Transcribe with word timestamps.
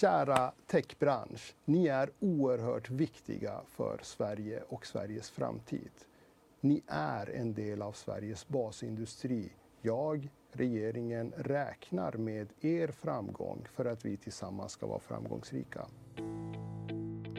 Kära 0.00 0.52
techbransch, 0.66 1.54
ni 1.64 1.86
är 1.86 2.10
oerhört 2.20 2.90
viktiga 2.90 3.60
för 3.68 4.00
Sverige 4.02 4.62
och 4.68 4.86
Sveriges 4.86 5.30
framtid. 5.30 5.90
Ni 6.60 6.82
är 6.86 7.30
en 7.30 7.54
del 7.54 7.82
av 7.82 7.92
Sveriges 7.92 8.48
basindustri. 8.48 9.52
Jag, 9.82 10.28
regeringen, 10.52 11.32
räknar 11.36 12.12
med 12.12 12.48
er 12.60 12.88
framgång 12.88 13.66
för 13.74 13.84
att 13.84 14.04
vi 14.04 14.16
tillsammans 14.16 14.72
ska 14.72 14.86
vara 14.86 15.00
framgångsrika. 15.00 15.86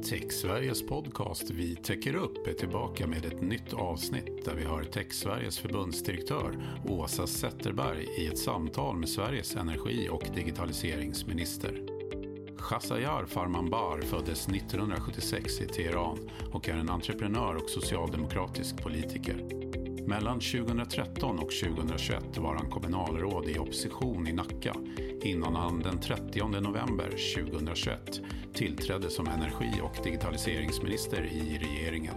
Tech-Sveriges 0.10 0.88
podcast 0.88 1.50
Vi 1.50 1.76
täcker 1.76 2.16
upp 2.16 2.48
är 2.48 2.54
tillbaka 2.54 3.08
med 3.08 3.26
ett 3.26 3.42
nytt 3.42 3.74
avsnitt 3.74 4.46
där 4.46 4.56
vi 4.56 4.64
har 4.64 4.84
Tech-Sveriges 4.84 5.60
förbundsdirektör 5.60 6.80
Åsa 6.90 7.28
Zetterberg 7.28 8.04
i 8.04 8.28
ett 8.28 8.40
samtal 8.40 8.98
med 8.98 9.10
Sveriges 9.10 9.56
energi 9.56 10.10
och 10.12 10.24
digitaliseringsminister. 10.36 11.97
Khashayar 12.62 13.26
Farmanbar 13.26 14.02
föddes 14.02 14.48
1976 14.48 15.62
i 15.62 15.66
Teheran 15.66 16.30
och 16.52 16.70
är 16.70 16.74
en 16.74 16.90
entreprenör 16.90 17.56
och 17.56 17.70
socialdemokratisk 17.70 18.84
politiker. 18.84 19.44
Mellan 20.08 20.40
2013 20.40 21.40
och 21.40 21.52
2021 21.52 22.38
var 22.38 22.56
han 22.56 22.70
kommunalråd 22.70 23.50
i 23.50 23.60
opposition 23.60 24.28
i 24.28 24.34
Nacka 24.34 24.74
innan 25.22 25.56
han 25.56 25.80
den 25.80 26.00
30 26.00 26.48
november 26.48 27.10
2021 27.36 28.22
tillträdde 28.54 29.10
som 29.10 29.28
energi 29.28 29.82
och 29.84 30.04
digitaliseringsminister 30.04 31.24
i 31.24 31.58
regeringen. 31.58 32.16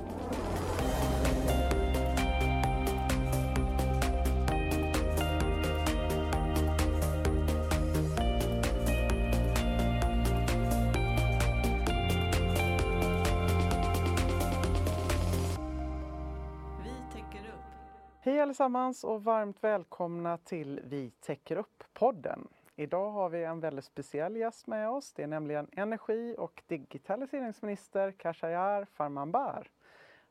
Allesammans 18.70 19.04
och 19.04 19.24
varmt 19.24 19.64
välkomna 19.64 20.38
till 20.38 20.80
Vi 20.84 21.10
täcker 21.20 21.56
upp-podden. 21.56 22.48
Idag 22.76 23.10
har 23.10 23.28
vi 23.28 23.44
en 23.44 23.60
väldigt 23.60 23.84
speciell 23.84 24.36
gäst 24.36 24.66
med 24.66 24.90
oss. 24.90 25.12
Det 25.12 25.22
är 25.22 25.26
nämligen 25.26 25.66
energi 25.72 26.34
och 26.38 26.62
digitaliseringsminister 26.66 28.12
Khashayar 28.12 28.86
Farmanbar. 28.94 29.70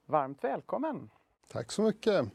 Varmt 0.06 0.44
välkommen! 0.44 1.10
Tack 1.52 1.72
så 1.72 1.82
mycket! 1.82 2.26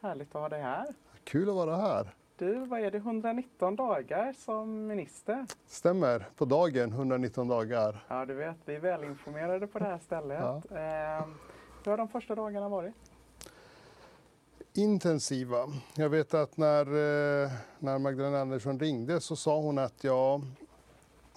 Härligt 0.00 0.28
att 0.34 0.40
ha 0.40 0.48
dig 0.48 0.62
här. 0.62 0.94
Kul 1.24 1.48
att 1.48 1.54
vara 1.54 1.76
här. 1.76 2.14
Du, 2.36 2.54
vad 2.54 2.80
är 2.80 2.90
det, 2.90 2.98
119 2.98 3.76
dagar 3.76 4.32
som 4.32 4.86
minister? 4.86 5.46
Stämmer, 5.66 6.26
på 6.36 6.44
dagen 6.44 6.92
119 6.92 7.48
dagar. 7.48 8.04
Ja, 8.08 8.24
du 8.24 8.34
vet, 8.34 8.56
vi 8.64 8.74
är 8.74 8.80
välinformerade 8.80 9.66
på 9.66 9.78
det 9.78 9.84
här 9.84 9.98
stället. 9.98 10.40
Ja. 10.40 10.76
Eh, 10.76 11.26
hur 11.84 11.90
har 11.90 11.98
de 11.98 12.08
första 12.08 12.34
dagarna 12.34 12.68
varit? 12.68 13.11
Intensiva. 14.74 15.72
Jag 15.94 16.08
vet 16.08 16.34
att 16.34 16.56
när, 16.56 16.86
eh, 16.86 17.50
när 17.78 17.98
Magdalena 17.98 18.40
Andersson 18.40 18.80
ringde 18.80 19.20
så 19.20 19.36
sa 19.36 19.60
hon 19.60 19.78
att 19.78 20.04
ja, 20.04 20.40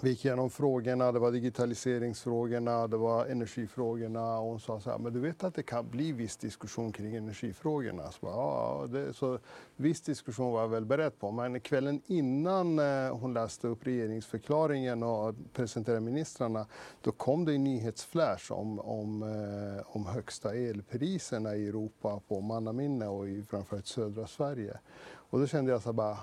vi 0.05 0.11
gick 0.11 0.25
igenom 0.25 0.49
frågorna, 0.49 1.11
det 1.11 1.19
var 1.19 1.31
digitaliseringsfrågorna, 1.31 2.87
det 2.87 2.97
var 2.97 3.25
energifrågorna 3.25 4.39
och 4.39 4.47
hon 4.47 4.59
sa 4.59 4.79
så 4.79 4.89
här, 4.89 4.97
men 4.97 5.13
du 5.13 5.19
vet 5.19 5.43
att 5.43 5.55
det 5.55 5.63
kan 5.63 5.89
bli 5.89 6.11
viss 6.11 6.37
diskussion 6.37 6.91
kring 6.91 7.15
energifrågorna? 7.15 8.11
Så, 8.11 8.19
ja, 8.21 8.85
det, 8.89 9.13
så 9.13 9.39
viss 9.75 10.01
diskussion 10.01 10.51
var 10.51 10.61
jag 10.61 10.67
väl 10.67 10.85
beredd 10.85 11.19
på, 11.19 11.31
men 11.31 11.59
kvällen 11.59 12.01
innan 12.05 12.79
eh, 12.79 13.17
hon 13.17 13.33
läste 13.33 13.67
upp 13.67 13.87
regeringsförklaringen 13.87 15.03
och 15.03 15.35
presenterade 15.53 16.01
ministrarna, 16.01 16.67
då 17.01 17.11
kom 17.11 17.45
det 17.45 17.53
en 17.53 17.63
nyhetsflash 17.63 18.51
om, 18.51 18.79
om, 18.79 19.23
eh, 19.23 19.95
om 19.95 20.05
högsta 20.05 20.55
elpriserna 20.55 21.55
i 21.55 21.67
Europa 21.67 22.21
på 22.27 22.41
mannaminne 22.41 23.07
och 23.07 23.27
i 23.27 23.43
framförallt 23.43 23.87
södra 23.87 24.27
Sverige. 24.27 24.79
Och 25.07 25.39
då 25.39 25.47
kände 25.47 25.71
jag 25.71 25.81
så 25.81 25.89
här 25.89 25.93
bara, 25.93 26.17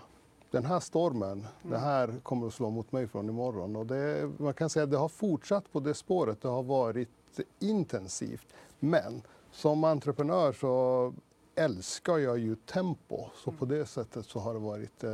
den 0.52 0.64
här 0.64 0.80
stormen, 0.80 1.32
mm. 1.32 1.46
det 1.62 1.78
här 1.78 2.20
kommer 2.22 2.46
att 2.46 2.54
slå 2.54 2.70
mot 2.70 2.92
mig 2.92 3.06
från 3.06 3.28
imorgon. 3.28 3.76
Och 3.76 3.86
det, 3.86 4.30
man 4.38 4.54
kan 4.54 4.70
säga 4.70 4.84
att 4.84 4.90
det 4.90 4.96
har 4.96 5.08
fortsatt 5.08 5.72
på 5.72 5.80
det 5.80 5.94
spåret, 5.94 6.42
det 6.42 6.48
har 6.48 6.62
varit 6.62 7.40
intensivt. 7.58 8.46
Men 8.78 9.22
som 9.50 9.84
entreprenör 9.84 10.52
så 10.52 11.14
älskar 11.54 12.18
jag 12.18 12.38
ju 12.38 12.56
tempo. 12.56 13.26
Så 13.34 13.50
mm. 13.50 13.58
på 13.58 13.64
det 13.64 13.86
sättet 13.86 14.26
så 14.26 14.38
har 14.38 14.54
det 14.54 14.60
varit 14.60 15.04
eh, 15.04 15.10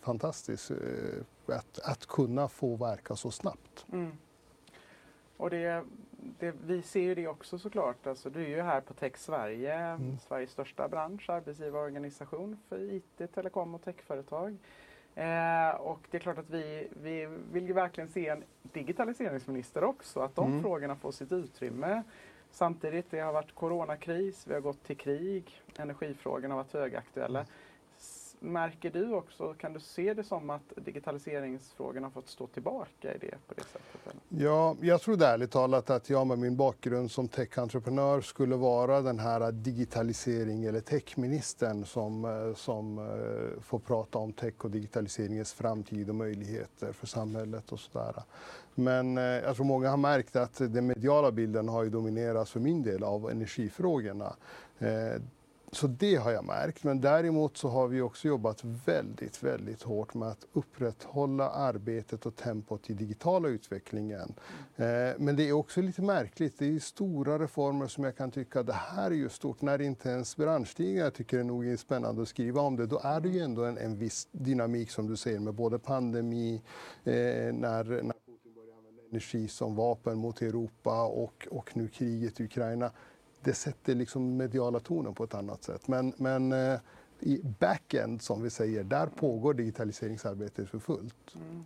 fantastiskt 0.00 0.70
eh, 0.70 1.56
att, 1.56 1.78
att 1.78 2.06
kunna 2.06 2.48
få 2.48 2.76
verka 2.76 3.16
så 3.16 3.30
snabbt. 3.30 3.86
Mm. 3.92 4.12
Och 5.36 5.50
det, 5.50 5.84
det, 6.38 6.54
vi 6.66 6.82
ser 6.82 7.00
ju 7.00 7.14
det 7.14 7.28
också 7.28 7.58
såklart. 7.58 8.06
Alltså, 8.06 8.30
du 8.30 8.44
är 8.44 8.48
ju 8.48 8.62
här 8.62 8.80
på 8.80 8.94
Tech 8.94 9.16
Sverige, 9.16 9.74
mm. 9.74 10.18
Sveriges 10.18 10.50
största 10.50 10.88
bransch, 10.88 11.30
arbetsgivarorganisation 11.30 12.58
för 12.68 12.92
IT, 12.92 13.34
telekom 13.34 13.74
och 13.74 13.82
techföretag. 13.82 14.56
Eh, 15.14 15.70
och 15.70 16.00
det 16.10 16.16
är 16.16 16.18
klart 16.18 16.38
att 16.38 16.50
vi, 16.50 16.88
vi 17.02 17.28
vill 17.52 17.66
ju 17.66 17.72
verkligen 17.72 18.08
se 18.08 18.28
en 18.28 18.44
digitaliseringsminister 18.62 19.84
också, 19.84 20.20
att 20.20 20.34
de 20.34 20.50
mm. 20.50 20.62
frågorna 20.62 20.96
får 20.96 21.12
sitt 21.12 21.32
utrymme. 21.32 22.02
Samtidigt, 22.50 23.10
det 23.10 23.20
har 23.20 23.32
varit 23.32 23.54
coronakris, 23.54 24.46
vi 24.46 24.54
har 24.54 24.60
gått 24.60 24.84
till 24.84 24.96
krig, 24.96 25.62
energifrågorna 25.76 26.54
har 26.54 26.62
varit 26.62 26.72
högaktuella. 26.72 27.46
Märker 28.44 28.90
du 28.90 29.12
också, 29.12 29.54
kan 29.54 29.72
du 29.72 29.80
se 29.80 30.14
det 30.14 30.24
som 30.24 30.50
att 30.50 30.72
digitaliseringsfrågorna 30.76 32.06
har 32.06 32.10
fått 32.10 32.28
stå 32.28 32.46
tillbaka 32.46 33.14
i 33.14 33.18
det 33.18 33.34
på 33.48 33.54
det 33.54 33.62
sättet? 33.62 34.06
Eller? 34.06 34.44
Ja, 34.44 34.76
jag 34.80 35.00
trodde 35.00 35.26
ärligt 35.26 35.50
talat 35.50 35.90
att 35.90 36.10
jag 36.10 36.26
med 36.26 36.38
min 36.38 36.56
bakgrund 36.56 37.10
som 37.10 37.28
techentreprenör 37.28 38.20
skulle 38.20 38.56
vara 38.56 39.00
den 39.00 39.18
här 39.18 39.52
digitalisering 39.52 40.64
eller 40.64 40.80
techministern 40.80 41.84
som, 41.84 42.24
eh, 42.24 42.54
som 42.54 42.98
eh, 42.98 43.62
får 43.62 43.78
prata 43.78 44.18
om 44.18 44.32
tech 44.32 44.54
och 44.64 44.70
digitaliseringens 44.70 45.52
framtid 45.52 46.08
och 46.08 46.14
möjligheter 46.14 46.92
för 46.92 47.06
samhället 47.06 47.72
och 47.72 47.80
sådär. 47.80 48.22
Men 48.74 49.18
eh, 49.18 49.24
jag 49.24 49.56
tror 49.56 49.66
många 49.66 49.90
har 49.90 49.96
märkt 49.96 50.36
att 50.36 50.58
den 50.58 50.86
mediala 50.86 51.32
bilden 51.32 51.68
har 51.68 51.84
ju 51.84 51.90
dominerats 51.90 52.50
för 52.50 52.60
min 52.60 52.82
del 52.82 53.04
av 53.04 53.30
energifrågorna. 53.30 54.36
Så 55.74 55.86
det 55.86 56.16
har 56.16 56.30
jag 56.30 56.44
märkt. 56.44 56.84
Men 56.84 57.00
däremot 57.00 57.56
så 57.56 57.68
har 57.68 57.88
vi 57.88 58.00
också 58.00 58.28
jobbat 58.28 58.64
väldigt, 58.64 59.42
väldigt 59.42 59.82
hårt 59.82 60.14
med 60.14 60.28
att 60.28 60.46
upprätthålla 60.52 61.50
arbetet 61.50 62.26
och 62.26 62.36
tempot 62.36 62.90
i 62.90 62.94
digitala 62.94 63.48
utvecklingen. 63.48 64.34
Eh, 64.76 64.84
men 65.18 65.36
det 65.36 65.48
är 65.48 65.52
också 65.52 65.80
lite 65.80 66.02
märkligt. 66.02 66.58
Det 66.58 66.66
är 66.66 66.78
stora 66.78 67.38
reformer 67.38 67.86
som 67.86 68.04
jag 68.04 68.16
kan 68.16 68.30
tycka, 68.30 68.62
det 68.62 68.72
här 68.72 69.10
är 69.10 69.14
ju 69.14 69.28
stort. 69.28 69.62
När 69.62 69.80
inte 69.80 70.08
ens 70.08 70.36
branschtidningar 70.36 71.10
tycker 71.10 71.38
det 71.38 71.44
nog 71.44 71.66
är 71.66 71.76
spännande 71.76 72.22
att 72.22 72.28
skriva 72.28 72.60
om 72.60 72.76
det, 72.76 72.86
då 72.86 73.00
är 73.04 73.20
det 73.20 73.28
ju 73.28 73.40
ändå 73.40 73.64
en, 73.64 73.78
en 73.78 73.98
viss 73.98 74.28
dynamik 74.32 74.90
som 74.90 75.06
du 75.06 75.16
säger 75.16 75.40
med 75.40 75.54
både 75.54 75.78
pandemi, 75.78 76.62
eh, 77.04 77.12
när, 77.12 77.84
när 77.84 78.14
Putin 78.26 78.54
börjar 78.54 78.76
använda 78.78 79.02
energi 79.10 79.48
som 79.48 79.76
vapen 79.76 80.18
mot 80.18 80.42
Europa 80.42 81.04
och, 81.06 81.48
och 81.50 81.76
nu 81.76 81.88
kriget 81.88 82.40
i 82.40 82.44
Ukraina 82.44 82.90
det 83.44 83.54
sätter 83.54 83.94
liksom 83.94 84.36
mediala 84.36 84.80
tonen 84.80 85.14
på 85.14 85.24
ett 85.24 85.34
annat 85.34 85.62
sätt. 85.62 85.88
Men, 85.88 86.12
men 86.16 86.52
eh, 86.52 86.80
i 87.20 87.40
backend, 87.58 88.22
som 88.22 88.42
vi 88.42 88.50
säger, 88.50 88.84
där 88.84 89.06
pågår 89.06 89.54
digitaliseringsarbetet 89.54 90.68
för 90.68 90.78
fullt. 90.78 91.34
Mm. 91.34 91.64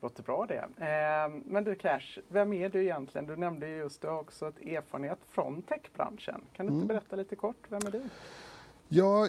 Låter 0.00 0.22
bra 0.22 0.46
det. 0.46 0.84
Eh, 0.84 1.42
men 1.44 1.64
du 1.64 1.74
Cash, 1.74 2.18
vem 2.28 2.52
är 2.52 2.68
du 2.68 2.82
egentligen? 2.82 3.26
Du 3.26 3.36
nämnde 3.36 3.68
just 3.68 4.00
du 4.00 4.08
har 4.08 4.18
också 4.18 4.48
ett 4.48 4.60
erfarenhet 4.60 5.18
från 5.28 5.62
techbranschen. 5.62 6.40
Kan 6.52 6.66
du 6.66 6.72
inte 6.72 6.84
mm. 6.84 6.86
berätta 6.86 7.16
lite 7.16 7.36
kort, 7.36 7.66
vem 7.68 7.86
är 7.86 7.90
du? 7.90 8.02
Ja, 8.88 9.28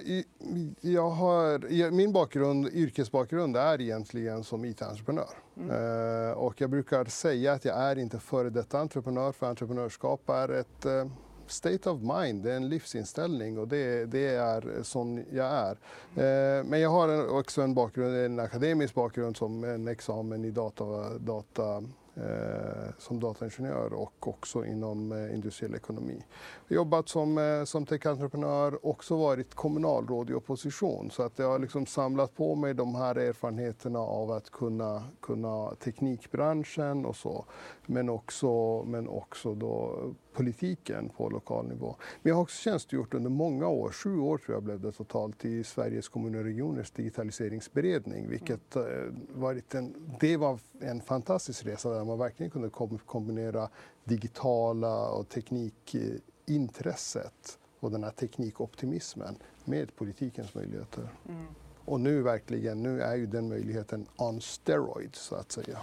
jag 0.82 1.10
har, 1.10 1.92
min 1.92 2.14
bakgrund, 2.14 2.68
yrkesbakgrund 2.68 3.58
är 3.58 3.82
egentligen 3.82 4.44
som 4.44 4.66
IT-entreprenör. 4.66 5.30
Mm. 5.58 5.70
Eh, 5.70 6.32
och 6.32 6.62
jag 6.62 6.70
brukar 6.70 7.06
säga 7.06 7.54
att 7.54 7.66
jag 7.66 7.78
är 7.78 7.98
inte 7.98 8.20
före 8.20 8.50
detta 8.50 8.80
entreprenör, 8.80 9.32
för 9.32 9.46
entreprenörskap 9.46 10.30
är 10.30 10.50
ett 10.50 10.86
eh, 10.86 11.06
state 11.48 11.90
of 11.90 12.02
mind, 12.02 12.44
det 12.44 12.52
är 12.52 12.56
en 12.56 12.70
livsinställning 12.70 13.58
och 13.58 13.68
det, 13.68 14.06
det 14.06 14.28
är 14.28 14.84
sån 14.84 15.26
jag 15.32 15.48
är. 15.48 15.72
Eh, 16.16 16.64
men 16.64 16.80
jag 16.80 16.90
har 16.90 17.38
också 17.38 17.62
en, 17.62 17.74
bakgrund, 17.74 18.16
en 18.16 18.40
akademisk 18.40 18.94
bakgrund 18.94 19.38
som 19.38 19.64
en 19.64 19.88
examen 19.88 20.46
i 20.46 20.52
data, 20.52 21.18
data 21.18 21.84
eh, 22.16 22.92
som 22.98 23.20
dataingenjör 23.20 23.94
och 23.94 24.28
också 24.28 24.66
inom 24.66 25.12
eh, 25.12 25.34
industriell 25.34 25.76
ekonomi. 25.76 26.24
Jag 26.68 26.76
har 26.76 26.76
jobbat 26.76 27.10
som, 27.10 27.38
eh, 27.38 27.64
som 27.64 27.86
tech-entreprenör, 27.86 28.86
också 28.86 29.18
varit 29.18 29.56
kommunalråd 29.56 30.30
i 30.30 30.34
opposition 30.34 31.12
så 31.12 31.24
att 31.24 31.40
jag 31.40 31.48
har 31.48 31.60
liksom 31.60 31.86
samlat 31.86 32.36
på 32.36 32.56
mig 32.56 32.74
de 32.74 32.96
här 32.96 33.16
erfarenheterna 33.16 34.00
av 34.00 34.32
att 34.32 34.50
kunna, 34.50 35.04
kunna 35.22 35.76
teknikbranschen 35.76 37.06
och 37.06 37.16
så, 37.16 37.46
men 37.86 38.10
också, 38.10 38.84
men 38.84 39.08
också 39.08 39.56
då 39.56 40.00
politiken 40.34 41.10
på 41.10 41.30
lokal 41.30 41.68
nivå. 41.68 41.96
Men 42.22 42.30
jag 42.30 42.36
har 42.36 42.42
också 42.42 42.62
tjänstgjort 42.62 43.14
under 43.14 43.30
många 43.30 43.68
år, 43.68 43.92
sju 43.92 44.20
år 44.20 44.38
tror 44.38 44.56
jag 44.56 44.64
blev 44.64 44.82
det 44.82 44.92
totalt, 44.92 45.46
i 45.46 45.64
Sveriges 45.64 46.10
kommuner 46.10 46.40
och 46.40 46.46
regioners 46.46 46.92
digitaliseringsberedning, 46.92 48.30
vilket 48.30 48.76
eh, 48.76 48.84
varit 49.30 49.76
en, 49.76 50.18
det 50.20 50.38
var 50.38 50.60
en 50.80 51.02
fantastisk 51.02 51.66
resa 51.66 51.90
där 51.90 52.06
man 52.06 52.18
verkligen 52.18 52.50
kunde 52.50 52.70
kombinera 53.06 53.70
digitala 54.04 55.10
och 55.10 55.30
teknikintresset 55.30 57.60
och 57.80 57.92
den 57.92 58.04
här 58.04 58.12
teknikoptimismen 58.12 59.36
med 59.66 59.96
politikens 59.96 60.56
möjligheter. 60.56 61.10
Mm. 61.30 61.46
Och 61.86 62.00
nu 62.00 62.22
verkligen, 62.22 62.84
nu 62.84 63.02
är 63.02 63.16
ju 63.16 63.26
den 63.26 63.50
möjligheten 63.50 64.08
on 64.18 64.42
steroids 64.42 65.20
så 65.20 65.36
att 65.36 65.52
säga. 65.52 65.82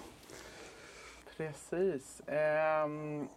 Precis. 1.36 2.22
Um, 2.84 3.28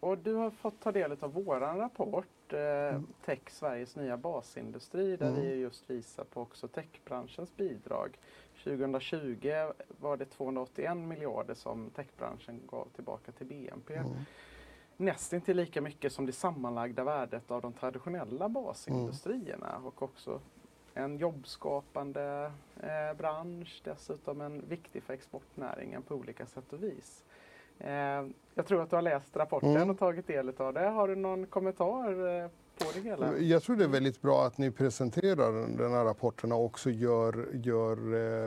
och 0.00 0.18
du 0.18 0.34
har 0.34 0.50
fått 0.50 0.80
ta 0.80 0.92
del 0.92 1.16
av 1.20 1.32
vår 1.32 1.60
rapport, 1.60 2.52
eh, 2.52 2.60
mm. 2.60 3.06
Tech 3.24 3.40
Sveriges 3.50 3.96
nya 3.96 4.16
basindustri, 4.16 5.16
där 5.16 5.28
mm. 5.28 5.40
vi 5.40 5.54
just 5.54 5.90
visar 5.90 6.24
på 6.24 6.40
också 6.40 6.68
techbranschens 6.68 7.56
bidrag. 7.56 8.18
2020 8.64 9.72
var 10.00 10.16
det 10.16 10.24
281 10.24 10.96
miljarder 10.96 11.54
som 11.54 11.90
techbranschen 11.90 12.60
gav 12.66 12.88
tillbaka 12.94 13.32
till 13.32 13.46
BNP. 13.46 13.94
Mm. 13.94 14.12
Nästintill 14.96 15.56
lika 15.56 15.80
mycket 15.80 16.12
som 16.12 16.26
det 16.26 16.32
sammanlagda 16.32 17.04
värdet 17.04 17.50
av 17.50 17.62
de 17.62 17.72
traditionella 17.72 18.48
basindustrierna 18.48 19.70
mm. 19.70 19.86
och 19.86 20.02
också 20.02 20.40
en 20.94 21.18
jobbskapande 21.18 22.52
eh, 22.80 23.16
bransch, 23.16 23.80
dessutom 23.84 24.40
en 24.40 24.68
viktig 24.68 25.02
för 25.02 25.14
exportnäringen 25.14 26.02
på 26.02 26.14
olika 26.14 26.46
sätt 26.46 26.72
och 26.72 26.82
vis. 26.82 27.24
Eh, 27.80 28.26
jag 28.54 28.66
tror 28.66 28.82
att 28.82 28.90
du 28.90 28.96
har 28.96 29.02
läst 29.02 29.36
rapporten 29.36 29.76
mm. 29.76 29.90
och 29.90 29.98
tagit 29.98 30.26
del 30.26 30.52
av 30.56 30.74
det. 30.74 30.88
Har 30.88 31.08
du 31.08 31.16
någon 31.16 31.46
kommentar 31.46 32.42
eh, 32.42 32.48
på 32.78 32.84
det 32.94 33.00
hela? 33.00 33.38
Jag 33.38 33.62
tror 33.62 33.76
det 33.76 33.84
är 33.84 33.88
väldigt 33.88 34.22
bra 34.22 34.46
att 34.46 34.58
ni 34.58 34.70
presenterar 34.70 35.76
den 35.78 35.92
här 35.92 36.04
rapporten 36.04 36.52
och 36.52 36.64
också 36.64 36.90
gör, 36.90 37.48
gör 37.52 37.96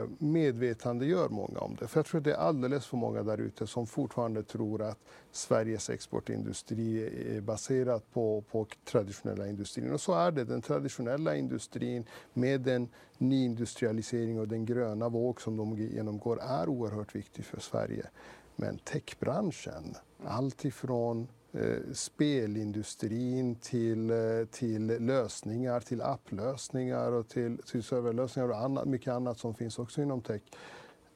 eh, 0.00 0.08
medvetandegör 0.18 1.28
många 1.28 1.58
om 1.58 1.76
det. 1.80 1.86
För 1.86 1.98
jag 1.98 2.06
tror 2.06 2.18
att 2.18 2.24
det 2.24 2.32
är 2.32 2.36
alldeles 2.36 2.86
för 2.86 2.96
många 2.96 3.22
där 3.22 3.38
ute 3.38 3.66
som 3.66 3.86
fortfarande 3.86 4.42
tror 4.42 4.82
att 4.82 4.98
Sveriges 5.32 5.90
exportindustri 5.90 7.04
är 7.36 7.40
baserad 7.40 8.02
på, 8.12 8.44
på 8.50 8.66
traditionella 8.84 9.46
industrin. 9.46 9.92
Och 9.92 10.00
så 10.00 10.14
är 10.14 10.30
det. 10.30 10.44
Den 10.44 10.62
traditionella 10.62 11.36
industrin 11.36 12.04
med 12.32 12.60
den 12.60 12.88
nyindustrialisering 13.18 14.40
och 14.40 14.48
den 14.48 14.64
gröna 14.64 15.08
våg 15.08 15.40
som 15.40 15.56
de 15.56 15.76
genomgår 15.76 16.40
är 16.42 16.68
oerhört 16.68 17.14
viktig 17.14 17.44
för 17.44 17.60
Sverige. 17.60 18.06
Men 18.56 18.78
techbranschen, 18.78 19.96
allt 20.24 20.64
ifrån 20.64 21.28
eh, 21.52 21.92
spelindustrin 21.92 23.54
till, 23.54 24.10
eh, 24.10 24.16
till 24.50 24.86
lösningar, 24.86 25.80
till 25.80 26.02
applösningar 26.02 27.12
och 27.12 27.28
till, 27.28 27.58
till 27.58 27.82
serverlösningar 27.82 28.48
och 28.48 28.58
annat, 28.58 28.84
mycket 28.84 29.12
annat 29.12 29.38
som 29.38 29.54
finns 29.54 29.78
också 29.78 30.02
inom 30.02 30.20
tech, 30.20 30.42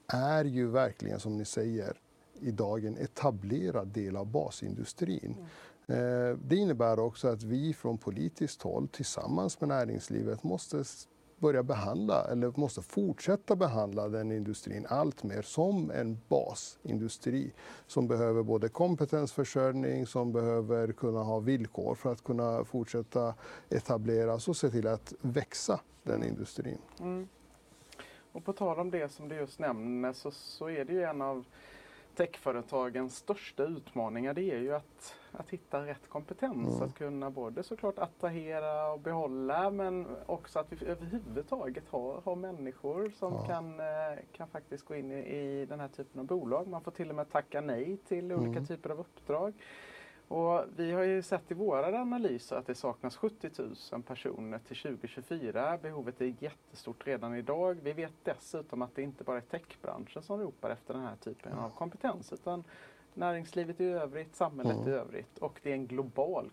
är 0.06 0.44
ju 0.44 0.66
verkligen 0.66 1.20
som 1.20 1.36
ni 1.36 1.44
säger 1.44 1.96
idag 2.40 2.84
en 2.84 2.96
etablerad 2.96 3.88
del 3.88 4.16
av 4.16 4.26
basindustrin. 4.26 5.36
Mm. 5.86 6.40
Det 6.44 6.56
innebär 6.56 6.98
också 6.98 7.28
att 7.28 7.42
vi 7.42 7.74
från 7.74 7.98
politiskt 7.98 8.62
håll 8.62 8.88
tillsammans 8.88 9.60
med 9.60 9.68
näringslivet 9.68 10.42
måste 10.42 10.84
börja 11.38 11.62
behandla, 11.62 12.24
eller 12.24 12.52
måste 12.56 12.82
fortsätta 12.82 13.56
behandla 13.56 14.08
den 14.08 14.32
industrin 14.32 14.86
allt 14.88 15.22
mer 15.22 15.42
som 15.42 15.90
en 15.90 16.18
basindustri 16.28 17.52
som 17.86 18.08
behöver 18.08 18.42
både 18.42 18.68
kompetensförsörjning, 18.68 20.06
som 20.06 20.32
behöver 20.32 20.92
kunna 20.92 21.22
ha 21.22 21.38
villkor 21.38 21.94
för 21.94 22.12
att 22.12 22.24
kunna 22.24 22.64
fortsätta 22.64 23.34
etableras 23.68 24.48
och 24.48 24.56
se 24.56 24.70
till 24.70 24.86
att 24.86 25.14
växa 25.20 25.80
den 26.02 26.24
industrin. 26.24 26.78
Mm. 27.00 27.28
Och 28.32 28.44
på 28.44 28.52
tal 28.52 28.78
om 28.78 28.90
det 28.90 29.12
som 29.12 29.28
du 29.28 29.36
just 29.36 29.58
nämner 29.58 30.12
så, 30.12 30.30
så 30.30 30.68
är 30.68 30.84
det 30.84 30.92
ju 30.92 31.02
en 31.02 31.22
av 31.22 31.44
techföretagens 32.18 33.16
största 33.16 33.64
utmaningar 33.64 34.34
det 34.34 34.50
är 34.50 34.58
ju 34.58 34.74
att, 34.74 35.16
att 35.32 35.50
hitta 35.50 35.86
rätt 35.86 36.08
kompetens. 36.08 36.74
Mm. 36.74 36.82
Att 36.82 36.94
kunna 36.94 37.30
både 37.30 37.62
såklart 37.62 37.98
attrahera 37.98 38.92
och 38.92 39.00
behålla 39.00 39.70
men 39.70 40.06
också 40.26 40.58
att 40.58 40.72
vi 40.72 40.86
överhuvudtaget 40.86 41.88
har, 41.88 42.20
har 42.24 42.36
människor 42.36 43.10
som 43.10 43.32
ja. 43.32 43.46
kan, 43.46 43.80
eh, 43.80 44.18
kan 44.32 44.48
faktiskt 44.48 44.84
gå 44.84 44.94
in 44.94 45.12
i, 45.12 45.18
i 45.18 45.66
den 45.66 45.80
här 45.80 45.88
typen 45.88 46.20
av 46.20 46.26
bolag. 46.26 46.68
Man 46.68 46.80
får 46.80 46.90
till 46.90 47.10
och 47.10 47.16
med 47.16 47.30
tacka 47.30 47.60
nej 47.60 47.96
till 47.96 48.32
olika 48.32 48.58
mm. 48.58 48.66
typer 48.66 48.90
av 48.90 49.00
uppdrag. 49.00 49.54
Och 50.28 50.64
vi 50.76 50.92
har 50.92 51.02
ju 51.02 51.22
sett 51.22 51.50
i 51.50 51.54
våra 51.54 52.00
analyser 52.00 52.56
att 52.56 52.66
det 52.66 52.74
saknas 52.74 53.16
70 53.16 53.50
000 53.92 54.02
personer 54.02 54.58
till 54.58 54.76
2024. 54.76 55.78
Behovet 55.82 56.20
är 56.20 56.34
jättestort 56.38 57.06
redan 57.06 57.34
idag. 57.34 57.78
Vi 57.82 57.92
vet 57.92 58.12
dessutom 58.22 58.82
att 58.82 58.94
det 58.94 59.02
inte 59.02 59.24
bara 59.24 59.36
är 59.36 59.40
techbranschen 59.40 60.22
som 60.22 60.40
ropar 60.40 60.70
efter 60.70 60.94
den 60.94 61.02
här 61.02 61.16
typen 61.16 61.52
av 61.52 61.70
kompetens 61.70 62.32
utan 62.32 62.64
näringslivet 63.14 63.80
i 63.80 63.84
övrigt, 63.84 64.36
samhället 64.36 64.76
mm. 64.76 64.88
i 64.88 64.92
övrigt 64.92 65.38
och 65.38 65.60
det 65.62 65.70
är 65.70 65.74
en 65.74 65.86
global 65.86 66.50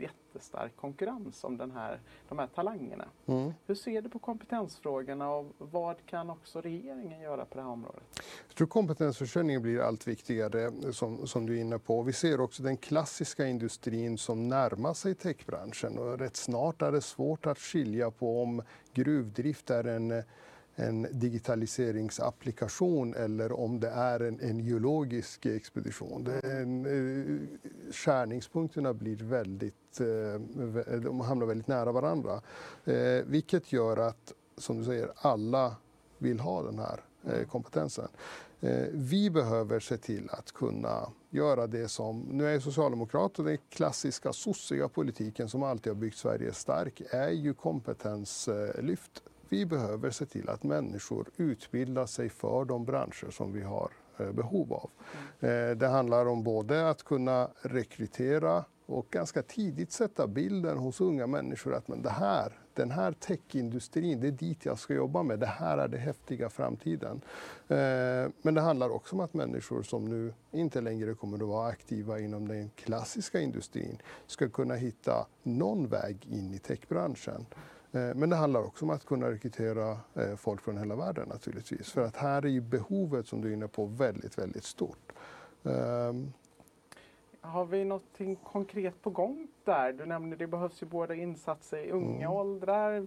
jättestark 0.00 0.76
konkurrens 0.76 1.44
om 1.44 1.56
den 1.56 1.70
här, 1.70 2.00
de 2.28 2.38
här 2.38 2.46
talangerna. 2.46 3.04
Mm. 3.26 3.52
Hur 3.66 3.74
ser 3.74 4.02
du 4.02 4.08
på 4.08 4.18
kompetensfrågorna 4.18 5.30
och 5.30 5.52
vad 5.58 6.06
kan 6.06 6.30
också 6.30 6.60
regeringen 6.60 7.20
göra 7.20 7.44
på 7.44 7.54
det 7.54 7.62
här 7.62 7.70
området? 7.70 8.02
Jag 8.48 8.56
tror 8.56 8.66
kompetensförsörjningen 8.66 9.62
blir 9.62 9.80
allt 9.80 10.08
viktigare 10.08 10.72
som, 10.92 11.26
som 11.26 11.46
du 11.46 11.56
är 11.56 11.60
inne 11.60 11.78
på. 11.78 12.02
Vi 12.02 12.12
ser 12.12 12.40
också 12.40 12.62
den 12.62 12.76
klassiska 12.76 13.46
industrin 13.46 14.18
som 14.18 14.48
närmar 14.48 14.94
sig 14.94 15.14
techbranschen 15.14 15.98
och 15.98 16.18
rätt 16.18 16.36
snart 16.36 16.82
är 16.82 16.92
det 16.92 17.00
svårt 17.00 17.46
att 17.46 17.58
skilja 17.58 18.10
på 18.10 18.42
om 18.42 18.62
gruvdrift 18.94 19.70
är 19.70 19.84
en 19.84 20.22
en 20.76 21.06
digitaliseringsapplikation 21.10 23.14
eller 23.14 23.52
om 23.52 23.80
det 23.80 23.88
är 23.88 24.20
en, 24.20 24.40
en 24.40 24.60
geologisk 24.60 25.46
expedition. 25.46 26.24
Det 26.24 26.40
en, 26.40 26.86
eh, 26.86 27.40
skärningspunkterna 27.92 28.94
blir 28.94 29.16
väldigt, 29.16 30.00
eh, 30.00 30.40
de 31.00 31.20
hamnar 31.20 31.46
väldigt 31.46 31.68
nära 31.68 31.92
varandra. 31.92 32.42
Eh, 32.84 33.24
vilket 33.26 33.72
gör 33.72 33.96
att, 33.96 34.32
som 34.58 34.78
du 34.78 34.84
säger, 34.84 35.10
alla 35.16 35.76
vill 36.18 36.40
ha 36.40 36.62
den 36.62 36.78
här 36.78 37.00
kompetensen. 37.48 38.08
Vi 38.92 39.30
behöver 39.30 39.80
se 39.80 39.96
till 39.96 40.30
att 40.30 40.52
kunna 40.52 41.12
göra 41.30 41.66
det 41.66 41.88
som, 41.88 42.20
nu 42.20 42.46
är 42.46 42.60
Socialdemokraterna 42.60 43.48
den 43.48 43.58
klassiska 43.70 44.32
sossiga 44.32 44.88
politiken 44.88 45.48
som 45.48 45.62
alltid 45.62 45.92
har 45.92 46.00
byggt 46.00 46.16
Sverige 46.16 46.52
stark, 46.52 47.02
är 47.10 47.30
ju 47.30 47.54
kompetenslyft 47.54 49.22
vi 49.48 49.66
behöver 49.66 50.10
se 50.10 50.26
till 50.26 50.48
att 50.48 50.62
människor 50.62 51.28
utbildar 51.36 52.06
sig 52.06 52.28
för 52.28 52.64
de 52.64 52.84
branscher 52.84 53.30
som 53.30 53.52
vi 53.52 53.62
har 53.62 53.90
eh, 54.18 54.32
behov 54.32 54.72
av. 54.72 54.90
Mm. 55.40 55.70
Eh, 55.70 55.76
det 55.76 55.86
handlar 55.86 56.26
om 56.26 56.42
både 56.42 56.90
att 56.90 57.02
kunna 57.02 57.50
rekrytera 57.62 58.64
och 58.86 59.06
ganska 59.10 59.42
tidigt 59.42 59.92
sätta 59.92 60.26
bilden 60.26 60.78
hos 60.78 61.00
unga 61.00 61.26
människor 61.26 61.74
att 61.74 61.88
men 61.88 62.02
det 62.02 62.10
här, 62.10 62.52
den 62.74 62.90
här 62.90 63.12
techindustrin, 63.12 64.20
det 64.20 64.26
är 64.26 64.32
dit 64.32 64.64
jag 64.64 64.78
ska 64.78 64.94
jobba 64.94 65.22
med. 65.22 65.38
Det 65.38 65.46
här 65.46 65.78
är 65.78 65.88
det 65.88 65.98
häftiga 65.98 66.50
framtiden. 66.50 67.20
Eh, 67.68 68.30
men 68.42 68.54
det 68.54 68.60
handlar 68.60 68.90
också 68.90 69.14
om 69.14 69.20
att 69.20 69.34
människor 69.34 69.82
som 69.82 70.04
nu 70.04 70.34
inte 70.52 70.80
längre 70.80 71.14
kommer 71.14 71.36
att 71.36 71.48
vara 71.48 71.68
aktiva 71.68 72.20
inom 72.20 72.48
den 72.48 72.70
klassiska 72.70 73.40
industrin 73.40 73.98
ska 74.26 74.48
kunna 74.48 74.74
hitta 74.74 75.26
någon 75.42 75.88
väg 75.88 76.26
in 76.30 76.54
i 76.54 76.58
techbranschen. 76.58 77.46
Eh, 77.92 78.14
men 78.14 78.30
det 78.30 78.36
handlar 78.36 78.60
också 78.60 78.84
om 78.84 78.90
att 78.90 79.06
kunna 79.06 79.30
rekrytera 79.30 79.98
eh, 80.14 80.36
folk 80.36 80.60
från 80.60 80.78
hela 80.78 80.96
världen 80.96 81.28
naturligtvis. 81.28 81.92
För 81.92 82.00
att 82.00 82.16
här 82.16 82.44
är 82.44 82.48
ju 82.48 82.60
behovet 82.60 83.26
som 83.26 83.40
du 83.40 83.48
är 83.48 83.52
inne 83.52 83.68
på 83.68 83.86
väldigt, 83.86 84.38
väldigt 84.38 84.64
stort. 84.64 85.12
Um... 85.62 86.32
Har 87.40 87.64
vi 87.64 87.84
något 87.84 88.18
konkret 88.44 89.02
på 89.02 89.10
gång 89.10 89.48
där? 89.64 89.92
Du 89.92 90.06
nämnde 90.06 90.36
det 90.36 90.46
behövs 90.46 90.82
ju 90.82 90.86
både 90.86 91.16
insatser 91.16 91.78
i 91.78 91.90
unga 91.90 92.26
mm. 92.26 92.32
åldrar. 92.32 93.06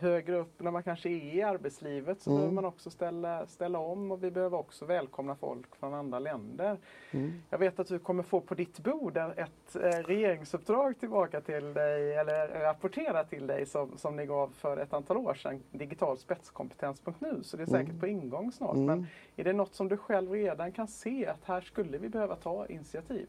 Högre 0.00 0.36
upp 0.36 0.52
när 0.62 0.70
man 0.70 0.82
kanske 0.82 1.08
är 1.08 1.34
i 1.34 1.42
arbetslivet 1.42 2.20
så 2.22 2.30
Mm. 2.30 2.38
behöver 2.40 2.54
man 2.54 2.64
också 2.64 2.90
ställa, 2.90 3.46
ställa 3.46 3.78
om 3.78 4.12
och 4.12 4.24
vi 4.24 4.30
behöver 4.30 4.58
också 4.58 4.84
välkomna 4.84 5.34
folk 5.36 5.76
från 5.76 5.94
andra 5.94 6.18
länder. 6.18 6.76
Mm. 7.10 7.32
Jag 7.50 7.58
vet 7.58 7.80
att 7.80 7.86
du 7.86 7.98
kommer 7.98 8.22
få 8.22 8.40
på 8.40 8.54
ditt 8.54 8.78
bord 8.78 9.16
ett 9.16 9.76
eh, 9.76 9.80
regeringsuppdrag 9.80 11.00
tillbaka 11.00 11.40
till 11.40 11.74
dig 11.74 12.14
eller 12.16 12.48
rapportera 12.60 13.24
till 13.24 13.46
dig 13.46 13.66
som, 13.66 13.98
som 13.98 14.16
ni 14.16 14.26
gav 14.26 14.48
för 14.48 14.76
ett 14.76 14.92
antal 14.92 15.16
år 15.16 15.34
sedan, 15.34 15.62
digitalspetskompetens.nu. 15.70 17.42
Så 17.42 17.56
det 17.56 17.62
är 17.62 17.66
säkert 17.66 17.88
Mm. 17.88 18.00
på 18.00 18.06
ingång 18.06 18.52
snart. 18.52 18.74
Mm. 18.74 18.86
Men 18.86 19.06
är 19.36 19.44
det 19.44 19.52
något 19.52 19.74
som 19.74 19.88
du 19.88 19.96
själv 19.96 20.30
redan 20.32 20.72
kan 20.72 20.88
se 20.88 21.26
att 21.26 21.44
här 21.44 21.60
skulle 21.60 21.98
vi 21.98 22.08
behöva 22.08 22.36
ta 22.36 22.66
initiativ? 22.66 23.26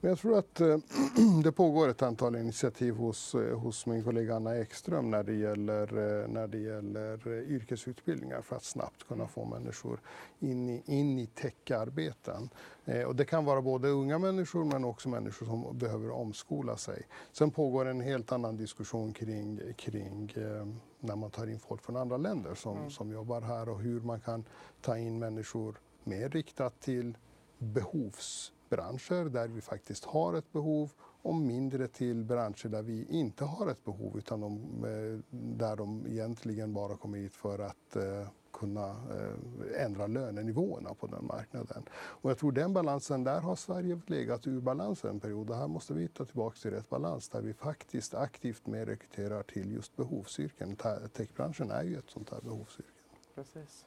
Men 0.00 0.08
jag 0.10 0.18
tror 0.18 0.38
att 0.38 0.60
eh, 0.60 0.76
det 1.44 1.52
pågår 1.52 1.88
ett 1.88 2.02
antal 2.02 2.36
initiativ 2.36 2.94
hos, 2.94 3.34
eh, 3.34 3.58
hos 3.58 3.86
min 3.86 4.04
kollega 4.04 4.34
Anna 4.36 4.56
Ekström 4.58 5.10
när 5.10 5.22
det 5.22 5.32
gäller, 5.34 5.88
när 6.28 6.46
det 6.46 6.58
gäller 6.58 7.28
eh, 7.28 7.50
yrkesutbildningar 7.50 8.42
för 8.42 8.56
att 8.56 8.64
snabbt 8.64 9.08
kunna 9.08 9.26
få 9.28 9.44
människor 9.44 10.00
in 10.38 10.68
i, 10.68 10.82
in 10.86 11.18
i 11.18 11.26
techarbeten. 11.26 12.48
Eh, 12.84 13.02
och 13.02 13.16
det 13.16 13.24
kan 13.24 13.44
vara 13.44 13.62
både 13.62 13.88
unga 13.88 14.18
människor 14.18 14.64
men 14.64 14.84
också 14.84 15.08
människor 15.08 15.46
som 15.46 15.78
behöver 15.78 16.10
omskola 16.10 16.76
sig. 16.76 17.02
Sen 17.32 17.50
pågår 17.50 17.84
en 17.84 18.00
helt 18.00 18.32
annan 18.32 18.56
diskussion 18.56 19.12
kring, 19.12 19.60
kring 19.76 20.32
eh, 20.36 20.66
när 21.00 21.16
man 21.16 21.30
tar 21.30 21.46
in 21.46 21.60
folk 21.60 21.82
från 21.82 21.96
andra 21.96 22.16
länder 22.16 22.54
som, 22.54 22.76
Mm. 22.78 22.90
som 22.90 23.12
jobbar 23.12 23.40
här 23.40 23.68
och 23.68 23.80
hur 23.80 24.00
man 24.00 24.20
kan 24.20 24.44
ta 24.80 24.98
in 24.98 25.18
människor 25.18 25.80
mer 26.04 26.28
riktat 26.28 26.80
till 26.80 27.16
behovsbranscher 27.58 29.28
där 29.28 29.48
vi 29.48 29.60
faktiskt 29.60 30.04
har 30.04 30.34
ett 30.34 30.52
behov 30.52 30.90
och 31.22 31.34
mindre 31.34 31.88
till 31.88 32.24
branscher 32.24 32.68
där 32.68 32.82
vi 32.82 33.04
inte 33.04 33.44
har 33.44 33.70
ett 33.70 33.84
behov 33.84 34.18
utan 34.18 34.40
de, 34.40 34.54
eh, 34.84 35.36
där 35.38 35.76
de 35.76 36.06
egentligen 36.06 36.72
bara 36.72 36.96
kommer 36.96 37.18
hit 37.18 37.34
för 37.34 37.58
att 37.58 37.96
eh, 37.96 38.28
kunna 38.52 38.88
eh, 38.90 39.84
ändra 39.84 40.06
lönenivåerna 40.06 40.94
på 40.94 41.06
den 41.06 41.26
marknaden. 41.26 41.82
Och 41.94 42.30
jag 42.30 42.38
tror 42.38 42.52
den 42.52 42.72
balansen, 42.72 43.24
där 43.24 43.40
har 43.40 43.56
Sverige 43.56 44.00
legat 44.06 44.46
ur 44.46 44.60
balans 44.60 45.04
en 45.04 45.20
period 45.20 45.50
och 45.50 45.56
här 45.56 45.68
måste 45.68 45.94
vi 45.94 46.08
ta 46.08 46.24
tillbaka 46.24 46.56
till 46.56 46.70
rätt 46.70 46.88
balans 46.88 47.28
där 47.28 47.42
vi 47.42 47.54
faktiskt 47.54 48.14
aktivt 48.14 48.66
mer 48.66 48.86
rekryterar 48.86 49.42
till 49.42 49.72
just 49.72 49.96
behovsyrken. 49.96 50.76
Techbranschen 51.12 51.70
är 51.70 51.82
ju 51.82 51.98
ett 51.98 52.10
sånt 52.10 52.30
här 52.30 52.40
behovsyrke. 52.40 52.88
Precis. 53.34 53.86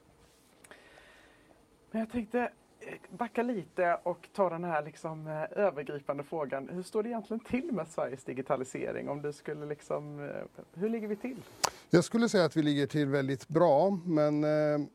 Men 1.91 1.99
jag 1.99 2.09
tänkte 2.09 2.51
backa 3.09 3.43
lite 3.43 3.99
och 4.03 4.27
ta 4.33 4.49
den 4.49 4.63
här 4.63 4.85
liksom 4.85 5.27
eh, 5.27 5.63
övergripande 5.63 6.23
frågan. 6.23 6.69
Hur 6.69 6.83
står 6.83 7.03
det 7.03 7.09
egentligen 7.09 7.39
till 7.39 7.71
med 7.71 7.87
Sveriges 7.87 8.23
digitalisering? 8.23 9.09
Om 9.09 9.21
du 9.21 9.33
skulle 9.33 9.65
liksom, 9.65 10.29
eh, 10.29 10.61
hur 10.73 10.89
ligger 10.89 11.07
vi 11.07 11.15
till? 11.15 11.41
Jag 11.89 12.03
skulle 12.03 12.29
säga 12.29 12.45
att 12.45 12.57
vi 12.57 12.61
ligger 12.61 12.87
till 12.87 13.07
väldigt 13.07 13.47
bra, 13.47 13.99
men 14.05 14.43
eh, 14.43 14.87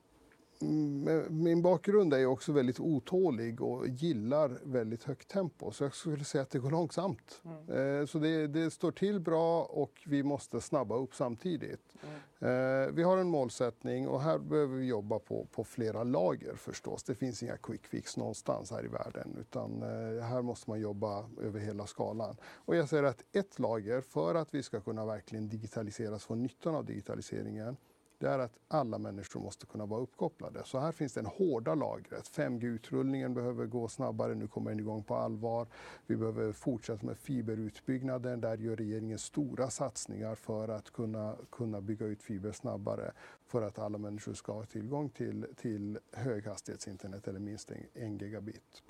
min 1.30 1.62
bakgrund 1.62 2.14
är 2.14 2.18
ju 2.18 2.26
också 2.26 2.52
väldigt 2.52 2.80
otålig 2.80 3.60
och 3.60 3.88
gillar 3.88 4.58
väldigt 4.62 5.04
högt 5.04 5.28
tempo. 5.28 5.70
Så 5.70 5.84
jag 5.84 5.94
skulle 5.94 6.24
säga 6.24 6.42
att 6.42 6.50
det 6.50 6.58
går 6.58 6.70
långsamt. 6.70 7.42
Mm. 7.44 8.00
Eh, 8.00 8.06
så 8.06 8.18
det, 8.18 8.46
det 8.46 8.70
står 8.70 8.92
till 8.92 9.20
bra 9.20 9.64
och 9.64 9.92
vi 10.06 10.22
måste 10.22 10.60
snabba 10.60 10.96
upp 10.96 11.14
samtidigt. 11.14 11.94
Mm. 12.02 12.14
Eh, 12.40 12.92
vi 12.92 13.02
har 13.02 13.18
en 13.18 13.28
målsättning 13.28 14.08
och 14.08 14.20
här 14.20 14.38
behöver 14.38 14.76
vi 14.76 14.86
jobba 14.86 15.18
på, 15.18 15.46
på 15.52 15.64
flera 15.64 16.04
lager 16.04 16.54
förstås. 16.54 17.02
Det 17.02 17.14
finns 17.14 17.42
inga 17.42 17.56
quick 17.56 17.86
fix 17.86 18.16
någonstans 18.16 18.70
här 18.70 18.84
i 18.84 18.88
världen 18.88 19.36
utan 19.40 19.82
eh, 19.82 20.22
här 20.24 20.42
måste 20.42 20.70
man 20.70 20.80
jobba 20.80 21.24
över 21.40 21.60
hela 21.60 21.86
skalan. 21.86 22.36
Och 22.44 22.76
jag 22.76 22.88
säger 22.88 23.02
att 23.02 23.24
ett 23.32 23.58
lager 23.58 24.00
för 24.00 24.34
att 24.34 24.54
vi 24.54 24.62
ska 24.62 24.80
kunna 24.80 25.06
verkligen 25.06 25.48
digitaliseras, 25.48 26.24
få 26.24 26.34
nyttan 26.34 26.74
av 26.74 26.84
digitaliseringen, 26.84 27.76
det 28.20 28.28
är 28.28 28.38
att 28.38 28.58
alla 28.68 28.98
människor 28.98 29.40
måste 29.40 29.66
kunna 29.66 29.86
vara 29.86 30.00
uppkopplade. 30.00 30.62
Så 30.64 30.78
här 30.78 30.92
finns 30.92 31.12
det 31.12 31.20
en 31.20 31.26
hårda 31.26 31.74
lagret. 31.74 32.28
5G-utrullningen 32.28 33.34
behöver 33.34 33.66
gå 33.66 33.88
snabbare, 33.88 34.34
nu 34.34 34.48
kommer 34.48 34.70
den 34.70 34.80
igång 34.80 35.02
på 35.02 35.14
allvar. 35.14 35.66
Vi 36.06 36.16
behöver 36.16 36.52
fortsätta 36.52 37.06
med 37.06 37.18
fiberutbyggnaden. 37.18 38.40
Där 38.40 38.56
gör 38.56 38.76
regeringen 38.76 39.18
stora 39.18 39.70
satsningar 39.70 40.34
för 40.34 40.68
att 40.68 40.90
kunna, 40.90 41.36
kunna 41.50 41.80
bygga 41.80 42.06
ut 42.06 42.22
fiber 42.22 42.52
snabbare 42.52 43.12
för 43.46 43.62
att 43.62 43.78
alla 43.78 43.98
människor 43.98 44.34
ska 44.34 44.52
ha 44.52 44.64
tillgång 44.64 45.08
till, 45.08 45.46
till 45.56 45.98
höghastighetsinternet 46.12 47.28
eller 47.28 47.40
minst 47.40 47.70
en, 47.70 47.78
en 47.94 48.18
gigabit. 48.18 48.82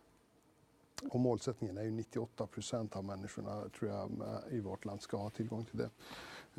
Och 1.10 1.20
målsättningen 1.20 1.78
är 1.78 1.82
ju 1.82 1.90
98 1.90 2.46
procent 2.46 2.96
av 2.96 3.04
människorna 3.04 3.68
tror 3.78 3.90
jag, 3.90 4.10
i 4.50 4.60
vårt 4.60 4.84
land 4.84 5.02
ska 5.02 5.16
ha 5.16 5.30
tillgång 5.30 5.64
till 5.64 5.78
det. 5.78 5.90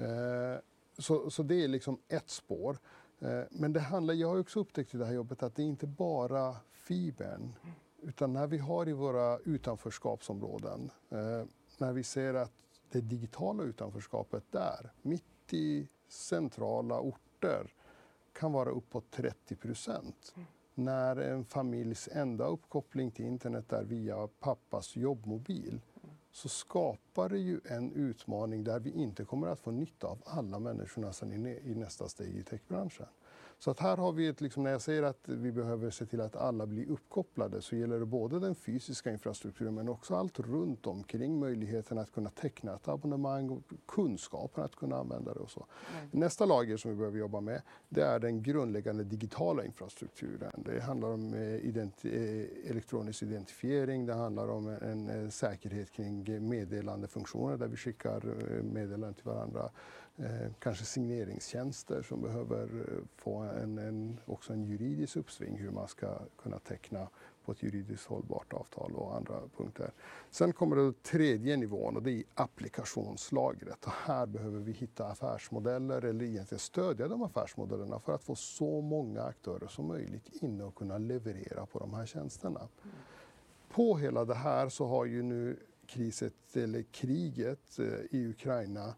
Eh, 0.03 0.59
så, 0.97 1.29
så 1.29 1.43
det 1.43 1.63
är 1.63 1.67
liksom 1.67 1.99
ett 2.07 2.29
spår. 2.29 2.77
Eh, 3.19 3.43
men 3.49 3.73
det 3.73 3.79
handlar, 3.79 4.13
jag 4.13 4.27
har 4.27 4.39
också 4.39 4.59
upptäckt 4.59 4.95
i 4.95 4.97
det 4.97 5.05
här 5.05 5.13
jobbet 5.13 5.43
att 5.43 5.55
det 5.55 5.61
är 5.61 5.67
inte 5.67 5.87
bara 5.87 6.55
fibern. 6.71 7.53
Utan 8.01 8.33
när 8.33 8.47
vi 8.47 8.57
har 8.57 8.89
i 8.89 8.93
våra 8.93 9.37
utanförskapsområden, 9.37 10.91
eh, 11.09 11.45
när 11.77 11.93
vi 11.93 12.03
ser 12.03 12.33
att 12.33 12.53
det 12.91 13.01
digitala 13.01 13.63
utanförskapet 13.63 14.43
där, 14.51 14.91
mitt 15.01 15.53
i 15.53 15.87
centrala 16.07 16.99
orter, 16.99 17.73
kan 18.33 18.51
vara 18.51 18.69
uppåt 18.69 19.11
30 19.11 19.55
procent. 19.55 20.33
När 20.73 21.15
en 21.15 21.45
familjs 21.45 22.09
enda 22.11 22.45
uppkoppling 22.45 23.11
till 23.11 23.25
internet 23.25 23.73
är 23.73 23.83
via 23.83 24.27
pappas 24.39 24.95
jobbmobil 24.95 25.81
så 26.31 26.49
skapar 26.49 27.29
det 27.29 27.37
ju 27.37 27.59
en 27.65 27.93
utmaning 27.93 28.63
där 28.63 28.79
vi 28.79 28.91
inte 28.91 29.25
kommer 29.25 29.47
att 29.47 29.59
få 29.59 29.71
nytta 29.71 30.07
av 30.07 30.21
alla 30.25 30.59
människorna 30.59 31.13
sen 31.13 31.47
i, 31.47 31.75
nästa 31.75 32.09
steg 32.09 32.37
i 32.37 32.43
techbranschen. 32.43 33.05
Så 33.63 33.71
att 33.71 33.79
här 33.79 33.97
har 33.97 34.11
vi 34.11 34.27
ett, 34.27 34.41
liksom, 34.41 34.63
när 34.63 34.71
jag 34.71 34.81
säger 34.81 35.03
att 35.03 35.19
vi 35.23 35.51
behöver 35.51 35.89
se 35.89 36.05
till 36.05 36.21
att 36.21 36.35
alla 36.35 36.67
blir 36.67 36.89
uppkopplade 36.89 37.61
så 37.61 37.75
gäller 37.75 37.99
det 37.99 38.05
både 38.05 38.39
den 38.39 38.55
fysiska 38.55 39.11
infrastrukturen 39.11 39.75
men 39.75 39.89
också 39.89 40.15
allt 40.15 40.39
runt 40.39 40.87
omkring 40.87 41.39
möjligheten 41.39 41.97
att 41.97 42.11
kunna 42.11 42.29
teckna 42.29 42.75
ett 42.75 42.87
abonnemang 42.87 43.49
och 43.49 43.61
kunskapen 43.87 44.63
att 44.63 44.75
kunna 44.75 44.95
använda 44.95 45.33
det 45.33 45.39
och 45.39 45.51
så. 45.51 45.65
Mm. 45.99 46.09
Nästa 46.11 46.45
lager 46.45 46.77
som 46.77 46.91
vi 46.91 46.97
behöver 46.97 47.19
jobba 47.19 47.41
med 47.41 47.61
det 47.89 48.01
är 48.01 48.19
den 48.19 48.43
grundläggande 48.43 49.03
digitala 49.03 49.65
infrastrukturen. 49.65 50.63
Det 50.65 50.81
handlar 50.81 51.09
om 51.09 51.33
eh, 51.33 51.55
identi 51.55 52.09
eh, 52.09 52.71
elektronisk 52.71 53.23
identifiering, 53.23 54.05
det 54.05 54.13
handlar 54.13 54.47
om 54.47 54.67
en, 54.67 55.09
eh, 55.09 55.29
säkerhet 55.29 55.91
kring 55.91 56.47
meddelandefunktioner 56.49 57.57
där 57.57 57.67
vi 57.67 57.77
skickar 57.77 58.21
meddelanden 58.63 59.13
till 59.13 59.25
varandra. 59.25 59.69
Eh, 60.17 60.51
kanske 60.59 60.85
signeringstjänster 60.85 62.01
som 62.01 62.21
behöver 62.21 62.63
eh, 62.63 63.03
få 63.15 63.37
en, 63.37 63.77
en, 63.77 64.19
också 64.25 64.53
en 64.53 64.63
juridisk 64.63 65.15
uppsving 65.15 65.57
hur 65.57 65.71
man 65.71 65.87
ska 65.87 66.19
kunna 66.37 66.59
teckna 66.59 67.07
på 67.45 67.51
ett 67.51 67.63
juridiskt 67.63 68.05
hållbart 68.05 68.53
avtal 68.53 68.95
och 68.95 69.15
andra 69.15 69.41
punkter. 69.57 69.91
Sen 70.29 70.53
kommer 70.53 70.75
det 70.75 71.03
tredje 71.03 71.57
nivån 71.57 71.95
och 71.95 72.03
det 72.03 72.11
är 72.11 72.23
applikationslagret. 72.33 73.85
Och 73.85 73.91
här 73.91 74.25
behöver 74.25 74.59
vi 74.59 74.71
hitta 74.71 75.07
affärsmodeller 75.07 76.01
eller 76.05 76.25
egentligen 76.25 76.59
stödja 76.59 77.07
de 77.07 77.23
affärsmodellerna 77.23 77.99
för 77.99 78.15
att 78.15 78.23
få 78.23 78.35
så 78.35 78.81
många 78.81 79.23
aktörer 79.23 79.67
som 79.67 79.87
möjligt 79.87 80.43
inne 80.43 80.63
och 80.63 80.75
kunna 80.75 80.97
leverera 80.97 81.65
på 81.65 81.79
de 81.79 81.93
här 81.93 82.05
tjänsterna. 82.05 82.67
På 83.69 83.97
hela 83.97 84.25
det 84.25 84.35
här 84.35 84.69
så 84.69 84.87
har 84.87 85.05
ju 85.05 85.23
nu 85.23 85.59
kriset, 85.85 86.33
eller 86.53 86.81
kriget 86.81 87.79
eh, 87.79 87.85
i 88.11 88.27
Ukraina 88.29 88.95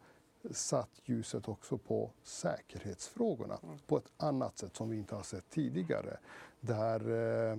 satt 0.51 1.01
ljuset 1.03 1.47
också 1.47 1.77
på 1.77 2.11
säkerhetsfrågorna 2.23 3.59
på 3.87 3.97
ett 3.97 4.11
annat 4.17 4.57
sätt 4.57 4.75
som 4.75 4.89
vi 4.89 4.97
inte 4.97 5.15
har 5.15 5.23
sett 5.23 5.49
tidigare. 5.49 6.17
Där 6.59 7.09
eh, 7.51 7.57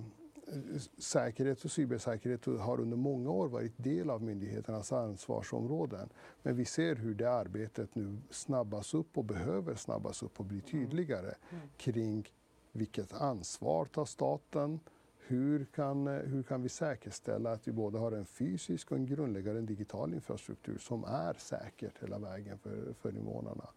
säkerhet 0.97 1.65
och 1.65 1.71
cybersäkerhet 1.71 2.45
har 2.45 2.79
under 2.79 2.97
många 2.97 3.29
år 3.29 3.47
varit 3.47 3.73
del 3.77 4.09
av 4.09 4.23
myndigheternas 4.23 4.91
ansvarsområden. 4.91 6.09
Men 6.43 6.55
vi 6.55 6.65
ser 6.65 6.95
hur 6.95 7.15
det 7.15 7.31
arbetet 7.31 7.95
nu 7.95 8.17
snabbas 8.29 8.93
upp 8.93 9.17
och 9.17 9.25
behöver 9.25 9.75
snabbas 9.75 10.23
upp 10.23 10.39
och 10.39 10.45
bli 10.45 10.61
tydligare 10.61 11.35
kring 11.77 12.29
vilket 12.71 13.13
ansvar 13.13 13.85
tar 13.85 14.05
staten, 14.05 14.79
hur 15.27 15.65
kan, 15.65 16.07
hur 16.07 16.43
kan 16.43 16.61
vi 16.61 16.69
säkerställa 16.69 17.51
att 17.51 17.67
vi 17.67 17.71
både 17.71 17.97
har 17.97 18.11
en 18.11 18.25
fysisk 18.25 18.91
och 18.91 18.97
en 18.97 19.05
grundläggande 19.05 19.61
digital 19.61 20.13
infrastruktur 20.13 20.77
som 20.77 21.03
är 21.03 21.33
säkert 21.33 22.03
hela 22.03 22.19
vägen 22.19 22.57
för, 22.57 22.93
för 22.93 23.15
invånarna? 23.15 23.69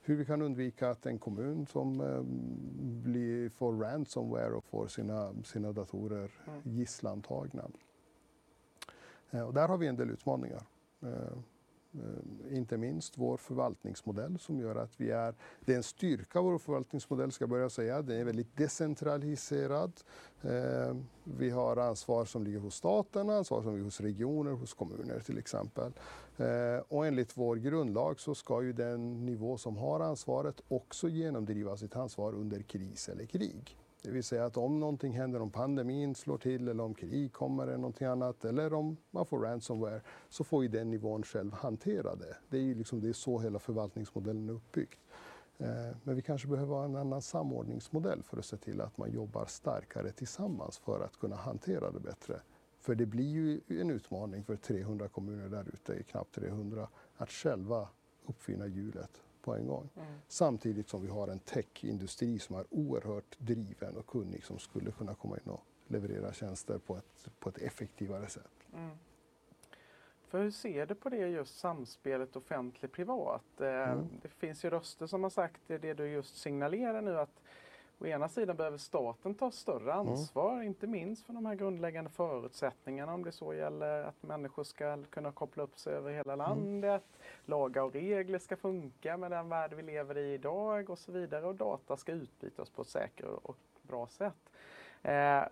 Hur 0.00 0.16
vi 0.16 0.24
kan 0.24 0.42
undvika 0.42 0.90
att 0.90 1.06
en 1.06 1.18
kommun 1.18 1.66
som 1.66 2.00
eh, 2.00 2.22
blir, 3.08 3.48
får 3.48 3.72
ransomware 3.72 4.52
och 4.52 4.64
får 4.64 4.86
sina, 4.86 5.34
sina 5.44 5.72
datorer 5.72 6.30
Mm. 6.46 6.60
gisslantagna. 6.78 7.64
Eh, 9.30 9.42
och 9.42 9.54
där 9.54 9.68
har 9.68 9.78
vi 9.78 9.86
en 9.86 9.96
del 9.96 10.10
utmaningar. 10.10 10.62
Eh, 11.02 11.08
Eh, 11.08 11.38
Eh, 11.94 12.56
inte 12.56 12.76
minst 12.76 13.18
vår 13.18 13.36
förvaltningsmodell 13.36 14.38
som 14.38 14.60
gör 14.60 14.76
att 14.76 15.00
vi 15.00 15.10
är, 15.10 15.34
det 15.64 15.72
är 15.72 15.76
en 15.76 15.82
styrka 15.82 16.40
vår 16.40 16.58
förvaltningsmodell 16.58 17.32
ska 17.32 17.42
jag 17.42 17.50
börja 17.50 17.70
säga, 17.70 18.02
den 18.02 18.20
är 18.20 18.24
väldigt 18.24 18.56
decentraliserad. 18.56 19.92
Eh, 20.42 20.96
vi 21.24 21.50
har 21.50 21.76
ansvar 21.76 22.24
som 22.24 22.44
ligger 22.44 22.58
hos 22.58 22.74
staten, 22.74 23.30
ansvar 23.30 23.62
som 23.62 23.72
ligger 23.72 23.84
hos 23.84 24.00
regioner, 24.00 24.52
hos 24.52 24.74
kommuner 24.74 25.20
till 25.20 25.38
exempel. 25.38 25.92
Eh, 26.36 26.82
och 26.88 27.06
enligt 27.06 27.36
vår 27.36 27.56
grundlag 27.56 28.20
så 28.20 28.34
ska 28.34 28.62
ju 28.62 28.72
den 28.72 29.26
nivå 29.26 29.58
som 29.58 29.76
har 29.76 30.00
ansvaret 30.00 30.60
också 30.68 31.08
genomdriva 31.08 31.76
sitt 31.76 31.96
ansvar 31.96 32.32
under 32.32 32.62
kris 32.62 33.08
eller 33.08 33.26
krig. 33.26 33.76
Det 34.04 34.10
vill 34.10 34.24
säga 34.24 34.44
att 34.44 34.56
om 34.56 34.80
någonting 34.80 35.12
händer, 35.12 35.42
om 35.42 35.50
pandemin 35.50 36.14
slår 36.14 36.38
till 36.38 36.68
eller 36.68 36.84
om 36.84 36.94
krig 36.94 37.32
kommer 37.32 37.62
eller 37.62 37.76
någonting 37.76 38.06
annat 38.06 38.44
eller 38.44 38.74
om 38.74 38.96
man 39.10 39.26
får 39.26 39.38
ransomware 39.38 40.00
så 40.28 40.44
får 40.44 40.62
ju 40.62 40.68
den 40.68 40.90
nivån 40.90 41.22
själv 41.22 41.52
hantera 41.52 42.14
det. 42.14 42.36
Det 42.48 42.56
är 42.56 42.62
ju 42.62 42.74
liksom, 42.74 43.00
det 43.00 43.08
är 43.08 43.12
så 43.12 43.38
hela 43.38 43.58
förvaltningsmodellen 43.58 44.48
är 44.48 44.52
uppbyggd. 44.52 44.94
Eh, 45.58 45.96
men 46.02 46.16
vi 46.16 46.22
kanske 46.22 46.48
behöver 46.48 46.74
ha 46.74 46.84
en 46.84 46.96
annan 46.96 47.22
samordningsmodell 47.22 48.22
för 48.22 48.38
att 48.38 48.44
se 48.44 48.56
till 48.56 48.80
att 48.80 48.98
man 48.98 49.12
jobbar 49.12 49.46
starkare 49.46 50.12
tillsammans 50.12 50.78
för 50.78 51.00
att 51.00 51.16
kunna 51.16 51.36
hantera 51.36 51.90
det 51.90 52.00
bättre. 52.00 52.40
För 52.78 52.94
det 52.94 53.06
blir 53.06 53.30
ju 53.30 53.60
en 53.80 53.90
utmaning 53.90 54.44
för 54.44 54.56
300 54.56 55.08
kommuner 55.08 55.48
där 55.48 55.68
ute, 55.72 56.02
knappt 56.02 56.34
300, 56.34 56.88
att 57.16 57.30
själva 57.30 57.88
uppfinna 58.26 58.66
hjulet 58.66 59.23
på 59.44 59.54
en 59.54 59.66
gång. 59.66 59.88
Mm. 59.96 60.06
Samtidigt 60.28 60.88
som 60.88 61.02
vi 61.02 61.08
har 61.08 61.28
en 61.28 61.38
techindustri 61.38 62.38
som 62.38 62.56
är 62.56 62.64
oerhört 62.70 63.38
driven 63.38 63.96
och 63.96 64.06
kunnig 64.06 64.44
som 64.44 64.58
skulle 64.58 64.90
kunna 64.90 65.14
komma 65.14 65.36
in 65.36 65.50
och 65.50 65.60
leverera 65.86 66.32
tjänster 66.32 66.78
på 66.78 66.96
ett, 66.96 67.28
på 67.38 67.48
ett 67.48 67.58
effektivare 67.58 68.28
sätt. 68.28 68.68
Mm. 68.74 68.96
För 70.22 70.42
hur 70.42 70.50
ser 70.50 70.86
du 70.86 70.94
på 70.94 71.08
det 71.08 71.16
just 71.16 71.58
samspelet 71.58 72.36
offentlig-privat? 72.36 73.60
Eh, 73.60 73.90
mm. 73.90 74.08
Det 74.22 74.28
finns 74.28 74.64
ju 74.64 74.70
röster 74.70 75.06
som 75.06 75.22
har 75.22 75.30
sagt 75.30 75.60
det, 75.66 75.78
det 75.78 75.94
du 75.94 76.08
just 76.08 76.36
signalerar 76.36 77.02
nu 77.02 77.18
att 77.18 77.40
Å 77.98 78.06
ena 78.06 78.28
sidan 78.28 78.56
behöver 78.56 78.78
staten 78.78 79.34
ta 79.34 79.50
större 79.50 79.92
mm. 79.92 80.08
ansvar, 80.08 80.52
mm. 80.52 80.66
inte 80.66 80.86
minst 80.86 81.26
för 81.26 81.32
de 81.32 81.46
här 81.46 81.54
grundläggande 81.54 82.10
förutsättningarna 82.10 83.14
om 83.14 83.24
det 83.24 83.32
så 83.32 83.54
gäller 83.54 84.02
att 84.02 84.22
människor 84.22 84.64
ska 84.64 85.02
kunna 85.10 85.32
koppla 85.32 85.62
upp 85.62 85.78
sig 85.78 85.94
över 85.94 86.12
hela 86.12 86.32
mm. 86.32 86.46
landet, 86.46 87.02
mm. 87.16 87.42
lagar 87.44 87.82
och 87.82 87.92
regler 87.92 88.38
ska 88.38 88.56
funka 88.56 89.16
med 89.16 89.30
den 89.30 89.48
värld 89.48 89.74
vi 89.74 89.82
lever 89.82 90.18
i 90.18 90.34
idag 90.34 90.90
och 90.90 90.98
så 90.98 91.12
vidare 91.12 91.46
och 91.46 91.54
data 91.54 91.96
ska 91.96 92.12
utbytas 92.12 92.70
på 92.70 92.82
ett 92.82 92.88
säkert 92.88 93.26
och 93.42 93.56
bra 93.82 94.06
sätt. 94.06 94.50
Eh, 95.02 95.42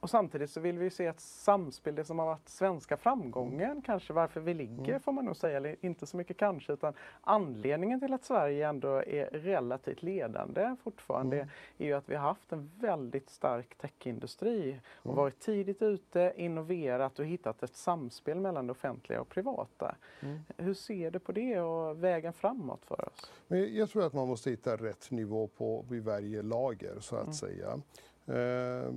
och 0.00 0.10
samtidigt 0.10 0.50
så 0.50 0.60
vill 0.60 0.78
vi 0.78 0.90
se 0.90 1.06
ett 1.06 1.20
samspel, 1.20 1.94
det 1.94 2.04
som 2.04 2.18
har 2.18 2.26
varit 2.26 2.48
svenska 2.48 2.96
framgången, 2.96 3.70
mm. 3.70 3.82
kanske 3.82 4.12
varför 4.12 4.40
vi 4.40 4.54
ligger 4.54 4.88
mm. 4.88 5.00
får 5.00 5.12
man 5.12 5.24
nog 5.24 5.36
säga, 5.36 5.56
eller 5.56 5.76
inte 5.80 6.06
så 6.06 6.16
mycket 6.16 6.36
kanske, 6.36 6.72
utan 6.72 6.94
anledningen 7.20 8.00
till 8.00 8.12
att 8.12 8.24
Sverige 8.24 8.68
ändå 8.68 8.88
är 8.88 9.26
relativt 9.26 10.02
ledande 10.02 10.76
fortfarande 10.84 11.36
mm. 11.36 11.48
är 11.78 11.86
ju 11.86 11.92
att 11.92 12.08
vi 12.08 12.14
har 12.14 12.28
haft 12.28 12.52
en 12.52 12.70
väldigt 12.78 13.30
stark 13.30 13.74
techindustri 13.74 14.80
och 14.90 15.06
mm. 15.06 15.16
varit 15.16 15.40
tidigt 15.40 15.82
ute, 15.82 16.32
innoverat 16.36 17.18
och 17.18 17.24
hittat 17.24 17.62
ett 17.62 17.76
samspel 17.76 18.40
mellan 18.40 18.66
det 18.66 18.72
offentliga 18.72 19.20
och 19.20 19.28
privata. 19.28 19.96
Mm. 20.20 20.38
Hur 20.56 20.74
ser 20.74 21.10
du 21.10 21.18
på 21.18 21.32
det 21.32 21.60
och 21.60 22.04
vägen 22.04 22.32
framåt 22.32 22.84
för 22.84 23.08
oss? 23.08 23.32
Men 23.48 23.74
jag 23.74 23.90
tror 23.90 24.06
att 24.06 24.12
man 24.12 24.28
måste 24.28 24.50
hitta 24.50 24.76
rätt 24.76 25.10
nivå 25.10 25.46
på 25.46 25.84
vid 25.88 26.04
varje 26.04 26.42
lager 26.42 27.00
så 27.00 27.16
att 27.16 27.22
mm. 27.22 27.34
säga. 27.34 27.80
Uh, 28.28 28.92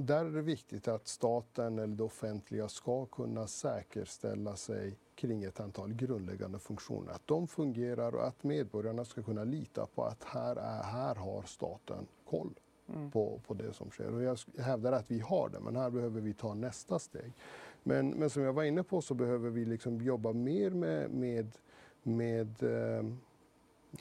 där 0.00 0.24
är 0.24 0.30
det 0.30 0.42
viktigt 0.42 0.88
att 0.88 1.08
staten 1.08 1.78
eller 1.78 1.96
det 1.96 2.02
offentliga 2.02 2.68
ska 2.68 3.06
kunna 3.06 3.46
säkerställa 3.46 4.56
sig 4.56 4.98
kring 5.14 5.44
ett 5.44 5.60
antal 5.60 5.94
grundläggande 5.94 6.58
funktioner. 6.58 7.12
Att 7.12 7.26
de 7.26 7.48
fungerar 7.48 8.14
och 8.14 8.26
att 8.26 8.44
medborgarna 8.44 9.04
ska 9.04 9.22
kunna 9.22 9.44
lita 9.44 9.86
på 9.86 10.04
att 10.04 10.24
här, 10.24 10.56
är, 10.56 10.82
här 10.82 11.14
har 11.14 11.42
staten 11.42 12.06
koll 12.30 12.54
mm. 12.94 13.10
på, 13.10 13.40
på 13.46 13.54
det 13.54 13.72
som 13.72 13.90
sker. 13.90 14.14
Och 14.14 14.22
jag 14.22 14.38
hävdar 14.58 14.92
att 14.92 15.10
vi 15.10 15.20
har 15.20 15.48
det, 15.48 15.60
men 15.60 15.76
här 15.76 15.90
behöver 15.90 16.20
vi 16.20 16.34
ta 16.34 16.54
nästa 16.54 16.98
steg. 16.98 17.32
Men, 17.82 18.10
men 18.10 18.30
som 18.30 18.42
jag 18.42 18.52
var 18.52 18.62
inne 18.62 18.82
på 18.82 19.02
så 19.02 19.14
behöver 19.14 19.50
vi 19.50 19.64
liksom 19.64 20.00
jobba 20.00 20.32
mer 20.32 20.70
med, 20.70 21.10
med, 21.10 21.52
med 22.02 22.62
eh, 22.62 23.04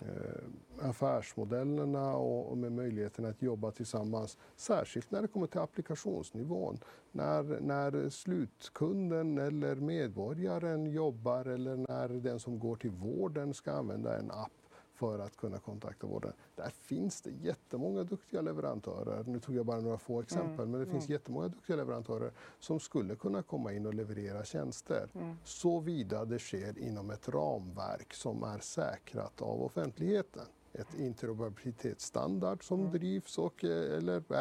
Eh, 0.01 0.89
affärsmodellerna 0.89 2.15
och 2.15 2.57
med 2.57 2.71
möjligheten 2.71 3.25
att 3.25 3.41
jobba 3.41 3.71
tillsammans. 3.71 4.37
Särskilt 4.55 5.11
när 5.11 5.21
det 5.21 5.27
kommer 5.27 5.47
till 5.47 5.59
applikationsnivån. 5.59 6.79
När, 7.11 7.43
när 7.61 8.09
slutkunden 8.09 9.37
eller 9.37 9.75
medborgaren 9.75 10.87
jobbar 10.91 11.45
eller 11.45 11.75
när 11.75 12.09
den 12.09 12.39
som 12.39 12.59
går 12.59 12.75
till 12.75 12.91
vården 12.91 13.53
ska 13.53 13.71
använda 13.71 14.19
en 14.19 14.31
app 14.31 14.51
för 14.97 15.19
att 15.19 15.37
kunna 15.37 15.59
kontakta 15.59 16.07
vården. 16.07 16.33
Där 16.55 16.69
finns 16.69 17.21
det 17.21 17.31
jättemånga 17.31 18.03
duktiga 18.03 18.41
leverantörer. 18.41 19.23
Nu 19.23 19.39
tog 19.39 19.55
jag 19.55 19.65
bara 19.65 19.79
några 19.79 19.97
få 19.97 20.21
exempel, 20.21 20.59
mm. 20.59 20.71
men 20.71 20.79
det 20.79 20.85
finns 20.85 21.05
mm. 21.05 21.13
jättemånga 21.13 21.47
duktiga 21.47 21.75
leverantörer 21.75 22.31
som 22.59 22.79
skulle 22.79 23.15
kunna 23.15 23.43
komma 23.43 23.73
in 23.73 23.85
och 23.85 23.93
leverera 23.93 24.43
tjänster. 24.43 25.09
Mm. 25.13 25.35
Såvida 25.43 26.25
det 26.25 26.39
sker 26.39 26.79
inom 26.79 27.09
ett 27.09 27.29
ramverk 27.29 28.13
som 28.13 28.43
är 28.43 28.59
säkrat 28.59 29.41
av 29.41 29.61
offentligheten 29.61 30.45
ett 30.73 30.99
interoperabilitetsstandard 30.99 32.63
som 32.63 32.79
mm. 32.79 32.91
drivs 32.91 33.37
och 33.37 33.63
eller 33.63 34.33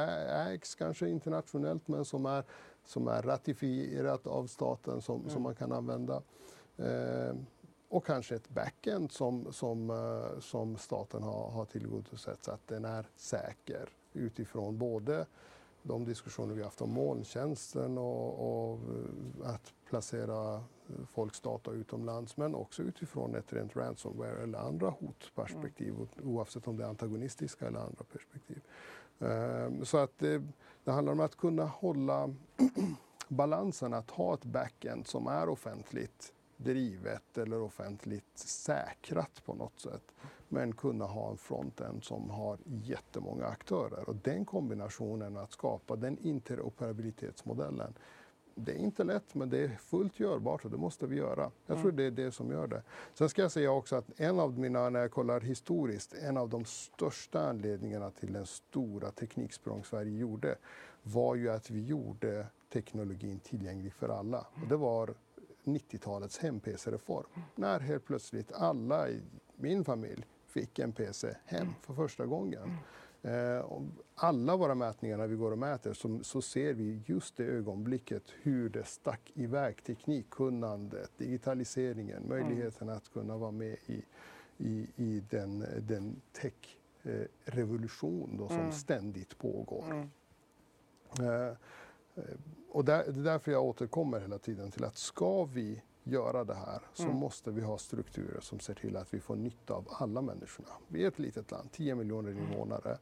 ägs 0.49 0.75
kanske 0.75 1.09
internationellt 1.09 1.89
men 1.89 2.05
som 2.05 2.27
är, 2.27 2.45
som 2.85 3.09
är 3.09 3.23
ratifierat 3.23 4.27
av 4.27 4.47
staten 4.47 5.03
som, 5.03 5.21
mm. 5.21 5.31
som 5.31 5.43
man 5.43 5.55
kan 5.55 5.73
använda. 5.73 6.23
Eh, 6.77 7.35
och 7.89 8.07
kanske 8.07 8.35
ett 8.35 8.49
backend 8.49 9.13
som, 9.13 9.53
som, 9.53 9.91
eh, 9.91 10.41
som 10.41 10.77
staten 10.77 11.23
har, 11.23 11.51
har 11.51 11.65
tillgodosett 11.65 12.45
så 12.45 12.51
att 12.53 12.69
den 12.69 12.85
är 12.85 13.07
säker 13.17 13.89
utifrån 14.13 14.79
både 14.79 15.27
de 15.83 16.05
diskussioner 16.05 16.55
vi 16.55 16.63
haft 16.63 16.81
om 16.81 16.91
molntjänsten 16.91 17.99
och, 17.99 18.71
och 18.71 18.79
att 19.45 19.73
placera 19.89 20.65
folks 21.13 21.41
data 21.41 21.71
utomlands 21.71 22.37
men 22.37 22.55
också 22.55 22.83
utifrån 22.83 23.35
ett 23.35 23.53
rent 23.53 23.77
ransomware 23.77 24.43
eller 24.43 24.59
andra 24.59 24.91
hotperspektiv 24.91 25.95
mm. 25.95 26.09
oavsett 26.23 26.69
om 26.69 26.77
det 26.77 26.85
är 26.85 26.89
antagonistiska 26.89 27.67
eller 27.67 27.81
andra 27.81 28.05
perspektiv. 28.13 28.61
Um, 29.19 29.85
så 29.85 29.99
att 29.99 30.19
det, 30.19 30.43
det 30.85 30.93
handlar 30.93 31.13
om 31.13 31.21
att 31.21 31.37
kunna 31.37 31.65
hålla 31.65 32.35
balansen, 33.29 33.95
att 33.95 34.11
ha 34.11 34.35
ett 34.35 34.45
backend 34.45 35.07
som 35.07 35.27
är 35.27 35.49
offentligt 35.49 36.33
drivet 36.57 37.39
eller 37.39 37.61
offentligt 37.61 38.39
säkrat 38.39 39.43
på 39.45 39.55
något 39.55 39.81
sätt. 39.81 40.15
Men 40.49 40.73
kunna 40.73 41.05
ha 41.05 41.31
en 41.31 41.37
frontend 41.37 42.05
som 42.05 42.31
har 42.31 42.59
jättemånga 42.65 43.47
aktörer. 43.47 44.09
Och 44.09 44.17
den 44.17 44.45
kombinationen, 44.45 45.37
att 45.37 45.53
skapa 45.53 45.97
den 45.97 46.19
interoperabilitetsmodellen, 46.19 47.95
det 48.59 48.73
är 48.73 48.77
inte 48.77 49.05
lätt, 49.05 49.35
men 49.35 49.51
det 49.51 49.59
är 49.59 49.69
fullt 49.69 50.21
görbart 50.21 50.65
och 50.65 50.71
det 50.71 50.77
måste 50.77 51.07
vi 51.07 51.17
göra. 51.17 51.51
Jag 51.67 51.77
tror 51.77 51.91
mm. 51.91 51.97
det 51.97 52.05
är 52.05 52.25
det 52.25 52.33
som 52.33 52.51
gör 52.51 52.67
det. 52.67 52.83
Sen 53.15 53.29
ska 53.29 53.43
jag 53.43 53.53
säga 53.53 53.71
också 53.71 53.97
att 53.97 54.21
en 54.21 54.41
av 54.41 54.59
mina, 54.59 54.91
när 54.91 55.01
jag 55.01 55.11
kollar 55.11 55.41
historiskt, 55.41 56.15
en 56.15 56.37
av 56.37 56.49
de 56.49 56.65
största 56.65 57.49
anledningarna 57.49 58.11
till 58.11 58.33
den 58.33 58.47
stora 58.47 59.11
tekniksprång 59.11 59.85
Sverige 59.85 60.19
gjorde 60.19 60.57
var 61.03 61.35
ju 61.35 61.51
att 61.51 61.71
vi 61.71 61.85
gjorde 61.85 62.47
teknologin 62.73 63.41
tillgänglig 63.41 63.93
för 63.93 64.09
alla. 64.09 64.47
Och 64.63 64.69
det 64.69 64.77
var 64.77 65.15
90-talets 65.67 66.39
hem-PC-reform. 66.39 67.27
När 67.55 67.81
helt 67.81 68.05
plötsligt 68.05 68.53
alla 68.53 69.09
i 69.09 69.23
min 69.57 69.85
familj 69.85 70.27
fick 70.47 70.79
en 70.79 70.93
PC 70.93 71.37
hem 71.45 71.69
för 71.83 71.95
första 71.95 72.27
gången. 72.27 72.71
Eh, 73.23 73.65
alla 74.15 74.57
våra 74.57 74.75
mätningar 74.75 75.17
när 75.17 75.27
vi 75.27 75.37
går 75.37 75.51
och 75.51 75.59
mäter 75.59 75.93
så, 75.93 76.19
så, 76.23 76.43
ser 76.43 76.75
vi 76.75 77.03
just 77.07 77.37
det 77.37 77.45
ögonblicket 77.45 78.23
hur 78.43 78.69
det 78.69 78.85
stack 78.85 79.33
iväg 79.35 79.85
teknikkunnandet, 79.85 81.11
digitaliseringen, 81.17 82.29
möjligheten 82.29 82.89
att 82.89 83.13
kunna 83.13 83.37
vara 83.37 83.51
med 83.51 83.77
i, 83.87 84.03
i, 84.59 84.87
i 84.97 85.23
den, 85.31 85.65
den 85.81 86.21
tech-revolution 86.33 88.49
som 88.49 88.59
mm. 88.59 88.73
ständigt 88.73 89.39
pågår. 89.39 89.85
Mm. 89.91 90.09
Eh, 92.17 92.23
Eh, 92.23 92.37
och 92.71 92.85
där, 92.85 93.05
det 93.05 93.21
är 93.21 93.25
därför 93.25 93.53
jag 93.53 93.65
återkommer 93.65 94.21
hela 94.21 94.39
tiden 94.39 94.71
till 94.71 94.85
att 94.85 94.97
ska 94.97 95.45
vi 95.45 95.83
göra 96.05 96.45
det 96.45 96.55
här 96.55 96.81
så 96.93 97.03
mm. 97.03 97.17
måste 97.17 97.51
vi 97.51 97.63
ha 97.63 97.79
strukturer 97.79 98.41
som 98.41 98.61
ser 98.61 98.75
till 98.75 98.97
att 98.97 99.15
vi 99.15 99.21
får 99.21 99.37
nytta 99.37 99.75
av 99.75 99.89
alla 99.91 100.23
människorna. 100.23 100.69
Vi 100.89 101.05
är 101.05 101.09
ett 101.09 101.19
litet 101.19 101.51
land, 101.51 101.73
10 101.73 101.95
miljoner 101.95 102.31
mm. 102.31 102.45
invånare. 102.45 102.99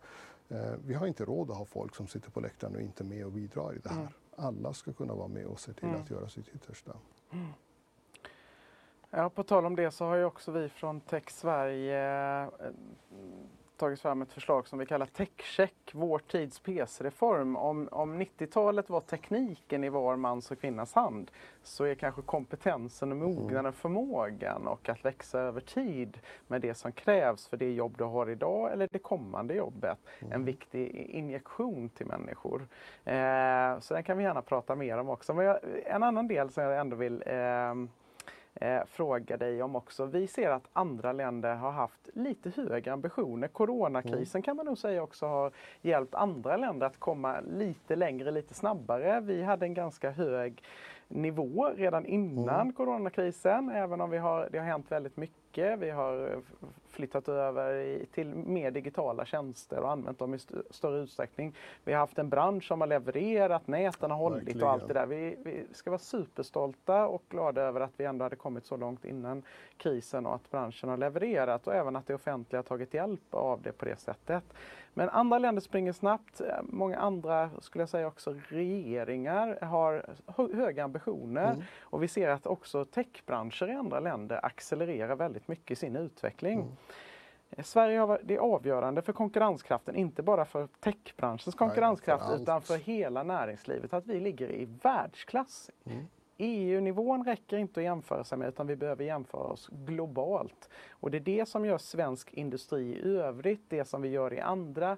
Mm. 0.49 0.81
Vi 0.87 0.95
har 0.95 1.07
inte 1.07 1.25
råd 1.25 1.51
att 1.51 1.57
ha 1.57 1.65
folk 1.65 1.97
som 1.97 2.07
sitter 2.07 2.31
på 2.31 2.41
läktaren 2.41 2.75
och 2.75 2.81
inte 2.81 3.03
är 3.03 3.07
med 3.07 3.27
och 3.27 3.33
bidrar 3.33 3.75
i 3.75 3.79
det 3.79 3.89
här. 3.89 4.01
Mm. 4.01 4.13
Alla 4.37 4.73
ska 4.73 4.93
kunna 4.93 5.15
vara 5.15 5.29
med 5.29 5.47
och 5.47 5.61
se 5.61 5.73
till 5.73 5.89
mm. 5.89 6.03
att 6.03 6.11
göra 6.11 6.29
sitt 6.29 6.49
yttersta. 6.49 6.93
Mm. 7.31 7.47
Ja, 9.11 9.31
på 9.31 9.43
tal 9.43 9.67
om 9.67 9.77
det 9.77 9.91
så 9.91 10.05
har 10.05 10.17
ju 10.17 10.25
också 10.25 10.53
vi 10.53 10.69
från 10.69 11.01
Tech 11.01 11.31
Sverige 11.31 12.51
tagit 13.85 14.01
fram 14.01 14.23
ett 14.23 14.33
förslag 14.33 14.69
som 14.69 14.79
vi 14.79 14.87
kallar 14.87 15.07
TechCheck, 15.07 15.91
vår 15.93 16.19
tids 16.19 16.61
PC-reform. 16.61 17.57
Om, 17.57 17.89
om 17.93 18.21
90-talet 18.23 18.91
var 18.91 19.01
tekniken 19.01 19.85
i 19.85 19.89
var 19.89 20.17
mans 20.17 20.51
och 20.51 20.61
kvinnas 20.61 20.95
hand 20.95 21.31
så 21.63 21.85
är 21.85 21.95
kanske 21.95 22.23
kompetensen 22.23 23.13
och 23.13 23.19
mognaden, 23.19 23.73
förmågan 23.73 24.67
och 24.67 24.89
att 24.89 25.05
växa 25.05 25.39
över 25.41 25.61
tid 25.61 26.19
med 26.47 26.61
det 26.61 26.75
som 26.75 26.93
krävs 26.93 27.49
för 27.49 27.57
det 27.57 27.73
jobb 27.73 27.95
du 27.99 28.05
har 28.05 28.31
idag 28.31 28.73
eller 28.73 28.89
det 28.93 28.99
kommande 28.99 29.55
jobbet 29.55 29.99
en 30.21 30.27
Mm. 30.27 30.45
viktig 30.45 30.91
injektion 30.95 31.89
till 31.89 32.07
människor. 32.07 32.67
Eh, 33.05 33.81
så 33.81 33.95
den 33.95 34.03
kan 34.05 34.19
vi 34.19 34.25
gärna 34.25 34.43
prata 34.43 34.75
mer 34.77 34.99
om 34.99 35.09
också. 35.09 35.35
Men 35.35 35.45
jag, 35.47 35.59
en 35.87 36.03
annan 36.03 36.29
del 36.29 36.51
som 36.51 36.63
jag 36.63 36.81
ändå 36.81 36.97
vill 36.97 37.23
ehm, 37.27 37.89
eh, 38.55 38.81
fråga 38.87 39.37
dig 39.37 39.63
om 39.63 39.77
också. 39.77 40.07
Vi 40.07 40.27
ser 40.27 40.51
att 40.51 40.69
andra 40.73 41.13
länder 41.13 41.55
har 41.55 41.71
haft 41.71 42.09
lite 42.15 42.51
högre 42.51 42.93
ambitioner. 42.93 43.49
Coronakrisen 43.49 44.43
kan 44.43 44.57
man 44.57 44.67
nog 44.67 44.79
säga 44.79 45.03
också 45.03 45.27
har 45.27 45.53
hjälpt 45.83 46.15
andra 46.15 46.57
länder 46.57 46.87
att 46.87 46.99
komma 46.99 47.41
lite 47.41 47.97
längre, 47.97 48.31
lite 48.31 48.55
snabbare. 48.55 49.21
Vi 49.21 49.43
hade 49.43 49.67
en 49.67 49.75
ganska 49.75 50.11
hög 50.11 50.63
nivå 51.09 51.71
redan 51.77 52.07
innan 52.07 52.73
coronakrisen, 52.73 53.69
även 53.71 54.01
om 54.01 54.11
vi 54.11 54.19
har, 54.19 54.49
det 54.53 54.59
har 54.59 54.67
hänt 54.67 54.93
väldigt 54.93 55.17
mycket. 55.17 55.79
Vi 55.79 55.91
har 55.91 56.31
eh, 56.33 56.39
flyttat 56.89 57.29
över 57.29 57.75
i, 57.75 58.07
till 58.13 58.35
mer 58.35 58.71
digitala 58.71 59.25
tjänster 59.25 59.81
och 59.81 59.91
använt 59.91 60.19
dem 60.19 60.35
i 60.35 60.37
st- 60.37 60.55
större 60.71 60.99
utsträckning. 61.03 61.55
Vi 61.85 61.93
har 61.93 62.01
haft 62.01 62.19
en 62.19 62.29
bransch 62.29 62.65
som 62.69 62.81
har 62.81 62.89
levererat, 62.89 63.67
näten 63.67 64.11
har 64.11 64.19
hållit 64.19 64.39
Verkligen. 64.43 64.63
och 64.67 64.73
allt 64.73 64.89
det 64.89 64.95
där. 64.95 65.07
Vi, 65.07 65.37
vi 65.45 65.65
ska 65.73 65.91
vara 65.91 65.99
superstolta 65.99 67.07
och 67.07 67.23
glada 67.29 67.63
över 67.63 67.81
att 67.81 67.93
vi 67.97 68.05
ändå 68.05 68.25
hade 68.25 68.37
kommit 68.37 68.65
så 68.65 68.77
långt 68.77 69.05
innan 69.05 69.43
krisen 69.77 70.27
och 70.27 70.35
att 70.35 70.51
branschen 70.51 70.89
har 70.89 70.97
levererat 70.97 71.67
och 71.67 71.75
även 71.75 71.97
att 71.97 72.07
det 72.07 72.15
offentliga 72.15 72.59
har 72.59 72.65
tagit 72.65 72.95
hjälp 72.95 73.21
av 73.35 73.63
det 73.63 73.73
på 73.73 73.85
det 73.85 73.97
sättet. 74.01 74.45
Men 74.95 75.09
andra 75.09 75.39
länder 75.39 75.63
springer 75.63 75.93
snabbt. 75.93 76.41
Eh, 76.41 76.47
Många 76.63 76.99
andra, 76.99 77.51
skulle 77.61 77.83
jag 77.83 77.89
säga 77.89 78.07
också, 78.07 78.35
regeringar 78.49 79.59
har 79.63 80.07
hö- 80.27 80.55
höga 80.55 80.85
ambitioner. 80.85 81.51
Mm. 81.53 81.63
Och 81.81 82.03
vi 82.03 82.09
ser 82.09 82.29
att 82.29 82.47
också 82.47 82.85
techbranscher 82.85 83.69
i 83.69 83.73
andra 83.73 84.01
länder 84.01 84.45
accelererar 84.47 85.17
väldigt 85.17 85.49
mycket 85.49 85.71
i 85.71 85.77
sin 85.77 85.97
utveckling. 85.97 86.61
Mm. 86.61 86.73
Eh, 87.51 87.65
Sverige 87.65 87.99
har 87.99 88.21
det 88.25 88.35
är 88.35 88.39
avgörande 88.39 89.03
för 89.03 89.13
konkurrenskraften, 89.13 89.97
inte 89.97 90.23
bara 90.23 90.45
för 90.45 90.69
techbranschens 90.81 91.55
konkurrenskraft 91.55 92.25
allt. 92.25 92.43
utan 92.43 92.63
för 92.63 92.77
hela 92.77 93.23
näringslivet, 93.23 93.93
att 93.95 94.07
vi 94.07 94.21
ligger 94.21 94.51
i 94.51 94.65
världsklass. 94.83 95.71
Mm. 95.87 96.07
EU-nivån 96.37 97.25
räcker 97.25 97.57
inte 97.57 97.81
att 97.81 97.85
jämföra 97.85 98.25
sig 98.25 98.39
med 98.39 98.49
utan 98.49 98.67
vi 98.67 98.77
behöver 98.77 99.05
jämföra 99.05 99.43
oss 99.43 99.69
globalt. 99.73 100.69
Och 100.91 101.11
det 101.11 101.19
är 101.19 101.21
det 101.21 101.49
som 101.49 101.65
gör 101.65 101.79
svensk 101.79 102.33
industri 102.33 102.83
i 102.83 103.17
övrigt, 103.19 103.63
det 103.69 103.85
som 103.85 104.03
vi 104.03 104.09
gör 104.09 104.33
i 104.35 104.41
andra 104.41 104.97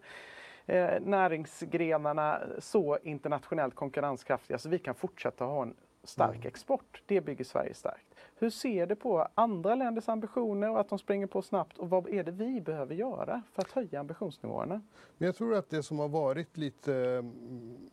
eh, 0.67 1.01
näringsgrenarna 1.01 2.43
så 2.59 2.99
internationellt 3.03 3.75
konkurrenskraftiga 3.75 4.59
så 4.59 4.69
vi 4.69 4.79
kan 4.79 4.95
fortsätta 4.95 5.45
ha 5.45 5.63
en 5.63 5.75
stark 6.05 6.37
Mm. 6.37 6.47
export. 6.49 7.03
Det 7.07 7.21
bygger 7.21 7.45
Sverige 7.45 7.75
starkt. 7.75 8.15
Hur 8.39 8.51
ser 8.51 8.87
du 8.87 8.97
på 8.97 9.29
andra 9.35 9.75
länders 9.75 10.09
ambitioner 10.09 10.71
och 10.71 10.81
att 10.81 10.89
de 10.89 10.99
springer 10.99 11.27
på 11.27 11.43
snabbt 11.43 11.79
och 11.79 11.91
vad 11.91 12.09
är 12.09 12.25
det 12.25 12.31
vi 12.31 12.61
behöver 12.61 12.95
göra 12.95 13.43
för 13.53 13.63
att 13.63 13.73
höja 13.73 14.01
ambitionsnivåerna? 14.01 14.81
Men 15.19 15.27
jag 15.27 15.37
tror 15.37 15.55
att 15.55 15.71
det 15.71 15.83
som 15.83 15.99
har 15.99 16.09
varit 16.09 16.57
lite 16.57 16.95
mm, 16.95 17.91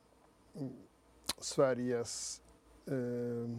mm, 0.56 0.74
Sveriges 1.38 2.43
eh, 2.88 3.58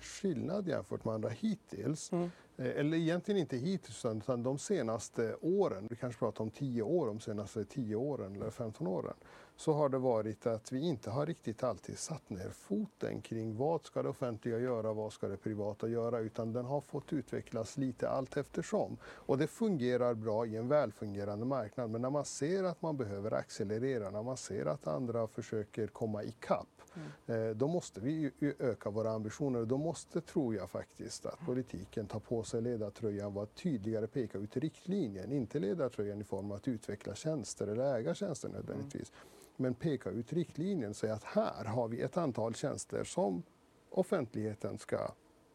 skillnad 0.00 0.68
jämfört 0.68 1.04
med 1.04 1.14
andra 1.14 1.28
hittills, 1.28 2.12
Mm. 2.12 2.30
eh, 2.56 2.66
eller 2.66 2.96
egentligen 2.96 3.40
inte 3.40 3.56
hittills 3.56 4.04
utan- 4.04 4.18
utan 4.18 4.42
de 4.42 4.58
senaste 4.58 5.36
åren, 5.40 5.86
vi 5.90 5.96
kanske 5.96 6.18
pratar 6.18 6.44
om 6.44 6.50
10 6.50 6.82
år, 6.82 7.06
de 7.06 7.20
senaste 7.20 7.64
10 7.64 7.96
åren 7.96 8.36
eller 8.36 8.50
15 8.50 8.86
åren, 8.86 9.14
så 9.56 9.72
har 9.72 9.88
det 9.88 9.98
varit 9.98 10.46
att 10.46 10.72
vi 10.72 10.80
inte 10.80 11.10
har 11.10 11.26
riktigt 11.26 11.62
alltid 11.62 11.98
satt 11.98 12.30
ner 12.30 12.50
foten 12.50 13.20
kring 13.22 13.56
vad 13.56 13.84
ska 13.86 14.02
det 14.02 14.08
offentliga 14.08 14.58
göra, 14.58 14.92
vad 14.92 15.12
ska 15.12 15.28
det 15.28 15.36
privata 15.36 15.88
göra, 15.88 16.18
utan 16.18 16.52
den 16.52 16.64
har 16.64 16.80
fått 16.80 17.12
utvecklas 17.12 17.76
lite 17.76 18.08
allt 18.08 18.36
eftersom. 18.36 18.96
Och 19.04 19.38
det 19.38 19.46
fungerar 19.46 20.14
bra 20.14 20.46
i 20.46 20.56
en 20.56 20.68
välfungerande 20.68 21.46
marknad, 21.46 21.90
men 21.90 22.02
när 22.02 22.10
man 22.10 22.24
ser 22.24 22.64
att 22.64 22.82
man 22.82 22.96
behöver 22.96 23.30
accelerera, 23.34 24.10
när 24.10 24.22
man 24.22 24.36
ser 24.36 24.66
att 24.66 24.86
andra 24.86 25.26
försöker 25.26 25.86
komma 25.86 26.22
ikapp, 26.24 26.79
eh, 27.26 27.50
då 27.50 27.68
måste 27.68 28.00
vi 28.00 28.32
öka 28.58 28.90
våra 28.90 29.10
ambitioner. 29.10 29.64
Då 29.64 29.78
måste, 29.78 30.20
tror 30.20 30.54
jag 30.54 30.70
faktiskt, 30.70 31.26
att 31.26 31.38
politiken 31.46 32.06
tar 32.06 32.20
på 32.20 32.42
sig 32.42 32.62
ledartröjan, 32.62 33.34
vara 33.34 33.46
tydligare, 33.46 34.06
peka 34.06 34.38
ut 34.38 34.56
riktlinjen, 34.56 35.32
inte 35.32 35.58
ledartröjan 35.58 36.20
i 36.20 36.24
form 36.24 36.50
av 36.50 36.56
att 36.56 36.68
utveckla 36.68 37.14
tjänster 37.14 37.66
eller 37.66 37.94
äga 37.94 38.14
tjänster 38.14 38.48
nödvändigtvis. 38.48 39.12
Men 39.56 39.74
peka 39.74 40.10
ut 40.10 40.32
riktlinjen, 40.32 40.94
säga 40.94 41.14
att 41.14 41.24
här 41.24 41.64
har 41.64 41.88
vi 41.88 42.00
ett 42.00 42.16
antal 42.16 42.54
tjänster 42.54 43.04
som 43.04 43.42
offentligheten 43.90 44.78
ska 44.78 45.10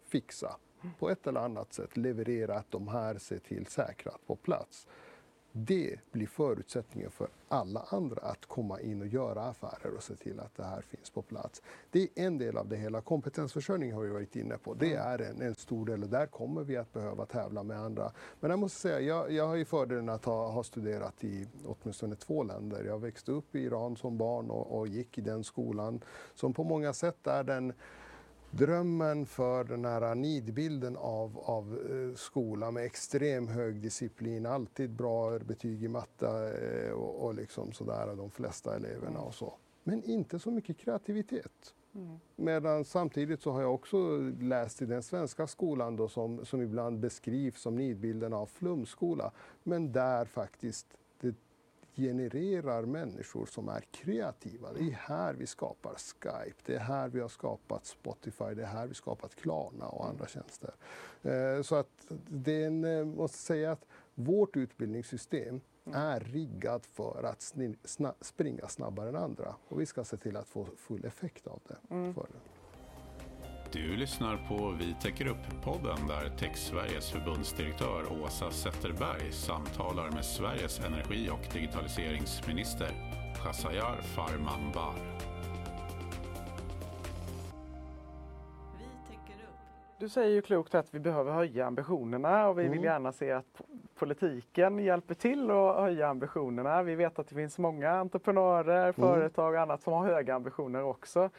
fixa 0.05 0.57
på 0.99 1.09
ett 1.09 1.27
eller 1.27 1.39
annat 1.39 1.73
sätt, 1.73 1.97
leverera 1.97 2.57
att 2.57 2.71
de 2.71 2.87
här 2.87 3.17
ser 3.17 3.39
till 3.39 3.65
säkrat 3.65 4.27
på 4.27 4.35
plats. 4.35 4.87
Det 5.57 5.99
blir 6.11 6.27
förutsättningen 6.27 7.11
för 7.11 7.27
alla 7.47 7.85
andra 7.89 8.21
att 8.21 8.45
komma 8.45 8.81
in 8.81 9.01
och 9.01 9.07
göra 9.07 9.41
affärer 9.41 9.95
och 9.95 10.03
se 10.03 10.15
till 10.15 10.39
att 10.39 10.55
det 10.55 10.63
här 10.63 10.81
finns 10.81 11.09
på 11.09 11.21
plats. 11.21 11.61
Det 11.91 12.01
är 12.01 12.09
en 12.15 12.37
del 12.37 12.57
av 12.57 12.67
det 12.67 12.75
hela. 12.75 13.01
Kompetensförsörjning 13.01 13.93
har 13.93 14.01
vi 14.01 14.09
varit 14.09 14.35
inne 14.35 14.57
på. 14.57 14.73
Det 14.73 14.93
är 14.93 15.21
en, 15.21 15.41
en 15.41 15.55
stor 15.55 15.85
del 15.85 16.03
och 16.03 16.09
där 16.09 16.27
kommer 16.27 16.63
vi 16.63 16.77
att 16.77 16.93
behöva 16.93 17.25
tävla 17.25 17.63
med 17.63 17.79
andra. 17.79 18.11
Men 18.39 18.49
jag 18.49 18.59
måste 18.59 18.79
säga, 18.79 18.99
jag, 18.99 19.31
jag 19.31 19.47
har 19.47 19.55
ju 19.55 19.65
fördelen 19.65 20.09
att 20.09 20.25
ha, 20.25 20.51
ha 20.51 20.63
studerat 20.63 21.23
i 21.23 21.47
åtminstone 21.65 22.15
två 22.15 22.43
länder. 22.43 22.83
Jag 22.83 22.99
växte 22.99 23.31
upp 23.31 23.55
i 23.55 23.59
Iran 23.59 23.97
som 23.97 24.17
barn 24.17 24.49
och, 24.49 24.79
och 24.79 24.87
gick 24.87 25.17
i 25.17 25.21
den 25.21 25.43
skolan 25.43 26.03
som 26.33 26.53
på 26.53 26.63
många 26.63 26.93
sätt 26.93 27.27
är 27.27 27.43
den 27.43 27.73
drömmen 28.51 29.25
för 29.25 29.63
den 29.63 29.85
här 29.85 30.15
nidbilden 30.15 30.97
av, 30.97 31.39
av 31.39 31.79
eh, 31.91 32.15
skola 32.15 32.71
med 32.71 32.85
extrem 32.85 33.47
hög 33.47 33.81
disciplin, 33.81 34.45
alltid 34.45 34.89
bra 34.89 35.39
betyg 35.39 35.83
i 35.83 35.87
matte 35.87 36.27
eh, 36.27 36.91
och, 36.91 37.25
och 37.25 37.35
liksom 37.35 37.71
sådär, 37.71 38.15
de 38.15 38.31
flesta 38.31 38.75
eleverna 38.75 39.19
och 39.19 39.33
så. 39.33 39.53
Men 39.83 40.03
inte 40.03 40.39
så 40.39 40.51
mycket 40.51 40.77
kreativitet. 40.77 41.73
Medan 42.35 42.85
samtidigt 42.85 43.41
så 43.41 43.51
har 43.51 43.61
jag 43.61 43.73
också 43.73 44.17
läst 44.39 44.81
i 44.81 44.85
den 44.85 45.03
svenska 45.03 45.47
skolan 45.47 45.95
då 45.95 46.07
som, 46.07 46.45
som 46.45 46.61
ibland 46.61 46.99
beskrivs 46.99 47.61
som 47.61 47.75
nidbilden 47.75 48.33
av 48.33 48.45
flumskola. 48.45 49.31
Men 49.63 49.91
där 49.91 50.25
faktiskt 50.25 50.87
genererar 51.95 52.85
människor 52.85 53.45
som 53.45 53.69
är 53.69 53.81
kreativa. 53.81 54.73
Det 54.73 54.79
är 54.79 54.91
här 54.91 55.33
vi 55.33 55.47
skapar 55.47 55.95
Skype, 55.95 56.55
det 56.65 56.75
är 56.75 56.79
här 56.79 57.09
vi 57.09 57.19
har 57.19 57.27
skapat 57.27 57.85
Spotify, 57.85 58.53
det 58.55 58.61
är 58.61 58.67
här 58.67 58.87
vi 58.87 58.93
skapat 58.93 59.35
Klarna 59.35 59.87
och 59.87 60.07
andra 60.07 60.27
tjänster. 60.27 60.73
Eh, 61.23 61.61
Så 61.61 61.75
att 61.75 62.05
det 62.29 62.63
är 62.63 62.67
en, 62.67 62.83
eh, 62.83 63.05
måste 63.05 63.37
säga 63.37 63.71
att 63.71 63.85
vårt 64.15 64.57
utbildningssystem 64.57 65.61
är 65.93 66.19
riggat 66.19 66.85
för 66.85 67.23
att 67.23 67.39
sna- 67.39 68.13
springa 68.21 68.67
snabbare 68.67 69.09
än 69.09 69.15
andra 69.15 69.55
och 69.67 69.79
vi 69.81 69.85
ska 69.85 70.03
se 70.03 70.17
till 70.17 70.37
att 70.37 70.47
få 70.47 70.65
full 70.77 71.05
effekt 71.05 71.47
av 71.47 71.59
det. 71.67 71.77
För 72.13 72.21
det. 72.31 72.39
Du 73.75 73.95
lyssnar 73.95 74.37
på 74.47 74.73
Vi 74.79 74.95
täcker 75.01 75.27
upp-podden 75.27 76.07
där 76.07 76.29
Tech-Sveriges 76.37 77.11
förbundsdirektör 77.11 78.03
Åsa 78.23 78.51
Zetterberg 78.51 79.31
samtalar 79.31 80.11
med 80.11 80.25
Sveriges 80.25 80.79
energi 80.85 81.29
och 81.29 81.53
digitaliseringsminister 81.53 82.89
Shahryar 83.43 84.01
Farmanbar. 84.01 84.93
Vi 88.77 88.85
täcker 89.09 89.43
upp. 89.43 89.55
Du 89.99 90.09
säger 90.09 90.35
ju 90.35 90.41
klokt 90.41 90.75
att 90.75 90.93
vi 90.93 90.99
behöver 90.99 91.31
höja 91.31 91.65
ambitionerna 91.67 92.47
och 92.47 92.59
vi 92.59 92.63
vill 92.63 92.71
Mm. 92.71 92.83
gärna 92.83 93.11
se 93.11 93.31
att 93.31 93.45
po- 93.57 93.65
politiken 93.99 94.79
hjälper 94.79 95.13
till 95.13 95.51
att 95.51 95.75
höja 95.75 96.07
ambitionerna. 96.07 96.83
Vi 96.83 96.95
vet 96.95 97.19
att 97.19 97.27
det 97.27 97.35
finns 97.35 97.57
många 97.59 97.91
entreprenörer, 97.91 98.91
företag 98.91 99.53
och 99.53 99.61
annat 99.61 99.81
som 99.81 99.93
har 99.93 100.05
höga 100.05 100.35
ambitioner 100.35 100.83
också. 100.83 101.29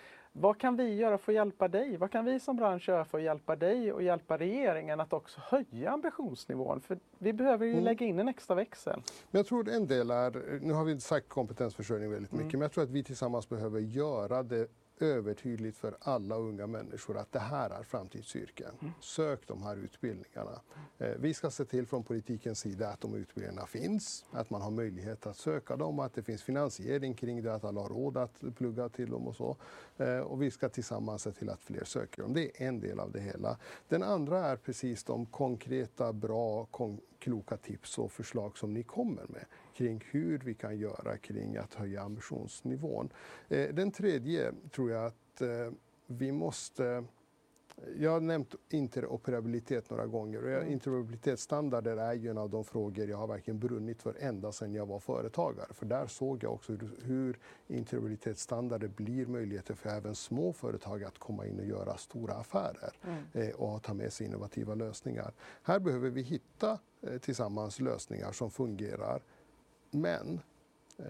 Vad 0.40 0.58
kan 0.58 0.76
vi 0.76 0.94
göra 0.94 1.18
för 1.18 1.32
att 1.32 1.36
hjälpa 1.36 1.68
dig? 1.68 1.96
Vad 1.96 2.10
kan 2.10 2.24
vi 2.24 2.40
som 2.40 2.56
bransch 2.56 2.88
göra 2.88 3.04
för 3.04 3.18
att 3.18 3.24
hjälpa 3.24 3.56
dig 3.56 3.92
och 3.92 4.02
hjälpa 4.02 4.38
regeringen 4.38 5.00
att 5.00 5.12
också 5.12 5.40
höja 5.44 5.90
ambitionsnivån? 5.90 6.80
För 6.80 6.98
vi 7.18 7.32
behöver 7.32 7.66
ju 7.66 7.72
Mm. 7.72 7.84
lägga 7.84 8.06
in 8.06 8.18
en 8.18 8.28
extra 8.28 8.56
växel. 8.56 9.02
Men 9.30 9.38
jag 9.38 9.46
tror 9.46 9.68
en 9.68 9.86
del 9.86 10.10
är, 10.10 10.58
nu 10.62 10.72
har 10.72 10.84
vi 10.84 11.00
sagt 11.00 11.28
kompetensförsörjning 11.28 12.10
väldigt 12.10 12.32
mycket, 12.32 12.52
men 12.52 12.60
jag 12.60 12.72
tror 12.72 12.84
att 12.84 12.90
vi 12.90 13.04
tillsammans 13.04 13.48
behöver 13.48 13.80
göra 13.80 14.42
det 14.42 14.68
övertydligt 15.02 15.76
för 15.78 15.96
alla 16.00 16.36
unga 16.36 16.66
människor 16.66 17.16
att 17.18 17.32
det 17.32 17.38
här 17.38 17.70
är 17.70 17.82
framtidsyrken. 17.82 18.74
Sök 19.00 19.46
de 19.46 19.62
här 19.62 19.76
utbildningarna. 19.76 20.60
Eh, 20.98 21.08
Vi 21.18 21.34
ska 21.34 21.50
se 21.50 21.64
till 21.64 21.86
från 21.86 22.02
politikens 22.04 22.58
sida 22.60 22.88
att 22.88 23.00
de 23.00 23.14
utbildningarna 23.14 23.66
finns, 23.66 24.24
att 24.30 24.50
man 24.50 24.62
har 24.62 24.70
möjlighet 24.70 25.26
att 25.26 25.36
söka 25.36 25.76
dem, 25.76 25.98
att 25.98 26.14
det 26.14 26.22
finns 26.22 26.42
finansiering 26.42 27.14
kring 27.14 27.42
det, 27.42 27.54
att 27.54 27.64
alla 27.64 27.80
har 27.80 27.88
råd 27.88 28.16
att 28.16 28.40
plugga 28.56 28.88
till 28.88 29.10
dem 29.10 29.26
och 29.28 29.36
så. 29.36 29.56
Eh, 29.96 30.18
Och 30.18 30.42
vi 30.42 30.50
ska 30.50 30.68
tillsammans 30.68 31.22
se 31.22 31.32
till 31.32 31.50
att 31.50 31.60
fler 31.62 31.84
söker 31.84 32.22
dem. 32.22 32.34
Det 32.34 32.62
är 32.62 32.68
en 32.68 32.80
del 32.80 33.00
av 33.00 33.12
det 33.12 33.20
hela. 33.20 33.58
Den 33.88 34.02
andra 34.02 34.38
är 34.46 34.56
precis 34.56 35.04
de 35.04 35.26
konkreta, 35.26 36.12
bra, 36.12 36.64
kon- 36.64 37.00
kloka 37.18 37.56
tips 37.56 37.98
och 37.98 38.12
förslag 38.12 38.58
som 38.58 38.74
ni 38.74 38.82
kommer 38.82 39.26
med 39.28 39.44
kring 39.76 40.04
hur 40.10 40.38
vi 40.38 40.54
kan 40.54 40.78
göra 40.78 41.16
kring 41.18 41.56
att 41.56 41.74
höja 41.74 42.02
ambitionsnivån. 42.02 43.08
Eh, 43.48 43.74
den 43.74 43.90
tredje 43.90 44.52
tror 44.70 44.90
jag 44.90 45.06
att 45.06 45.40
eh, 45.40 45.72
vi 46.06 46.32
måste 46.32 47.04
jag 47.96 48.10
har 48.10 48.20
nämnt 48.20 48.54
interoperabilitet 48.68 49.90
några 49.90 50.06
gånger 50.06 50.42
och 50.44 50.50
Mm. 50.50 50.72
interoperabilitetsstandarder 50.72 51.96
är 51.96 52.12
ju 52.14 52.30
en 52.30 52.38
av 52.38 52.50
de 52.50 52.64
frågor 52.64 53.08
jag 53.08 53.16
har 53.16 53.26
verkligen 53.26 53.58
brunnit 53.60 54.02
för 54.02 54.16
ända 54.20 54.52
sedan 54.52 54.74
jag 54.74 54.86
var 54.86 54.98
företagare. 55.00 55.66
För 55.74 55.86
där 55.86 56.06
såg 56.06 56.44
jag 56.44 56.52
också 56.52 56.72
hur, 56.72 56.90
hur 57.02 57.38
interoperabilitetsstandarder 57.66 58.88
blir 58.88 59.26
möjligheter 59.26 59.74
för 59.74 59.90
även 59.90 60.14
små 60.14 60.52
företag 60.52 61.04
att 61.04 61.18
komma 61.18 61.46
in 61.46 61.58
och 61.60 61.66
göra 61.66 61.96
stora 61.96 62.34
affärer 62.34 62.92
Mm. 63.04 63.22
eh, 63.32 63.54
och 63.54 63.82
ta 63.82 63.94
med 63.94 64.12
sig 64.12 64.26
innovativa 64.26 64.74
lösningar. 64.74 65.32
Här 65.62 65.78
behöver 65.80 66.10
vi 66.10 66.22
hitta 66.22 66.78
eh, 67.00 67.18
tillsammans 67.18 67.80
lösningar 67.80 68.32
som 68.32 68.50
fungerar. 68.50 69.22
Men 70.00 70.40
eh, 70.98 71.04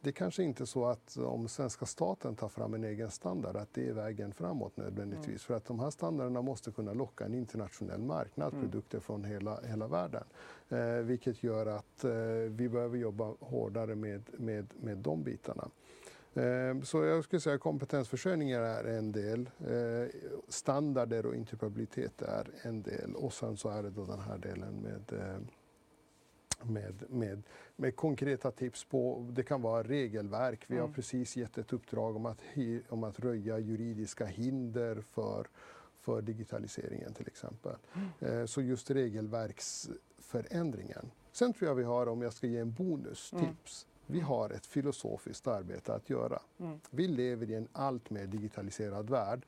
det 0.00 0.10
är 0.10 0.12
kanske 0.12 0.42
inte 0.42 0.66
så 0.66 0.86
att 0.86 1.16
om 1.16 1.48
svenska 1.48 1.86
staten 1.86 2.36
tar 2.36 2.48
fram 2.48 2.74
en 2.74 2.84
egen 2.84 3.10
standard 3.10 3.56
att 3.56 3.68
det 3.74 3.88
är 3.88 3.92
vägen 3.92 4.32
framåt 4.32 4.76
nödvändigtvis. 4.76 5.26
Mm. 5.28 5.38
För 5.38 5.54
att 5.54 5.64
de 5.64 5.80
här 5.80 5.90
standarderna 5.90 6.42
måste 6.42 6.70
kunna 6.70 6.92
locka 6.92 7.24
en 7.24 7.34
internationell 7.34 8.00
marknad, 8.02 8.52
Mm. 8.54 8.64
produkter 8.64 9.00
från 9.00 9.24
hela, 9.24 9.60
hela 9.60 9.86
världen. 9.86 10.24
Eh, 10.68 10.78
vilket 10.94 11.42
gör 11.42 11.66
att 11.66 12.04
eh, 12.04 12.12
vi 12.48 12.68
behöver 12.68 12.98
jobba 12.98 13.34
hårdare 13.40 13.94
med, 13.94 14.22
med, 14.38 14.66
med 14.80 14.98
de 14.98 15.22
bitarna. 15.22 15.68
Eh, 16.34 16.80
Så 16.82 17.04
jag 17.04 17.24
skulle 17.24 17.40
säga 17.40 17.58
kompetensförsörjning 17.58 18.50
är 18.50 18.84
en 18.84 19.12
del. 19.12 19.50
Eh, 19.66 20.08
Standarder 20.48 21.26
och 21.26 21.34
interoperabilitet 21.34 22.22
är 22.22 22.48
en 22.62 22.82
del. 22.82 23.14
Och 23.14 23.32
sen 23.32 23.56
så 23.56 23.68
är 23.68 23.82
det 23.82 23.90
då 23.90 24.04
den 24.04 24.20
här 24.20 24.38
delen 24.38 24.74
med 24.74 25.12
med, 26.64 27.02
med, 27.08 27.42
med 27.76 27.96
konkreta 27.96 28.50
tips 28.50 28.84
på, 28.84 29.28
det 29.32 29.42
kan 29.42 29.62
vara 29.62 29.82
regelverk. 29.82 30.64
Vi 30.66 30.76
har 30.76 30.84
Mm. 30.84 30.94
precis 30.94 31.36
gett 31.36 31.58
ett 31.58 31.72
uppdrag 31.72 32.16
om 32.16 32.26
att, 32.26 32.38
om 32.88 33.04
att 33.04 33.20
röja 33.20 33.58
juridiska 33.58 34.26
hinder 34.26 35.00
för, 35.10 35.46
för 35.96 36.22
digitaliseringen 36.22 37.14
till 37.14 37.26
exempel. 37.26 37.76
Eh, 38.20 38.44
Så 38.46 38.62
just 38.62 38.90
regelverksförändringen. 38.90 41.10
Sen 41.32 41.52
tror 41.52 41.68
jag 41.68 41.74
vi 41.74 41.84
har, 41.84 42.06
om 42.08 42.22
jag 42.22 42.32
ska 42.32 42.46
ge 42.46 42.58
en 42.58 42.72
bonustips, 42.72 43.86
vi 44.06 44.20
har 44.20 44.50
ett 44.50 44.66
filosofiskt 44.66 45.46
arbete 45.46 45.94
att 45.94 46.10
göra. 46.10 46.42
Mm. 46.58 46.80
Vi 46.90 47.08
lever 47.08 47.50
i 47.50 47.54
en 47.54 47.68
allt 47.72 48.10
mer 48.10 48.26
digitaliserad 48.26 49.10
värld. 49.10 49.46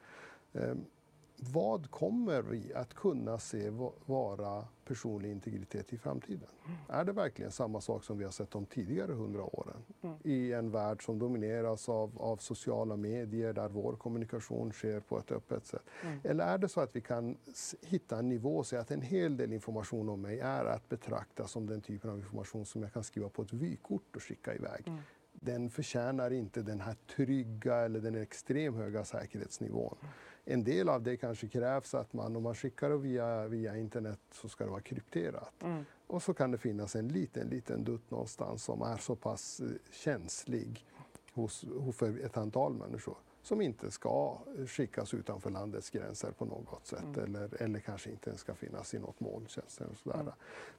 Vad 1.37 1.91
kommer 1.91 2.43
vi 2.43 2.75
att 2.75 2.95
kunna 2.95 3.39
se 3.39 3.71
va- 3.71 3.93
vara 4.07 4.65
personlig 4.85 5.31
integritet 5.31 5.93
i 5.93 5.99
framtiden? 5.99 6.49
Är 6.89 7.05
det 7.05 7.13
verkligen 7.13 7.51
samma 7.53 7.81
sak 7.81 8.05
som 8.05 8.19
vi 8.19 8.25
har 8.25 8.31
sett 8.31 8.51
de 8.51 8.67
tidigare 8.67 9.13
hundra 9.13 9.43
åren? 9.43 9.77
Mm. 10.03 10.17
I 10.25 10.53
en 10.53 10.71
värld 10.71 11.05
som 11.05 11.19
domineras 11.19 11.89
av, 11.89 12.23
av 12.23 12.37
sociala 12.37 12.97
medier 12.97 13.53
där 13.53 13.69
vår 13.69 13.97
kommunikation 13.97 14.73
sker 14.73 15.01
på 15.01 15.19
ett 15.19 15.33
öppet 15.33 15.67
sätt. 15.67 15.83
Mm. 16.03 16.21
Eller 16.25 16.47
är 16.47 16.59
det 16.59 16.69
så 16.69 16.81
att 16.81 16.97
vi 16.97 17.01
kan 17.01 17.37
hitta 17.83 18.19
en 18.19 18.29
nivå 18.29 18.57
och 18.57 18.67
säga 18.67 18.83
att 18.83 18.91
en 18.91 19.03
hel 19.03 19.37
del 19.37 19.53
information 19.53 20.09
om 20.09 20.21
mig 20.21 20.41
är 20.41 20.65
att 20.65 20.89
betrakta 20.89 21.47
som 21.47 21.67
den 21.67 21.81
typen 21.81 22.11
av 22.11 22.19
information 22.19 22.67
som 22.67 22.83
jag 22.83 22.93
kan 22.93 23.05
skriva 23.05 23.29
på 23.29 23.43
ett 23.43 23.53
vykort 23.53 24.17
och 24.17 24.23
skicka 24.23 24.55
iväg. 24.55 24.83
Mm. 24.89 25.01
Den 25.33 25.71
förtjänar 25.71 26.31
inte 26.33 26.63
den 26.63 26.81
här 26.81 26.97
trygga 27.17 27.77
eller 27.77 28.01
den 28.01 28.15
extremt 28.15 28.77
höga 28.77 29.05
säkerhetsnivån. 29.05 29.97
En 30.45 30.65
del 30.65 30.89
av 30.89 31.03
det 31.03 31.17
kanske 31.17 31.49
krävs 31.49 31.95
att 31.95 32.13
man, 32.13 32.37
om 32.37 32.43
man 32.43 32.55
skickar 32.55 32.91
det 32.91 32.97
via, 32.97 33.49
via 33.49 33.77
internet 33.77 34.21
så 34.33 34.49
ska 34.49 34.65
det 34.65 34.71
vara 34.71 34.81
krypterat. 34.81 35.63
Mm. 35.63 35.85
Och 36.07 36.23
så 36.23 36.35
kan 36.35 36.51
det 36.51 36.59
finnas 36.59 36.97
en 36.97 37.09
liten, 37.09 37.49
liten 37.49 37.85
dutt 37.85 38.11
någonstans 38.11 38.65
som 38.65 38.83
är 38.83 38.97
så 38.97 39.17
pass 39.17 39.61
eh, 39.61 39.67
känslig 39.93 40.87
hos, 41.33 41.65
hos 41.79 41.97
för 41.97 42.25
ett 42.25 42.37
antal 42.37 42.75
människor 42.75 43.17
som 43.45 43.61
inte 43.61 43.91
ska 43.91 44.39
skickas 44.67 45.15
utanför 45.15 45.51
landets 45.51 45.91
gränser 45.91 46.31
på 46.31 46.45
något 46.45 46.87
sätt 46.87 47.05
Mm. 47.05 47.25
eller, 47.25 47.63
eller 47.63 47.79
kanske 47.81 48.11
inte 48.11 48.31
ens 48.31 48.41
ska 48.41 48.55
finnas 48.55 48.95
i 48.95 48.99
något 48.99 49.21
molntjänst. 49.21 49.81
Mm. 49.81 50.27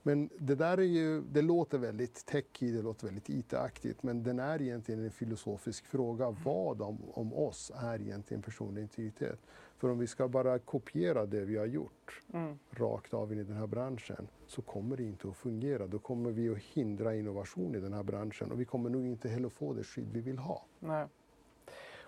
Men 0.03 0.29
det 0.39 0.55
där 0.55 0.77
är 0.77 0.81
ju, 0.81 1.21
det 1.21 1.41
låter 1.41 1.77
väldigt 1.77 2.25
techy, 2.25 2.71
det 2.71 2.81
låter 2.81 3.05
väldigt 3.07 3.29
IT-aktigt 3.29 4.03
men 4.03 4.23
den 4.23 4.39
är 4.39 4.61
egentligen 4.61 5.03
en 5.03 5.11
filosofisk 5.11 5.85
fråga. 5.85 6.35
Vad 6.43 6.81
om, 6.81 6.97
om 7.13 7.33
oss 7.33 7.71
är 7.75 8.01
egentligen 8.01 8.43
personlig 8.43 8.81
integritet? 8.81 9.39
För 9.77 9.89
om 9.89 9.99
vi 9.99 10.07
ska 10.07 10.27
bara 10.27 10.59
kopiera 10.59 11.25
det 11.25 11.45
vi 11.45 11.57
har 11.57 11.65
gjort 11.65 12.21
Mm. 12.33 12.59
rakt 12.69 13.13
av 13.13 13.33
in 13.33 13.39
i 13.39 13.43
den 13.43 13.55
här 13.57 13.67
branschen 13.67 14.27
så 14.47 14.61
kommer 14.61 14.97
det 14.97 15.03
inte 15.03 15.27
att 15.27 15.35
fungera. 15.37 15.87
Då 15.87 15.99
kommer 15.99 16.31
vi 16.31 16.49
att 16.49 16.57
hindra 16.57 17.15
innovation 17.15 17.75
i 17.75 17.79
den 17.79 17.93
här 17.93 18.03
branschen 18.03 18.51
och 18.51 18.59
vi 18.59 18.65
kommer 18.65 18.89
nog 18.89 19.05
inte 19.05 19.29
heller 19.29 19.49
få 19.49 19.73
det 19.73 19.83
skydd 19.83 20.07
vi 20.13 20.21
vill 20.21 20.37
ha. 20.37 20.65
Nej. 20.79 21.07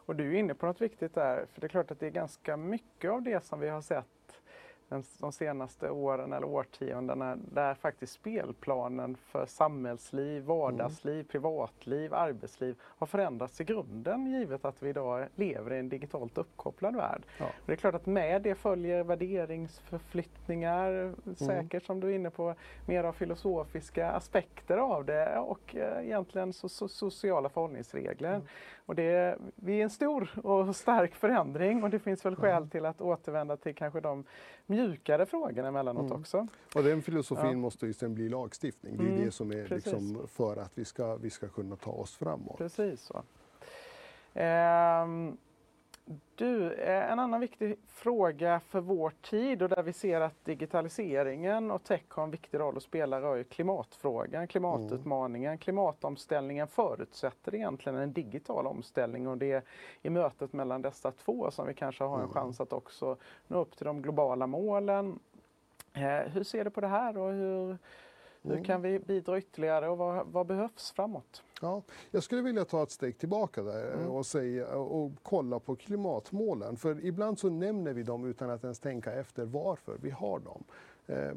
Och 0.08 0.16
du 0.16 0.36
är 0.36 0.40
inne 0.40 0.54
på 0.54 0.66
något 0.66 0.82
viktigt 0.82 1.16
där, 1.16 1.46
för 1.54 1.62
det 1.62 1.68
är 1.68 1.70
klart 1.70 1.92
att 1.92 2.00
det 2.00 2.06
är 2.06 2.12
ganska 2.12 2.58
mycket 2.58 3.12
av 3.12 3.22
det 3.22 3.46
som 3.46 3.60
vi 3.60 3.70
har 3.70 3.82
sett 3.82 4.06
de 5.20 5.32
senaste 5.32 5.90
åren 5.90 6.34
eller 6.34 6.48
årtiondena 6.48 7.36
där 7.36 7.74
faktiskt 7.74 8.14
spelplanen 8.14 9.16
för 9.16 9.46
samhällsliv, 9.46 10.44
vardagsliv, 10.44 11.24
privatliv, 11.24 12.14
arbetsliv 12.14 12.76
har 12.82 13.08
förändrats 13.08 13.62
i 13.62 13.64
grunden 13.64 14.28
givet 14.28 14.66
att 14.66 14.84
vi 14.84 14.90
idag 14.90 15.28
lever 15.36 15.74
i 15.74 15.80
en 15.80 15.90
digitalt 15.90 16.38
uppkopplad 16.38 16.96
värld. 16.96 17.22
Ja. 17.40 17.46
Det 17.66 17.72
är 17.72 17.76
klart 17.76 17.96
att 17.96 18.06
med 18.06 18.42
det 18.42 18.56
följer 18.56 19.04
värderingsförflyttningar, 19.04 21.14
säkert 21.36 21.86
som 21.86 22.00
du 22.00 22.12
är 22.12 22.16
inne 22.16 22.30
på, 22.30 22.56
mer 22.86 23.04
av 23.04 23.14
filosofiska 23.14 24.12
aspekter 24.12 24.78
av 24.78 25.06
det 25.06 25.38
och 25.38 25.76
eh, 25.76 26.06
egentligen 26.06 26.54
so 26.54 26.70
so 26.70 26.88
sociala 26.88 27.50
förhållningsregler. 27.50 28.42
Och 28.88 28.96
det, 28.96 29.38
vi 29.56 29.80
är 29.80 29.84
en 29.84 29.90
stor 29.90 30.30
och 30.44 30.76
stark 30.76 31.16
förändring 31.16 31.84
och 31.84 31.90
det 31.90 32.00
finns 32.00 32.26
väl 32.26 32.36
skäl 32.36 32.70
till 32.70 32.86
att 32.86 33.02
återvända 33.02 33.58
till 33.58 33.76
kanske 33.76 34.00
de 34.02 34.24
mjukare 34.66 35.26
frågorna 35.26 35.68
emellanåt 35.68 36.06
Mm. 36.06 36.20
också. 36.22 36.48
Och 36.76 36.84
den 36.84 37.02
filosofin 37.02 37.52
Ja. 37.52 37.58
måste 37.58 37.86
ju 37.86 37.94
sen 37.94 38.14
bli 38.16 38.30
lagstiftning. 38.30 38.98
Det 38.98 39.04
är 39.04 39.08
Mm, 39.10 39.26
det 39.26 39.32
som 39.32 39.52
är 39.52 39.68
liksom 39.68 40.28
för 40.28 40.58
att 40.58 40.72
vi 40.78 40.86
ska, 40.86 41.16
vi 41.16 41.30
ska 41.30 41.48
kunna 41.48 41.76
ta 41.76 41.92
oss 41.92 42.16
framåt. 42.18 42.58
Precis 42.58 43.02
så. 43.02 43.24
Ehm, 44.34 45.38
du, 46.36 46.74
eh, 46.74 47.12
en 47.12 47.20
annan 47.20 47.40
viktig 47.40 47.78
fråga 47.88 48.60
för 48.60 48.80
vår 48.80 49.14
tid 49.22 49.62
och 49.62 49.70
där 49.70 49.84
vi 49.84 49.94
ser 49.94 50.22
att 50.22 50.46
digitaliseringen 50.46 51.72
och 51.72 51.84
tech 51.84 52.04
har 52.10 52.24
en 52.24 52.32
viktig 52.32 52.60
roll 52.60 52.78
att 52.78 52.84
spela 52.84 53.22
rör 53.22 53.36
ju 53.36 53.44
klimatfrågan, 53.44 54.48
klimatutmaningen. 54.48 55.58
Klimatomställningen 55.58 56.68
förutsätter 56.68 57.56
egentligen 57.56 57.98
en 58.00 58.14
digital 58.14 58.68
omställning 58.68 59.28
och 59.28 59.38
det 59.38 59.52
är 59.52 59.62
i 60.02 60.10
mötet 60.10 60.54
mellan 60.54 60.82
dessa 60.82 61.12
två 61.12 61.52
som 61.52 61.68
vi 61.68 61.74
kanske 61.74 62.04
har 62.04 62.16
en 62.16 62.22
Mm. 62.22 62.34
chans 62.34 62.62
att 62.62 62.74
också 62.74 63.18
nå 63.48 63.60
upp 63.60 63.78
till 63.78 63.86
de 63.86 64.02
globala 64.02 64.48
målen. 64.48 65.20
Eh, 65.94 66.04
hur 66.32 66.44
ser 66.44 66.64
du 66.64 66.70
på 66.70 66.82
det 66.82 66.88
här 66.88 67.18
och 67.18 67.32
hur, 67.32 67.78
hur 68.42 68.52
Mm. 68.52 68.64
kan 68.64 68.82
vi 68.82 69.00
bidra 69.00 69.38
ytterligare 69.38 69.90
och 69.90 69.98
vad, 69.98 70.28
vad 70.28 70.46
behövs 70.48 70.92
framåt? 70.92 71.44
Ja, 71.62 71.82
jag 72.12 72.24
skulle 72.24 72.42
vilja 72.42 72.66
ta 72.66 72.84
ett 72.84 72.92
steg 72.92 73.18
tillbaka 73.18 73.64
där 73.64 73.94
Mm. 73.94 74.10
och, 74.10 74.26
säga, 74.26 74.76
och 74.78 75.12
kolla 75.24 75.60
på 75.60 75.76
klimatmålen. 75.76 76.78
För 76.78 77.06
ibland 77.06 77.40
så 77.40 77.50
nämner 77.50 77.94
vi 77.94 78.04
dem 78.04 78.26
utan 78.26 78.50
att 78.50 78.64
ens 78.64 78.80
tänka 78.80 79.14
efter 79.14 79.46
varför 79.46 79.98
vi 80.02 80.10
har 80.10 80.40
dem. 80.40 80.64
Eh, 81.06 81.34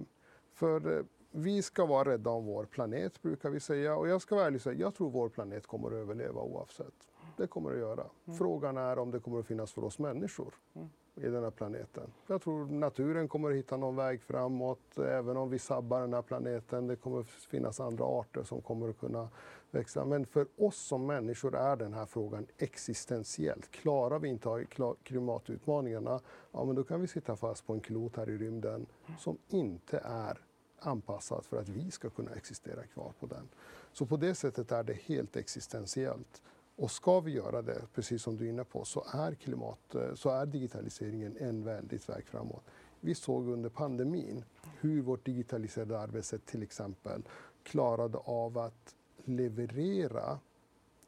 för 0.53 0.99
eh, 0.99 1.05
vi 1.31 1.63
ska 1.63 1.87
vara 1.87 2.09
rädda 2.11 2.31
om 2.31 2.45
vår 2.47 2.65
planet 2.65 3.23
brukar 3.23 3.51
vi 3.51 3.61
säga 3.61 3.97
och 3.97 4.09
jag 4.09 4.23
ska 4.23 4.35
vara 4.35 4.47
ärlig 4.47 4.61
säga 4.61 4.79
jag 4.81 4.95
tror 4.95 5.11
vår 5.11 5.29
planet 5.29 5.67
kommer 5.67 5.87
att 5.89 5.93
överleva 5.95 6.41
oavsett. 6.43 7.09
Det 7.37 7.47
kommer 7.47 7.73
att 7.73 7.79
göra. 7.79 8.07
Frågan 8.39 8.77
är 8.77 8.99
om 8.99 9.11
det 9.11 9.19
kommer 9.21 9.39
att 9.41 9.47
finnas 9.47 9.73
för 9.73 9.85
oss 9.85 9.99
människor 9.99 10.55
Mm 10.75 10.89
i 11.17 11.21
den 11.21 11.43
här 11.43 11.51
planeten. 11.51 12.13
Jag 12.27 12.43
tror 12.43 12.67
naturen 12.67 13.29
kommer 13.29 13.51
att 13.51 13.57
hitta 13.57 13.77
någon 13.77 13.97
väg 13.97 14.23
framåt 14.23 14.99
även 14.99 15.37
om 15.37 15.51
vi 15.51 15.59
sabbar 15.59 16.01
den 16.01 16.15
här 16.15 16.23
planeten. 16.23 16.87
Det 16.87 16.97
kommer 16.97 17.21
att 17.21 17.27
finnas 17.27 17.81
andra 17.81 18.05
arter 18.05 18.43
som 18.43 18.61
kommer 18.61 18.89
att 18.89 18.99
kunna 18.99 19.29
växa. 19.71 20.05
Men 20.05 20.27
för 20.27 20.47
oss 20.57 20.77
som 20.77 21.07
människor 21.07 21.57
är 21.57 21.77
den 21.77 21.93
här 21.93 22.07
frågan 22.07 22.47
existentiellt. 22.59 23.71
Klarar 23.71 24.19
vi 24.19 24.29
inte 24.29 24.67
klimatutmaningarna, 25.03 26.21
ja 26.53 26.65
men 26.65 26.77
då 26.77 26.85
kan 26.85 27.01
vi 27.01 27.07
sitta 27.07 27.37
fast 27.37 27.67
på 27.67 27.73
en 27.73 27.81
klot 27.81 28.17
här 28.17 28.31
i 28.31 28.39
rymden 28.39 28.87
som 29.19 29.39
inte 29.49 29.99
är 30.05 30.39
anpassad 30.79 31.45
för 31.45 31.57
att 31.57 31.69
vi 31.69 31.91
ska 31.91 32.11
kunna 32.11 32.31
existera 32.31 32.83
kvar 32.83 33.13
på 33.21 33.27
den. 33.27 33.49
Så 33.93 34.07
på 34.07 34.17
det 34.17 34.35
sättet 34.35 34.73
är 34.73 34.83
det 34.83 34.95
helt 34.95 35.37
existentiellt. 35.37 36.43
Och 36.81 36.91
ska 36.91 37.21
vi 37.21 37.33
göra 37.33 37.63
det, 37.63 37.83
precis 37.95 38.23
som 38.23 38.37
du 38.37 38.45
är 38.45 38.49
inne 38.49 38.65
på, 38.65 38.85
så 38.85 39.05
är, 39.13 39.35
klimat, 39.35 39.95
eh, 39.95 40.15
så 40.15 40.31
är 40.31 40.47
digitaliseringen 40.47 41.37
en 41.41 41.65
väldigt 41.65 42.09
väg 42.09 42.27
framåt. 42.27 42.65
Vi 43.01 43.15
såg 43.15 43.49
under 43.49 43.69
pandemin 43.69 44.45
hur 44.81 45.03
vårt 45.03 45.25
digitaliserade 45.25 45.99
arbetssätt 45.99 46.47
till 46.47 46.63
exempel 46.63 47.23
klarade 47.63 48.19
av 48.19 48.59
att 48.59 48.95
leverera 49.25 50.39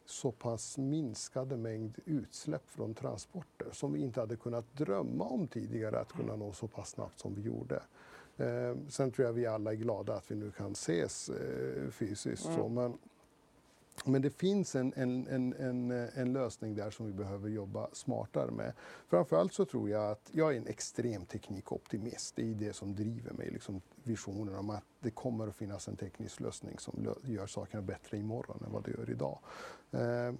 så 0.04 0.32
pass 0.32 0.78
minskade 0.78 1.56
mängd 1.56 1.98
utsläpp 2.04 2.70
från 2.70 2.94
transporter 2.94 3.68
som 3.72 3.92
vi 3.92 4.00
inte 4.00 4.20
hade 4.20 4.36
kunnat 4.36 4.76
drömma 4.76 5.24
om 5.24 5.48
tidigare 5.48 6.00
att 6.00 6.12
kunna 6.12 6.36
nå 6.36 6.52
så 6.52 6.66
pass 6.66 6.90
snabbt 6.90 7.18
som 7.18 7.34
vi 7.34 7.42
gjorde. 7.42 7.82
Eh, 8.36 8.76
sen 8.88 9.10
tror 9.10 9.26
jag 9.26 9.32
vi 9.32 9.46
alla 9.46 9.72
är 9.72 9.76
glada 9.76 10.14
att 10.14 10.30
vi 10.30 10.34
nu 10.34 10.50
kan 10.50 10.72
ses 10.72 11.28
eh, 11.28 11.90
fysiskt. 11.90 12.42
Så, 12.42 12.68
men 12.68 12.98
men 14.04 14.22
det 14.22 14.30
finns 14.30 14.74
en, 14.74 14.92
en, 14.96 15.26
en, 15.26 15.52
en, 15.52 15.90
en 15.90 16.32
lösning 16.32 16.74
där 16.74 16.90
som 16.90 17.06
vi 17.06 17.12
behöver 17.12 17.48
jobba 17.48 17.88
smartare 17.92 18.50
med. 18.50 18.72
Framförallt 19.08 19.54
så 19.54 19.64
tror 19.64 19.90
jag 19.90 20.10
att 20.10 20.30
jag 20.32 20.52
är 20.52 20.56
en 20.56 20.66
extrem 20.66 21.26
teknikoptimist. 21.26 22.36
Det 22.36 22.50
är 22.50 22.54
det 22.54 22.72
som 22.72 22.94
driver 22.94 23.32
mig, 23.32 23.50
liksom 23.50 23.80
visionen 24.02 24.56
om 24.56 24.70
att 24.70 24.84
det 25.00 25.10
kommer 25.10 25.48
att 25.48 25.56
finnas 25.56 25.88
en 25.88 25.96
teknisk 25.96 26.40
lösning 26.40 26.78
som 26.78 27.14
gör 27.24 27.46
sakerna 27.46 27.82
bättre 27.82 28.18
imorgon 28.18 28.62
än 28.66 28.72
vad 28.72 28.84
det 28.84 28.90
gör 28.90 29.10
idag. 29.10 29.38
Eh, 29.90 30.34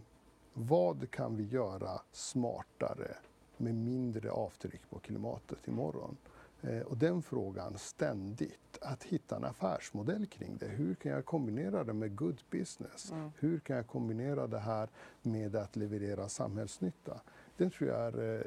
vad 0.55 1.11
kan 1.11 1.37
vi 1.37 1.45
göra 1.45 2.01
smartare 2.13 3.17
med 3.57 3.75
mindre 3.75 4.31
avtryck 4.31 4.91
på 4.91 4.99
klimatet 4.99 5.69
imorgon? 5.69 6.17
Eh, 6.63 6.81
och 6.81 6.97
den 6.97 7.23
frågan 7.23 7.79
ständigt, 7.79 8.79
att 8.81 9.05
hitta 9.05 9.37
en 9.37 9.45
affärsmodell 9.45 10.27
kring 10.27 10.57
det. 10.57 10.67
Hur 10.67 10.95
kan 10.95 11.13
jag 11.13 11.25
kombinera 11.25 11.85
det 11.85 11.93
med 11.93 12.17
good 12.17 12.43
business? 12.51 13.13
Mm. 13.13 13.31
Hur 13.39 13.59
kan 13.59 13.77
jag 13.77 13.87
kombinera 13.87 14.47
det 14.47 14.59
här 14.59 14.89
med 15.23 15.57
att 15.57 15.77
leverera 15.77 16.29
samhällsnytta? 16.29 17.21
Den 17.57 17.71
tror 17.71 17.91
jag 17.91 18.01
är, 18.01 18.47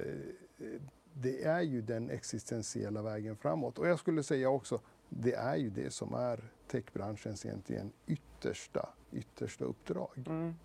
eh, 0.58 0.82
det 1.14 1.44
är 1.44 1.62
ju 1.62 1.82
den 1.82 2.10
existentiella 2.10 3.02
vägen 3.02 3.38
framåt. 3.38 3.80
Och 3.80 3.88
jag 3.88 4.00
skulle 4.00 4.24
säga 4.24 4.50
också, 4.50 4.80
det 5.10 5.34
är 5.34 5.56
ju 5.56 5.70
det 5.70 5.94
som 5.94 6.14
är 6.14 6.40
techbranschens 6.68 7.46
egentligen 7.46 7.92
yttersta, 8.08 8.90
yttersta 9.12 9.66
uppdrag. 9.66 10.24
Mm. 10.28 10.56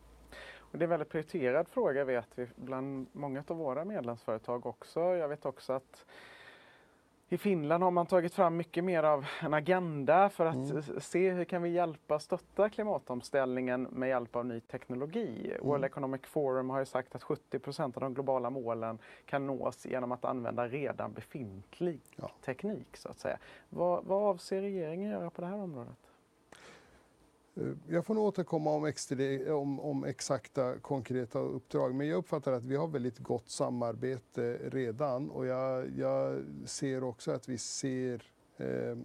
Och 0.59 0.79
det 0.79 0.83
är 0.83 0.87
en 0.87 0.91
väldigt 0.91 1.09
prioriterad 1.09 1.69
fråga 1.69 2.05
vet 2.05 2.29
vi 2.35 2.49
bland 2.57 3.07
många 3.13 3.45
av 3.47 3.57
våra 3.57 3.85
medlemsföretag 3.85 4.67
också. 4.67 5.01
Jag 5.01 5.29
vet 5.29 5.47
också 5.47 5.73
att 5.73 6.05
i 7.33 7.39
Finland 7.39 7.83
har 7.83 7.91
man 7.91 8.07
tagit 8.07 8.35
fram 8.35 8.57
mycket 8.57 8.85
mer 8.85 9.03
av 9.03 9.27
en 9.41 9.55
agenda 9.55 10.29
för 10.29 10.47
att 10.47 10.71
mm. 10.71 10.83
se 11.01 11.31
hur 11.31 11.45
kan 11.45 11.63
vi 11.63 11.69
hjälpa 11.69 12.19
stötta 12.19 12.69
klimatomställningen 12.69 13.83
med 13.83 14.09
hjälp 14.09 14.37
av 14.37 14.47
ny 14.47 14.61
teknologi. 14.61 15.53
Mm. 15.55 15.67
World 15.67 15.85
Economic 15.85 16.21
Forum 16.25 16.71
har 16.71 16.79
ju 16.79 16.85
sagt 16.85 17.15
att 17.15 17.23
70% 17.23 17.83
av 17.85 18.01
de 18.01 18.15
globala 18.15 18.51
målen 18.51 18.99
kan 19.25 19.47
nås 19.47 19.87
genom 19.87 20.13
att 20.13 20.25
använda 20.25 20.69
redan 20.69 21.13
befintlig 21.13 22.01
ja. 22.17 22.31
teknik. 22.45 22.97
så 22.97 23.09
att 23.09 23.19
säga. 23.19 23.39
Vad, 23.69 24.05
vad 24.05 24.23
avser 24.23 24.61
regeringen 24.61 25.11
göra 25.11 25.31
på 25.31 25.41
det 25.41 25.47
här 25.47 25.63
området? 25.63 26.10
Eh, 27.61 27.73
jag 27.89 28.07
får 28.07 28.15
nog 28.15 28.25
återkomma 28.25 28.71
om, 28.71 28.85
extra, 28.85 29.55
om, 29.55 29.81
om, 29.81 30.05
exakta 30.05 30.79
konkreta 30.79 31.39
uppdrag, 31.39 31.95
men 31.95 32.09
jag 32.09 32.17
uppfattar 32.17 32.53
att 32.53 32.65
vi 32.65 32.77
har 32.77 32.89
väldigt 32.89 33.19
gott 33.19 33.51
samarbete 33.51 34.59
redan 34.63 35.31
och 35.31 35.47
jag, 35.47 35.91
jag 35.99 36.45
ser 36.65 37.05
också 37.05 37.31
att 37.31 37.49
vi 37.49 37.59
ser 37.59 38.23
eh, 38.57 38.97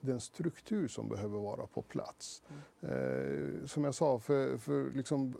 den 0.00 0.20
struktur 0.20 0.88
som 0.88 1.08
behöver 1.08 1.38
vara 1.38 1.66
på 1.66 1.82
plats. 1.82 2.42
Mm. 2.80 3.60
Eh, 3.60 3.66
som 3.66 3.84
jag 3.84 3.94
sa, 3.94 4.18
för, 4.18 4.58
för 4.58 4.90
liksom 4.90 5.36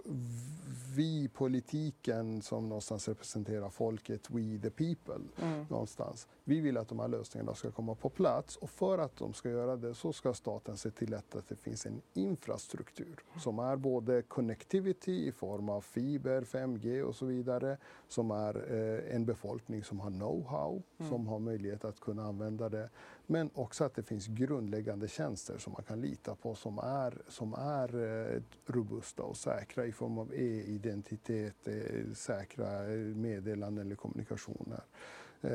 vi 0.96 1.28
politiken 1.28 2.42
som 2.42 2.68
någonstans 2.68 3.08
representerar 3.08 3.70
folket, 3.70 4.30
we 4.30 4.58
the 4.62 4.70
people, 4.70 5.20
mm. 5.42 5.66
någonstans. 5.70 6.28
Vi 6.50 6.60
vill 6.60 6.76
att 6.76 6.88
de 6.88 7.00
här 7.00 7.08
lösningarna 7.08 7.54
ska 7.54 7.70
komma 7.70 7.94
på 7.94 8.08
plats 8.08 8.56
och 8.56 8.70
för 8.70 8.98
att 8.98 9.16
de 9.16 9.34
ska 9.34 9.50
göra 9.50 9.76
det 9.76 9.94
så 9.94 10.12
ska 10.12 10.34
staten 10.34 10.76
se 10.76 10.90
till 10.90 11.14
att 11.14 11.48
det 11.48 11.56
finns 11.56 11.86
en 11.86 12.02
infrastruktur 12.14 13.24
som 13.38 13.58
är 13.58 13.76
både 13.76 14.22
connectivity 14.22 15.28
i 15.28 15.32
form 15.32 15.68
av 15.68 15.80
fiber, 15.80 16.42
5G 16.42 17.02
och 17.02 17.16
så 17.16 17.26
vidare, 17.26 17.76
som 18.08 18.30
är 18.30 18.72
eh, 18.72 19.16
en 19.16 19.26
befolkning 19.26 19.84
som 19.84 20.00
har 20.00 20.10
know-how, 20.10 20.82
mm. 20.98 21.10
som 21.10 21.26
har 21.26 21.38
möjlighet 21.38 21.84
att 21.84 22.00
kunna 22.00 22.24
använda 22.24 22.68
det, 22.68 22.90
men 23.26 23.50
också 23.54 23.84
att 23.84 23.94
det 23.94 24.02
finns 24.02 24.26
grundläggande 24.26 25.08
tjänster 25.08 25.58
som 25.58 25.72
man 25.72 25.82
kan 25.82 26.00
lita 26.00 26.34
på 26.34 26.54
som 26.54 26.78
är, 26.78 27.22
som 27.28 27.54
är 27.54 28.02
eh, 28.34 28.42
robusta 28.66 29.22
och 29.22 29.36
säkra 29.36 29.86
i 29.86 29.92
form 29.92 30.18
av 30.18 30.34
e-identitet, 30.34 31.68
eh, 31.68 32.12
säkra 32.14 32.82
meddelanden 33.14 33.86
eller 33.86 33.96
kommunikationer 33.96 34.80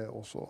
och 0.09 0.25
så. 0.25 0.49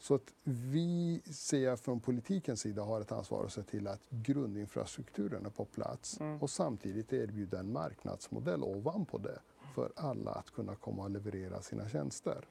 Så 0.00 0.14
att 0.14 0.34
vi 0.44 1.22
ser 1.24 1.76
från 1.76 2.00
politikens 2.00 2.60
sida 2.60 2.82
har 2.82 3.00
ett 3.00 3.12
ansvar 3.12 3.44
att 3.44 3.52
se 3.52 3.62
till 3.62 3.88
att 3.88 4.00
grundinfrastrukturen 4.10 5.46
är 5.46 5.50
på 5.50 5.64
plats 5.64 6.20
mm. 6.20 6.42
och 6.42 6.50
samtidigt 6.50 7.12
erbjuda 7.12 7.58
en 7.58 7.72
marknadsmodell 7.72 8.62
ovanpå 8.62 9.18
det 9.18 9.38
för 9.74 9.92
alla 9.96 10.30
att 10.30 10.50
kunna 10.50 10.74
komma 10.74 11.02
och 11.02 11.10
leverera 11.10 11.60
sina 11.62 11.88
tjänster. 11.88 12.44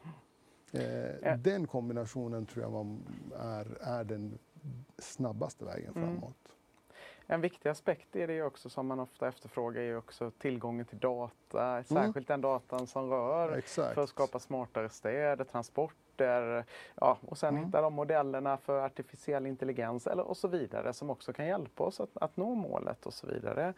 Eh, 0.72 1.38
den 1.38 1.68
kombinationen 1.68 2.46
tror 2.46 2.64
jag 2.64 2.98
är, 3.40 3.78
är 3.82 4.04
den 4.04 4.38
snabbaste 4.98 5.66
vägen 5.66 5.94
mm. 5.96 6.20
framåt. 6.20 6.56
En 7.28 7.42
viktig 7.42 7.70
aspekt 7.70 8.16
är 8.16 8.28
det 8.28 8.44
också 8.44 8.70
som 8.70 8.88
man 8.88 9.00
ofta 9.00 9.28
efterfrågar 9.28 9.82
är 9.82 9.98
också 9.98 10.32
tillgången 10.32 10.86
till 10.86 11.00
data, 11.00 11.72
mm. 11.72 11.84
särskilt 11.84 12.30
mm. 12.30 12.42
den 12.42 12.42
datan 12.42 12.88
som 12.88 13.10
rör 13.10 13.58
Exakt. 13.58 13.94
för 13.94 14.04
att 14.04 14.10
skapa 14.10 14.40
smartare 14.40 14.90
städer, 14.90 15.46
transport 15.46 15.96
rapporter 16.20 16.66
ja, 16.96 17.18
och 17.22 17.38
sen 17.38 17.50
mm. 17.50 17.66
hitta 17.66 17.82
de 17.82 17.94
modellerna 17.94 18.58
för 18.58 18.86
artificiell 18.86 19.46
intelligens 19.46 20.08
eller, 20.08 20.24
och 20.24 20.38
så 20.38 20.48
vidare 20.48 20.94
som 20.94 21.10
också 21.10 21.34
kan 21.34 21.48
hjälpa 21.48 21.84
oss 21.84 22.00
att, 22.00 22.18
att 22.18 22.38
nå 22.38 22.56
målet 22.56 23.06
och 23.06 23.14
så 23.14 23.28
vidare. 23.28 23.74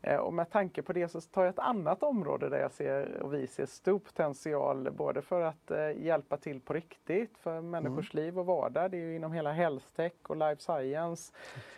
Eh, 0.00 0.16
och 0.16 0.32
med 0.32 0.50
tanke 0.50 0.82
på 0.82 0.92
det 0.92 1.08
så 1.08 1.20
tar 1.20 1.44
jag 1.44 1.50
ett 1.50 1.58
annat 1.58 2.02
område 2.02 2.48
där 2.48 2.58
jag 2.58 2.72
ser 2.72 3.22
och 3.22 3.34
vi 3.34 3.46
ser 3.46 3.66
stor 3.66 3.98
potential 3.98 4.90
både 4.90 5.22
för 5.22 5.40
att 5.40 5.70
eh, 5.70 5.90
hjälpa 5.90 6.36
till 6.36 6.60
på 6.60 6.72
riktigt 6.72 7.38
för 7.38 7.60
människors 7.60 8.14
mm. 8.14 8.24
liv 8.24 8.38
och 8.38 8.46
vardag. 8.46 8.90
Det 8.90 8.96
är 8.96 9.00
ju 9.00 9.16
inom 9.16 9.32
hela 9.32 9.52
health 9.52 9.86
tech 9.96 10.12
och 10.22 10.36
life 10.36 10.62
science 10.62 11.32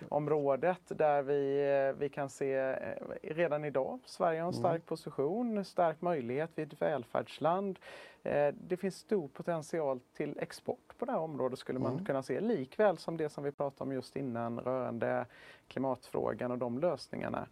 området 0.08 0.80
där 0.88 1.22
vi, 1.22 1.70
eh, 1.88 2.00
vi 2.00 2.08
kan 2.08 2.28
se 2.28 2.74
redan 3.22 3.64
idag 3.64 3.98
Sverige 4.04 4.40
har 4.40 4.46
en 4.46 4.52
stark 4.52 4.70
mm. 4.70 4.80
position, 4.80 5.64
stark 5.64 6.00
möjlighet, 6.00 6.50
vi 6.54 6.62
är 6.62 6.66
ett 6.66 6.82
välfärdsland. 6.82 7.78
Det 8.52 8.76
finns 8.76 8.96
stor 8.96 9.28
potential 9.28 10.00
till 10.16 10.38
export 10.38 10.94
på 10.98 11.04
det 11.04 11.12
här 11.12 11.18
området 11.18 11.58
skulle 11.58 11.78
man 11.78 11.92
mm. 11.92 12.04
kunna 12.04 12.22
se. 12.22 12.40
Likväl 12.40 12.98
som 12.98 13.16
det 13.16 13.28
som 13.28 13.44
vi 13.44 13.52
pratade 13.52 13.84
om 13.84 13.92
just 13.92 14.16
innan 14.16 14.60
rörande 14.60 15.26
klimatfrågan 15.68 16.50
och 16.50 16.58
de 16.58 16.78
lösningarna. 16.78 17.46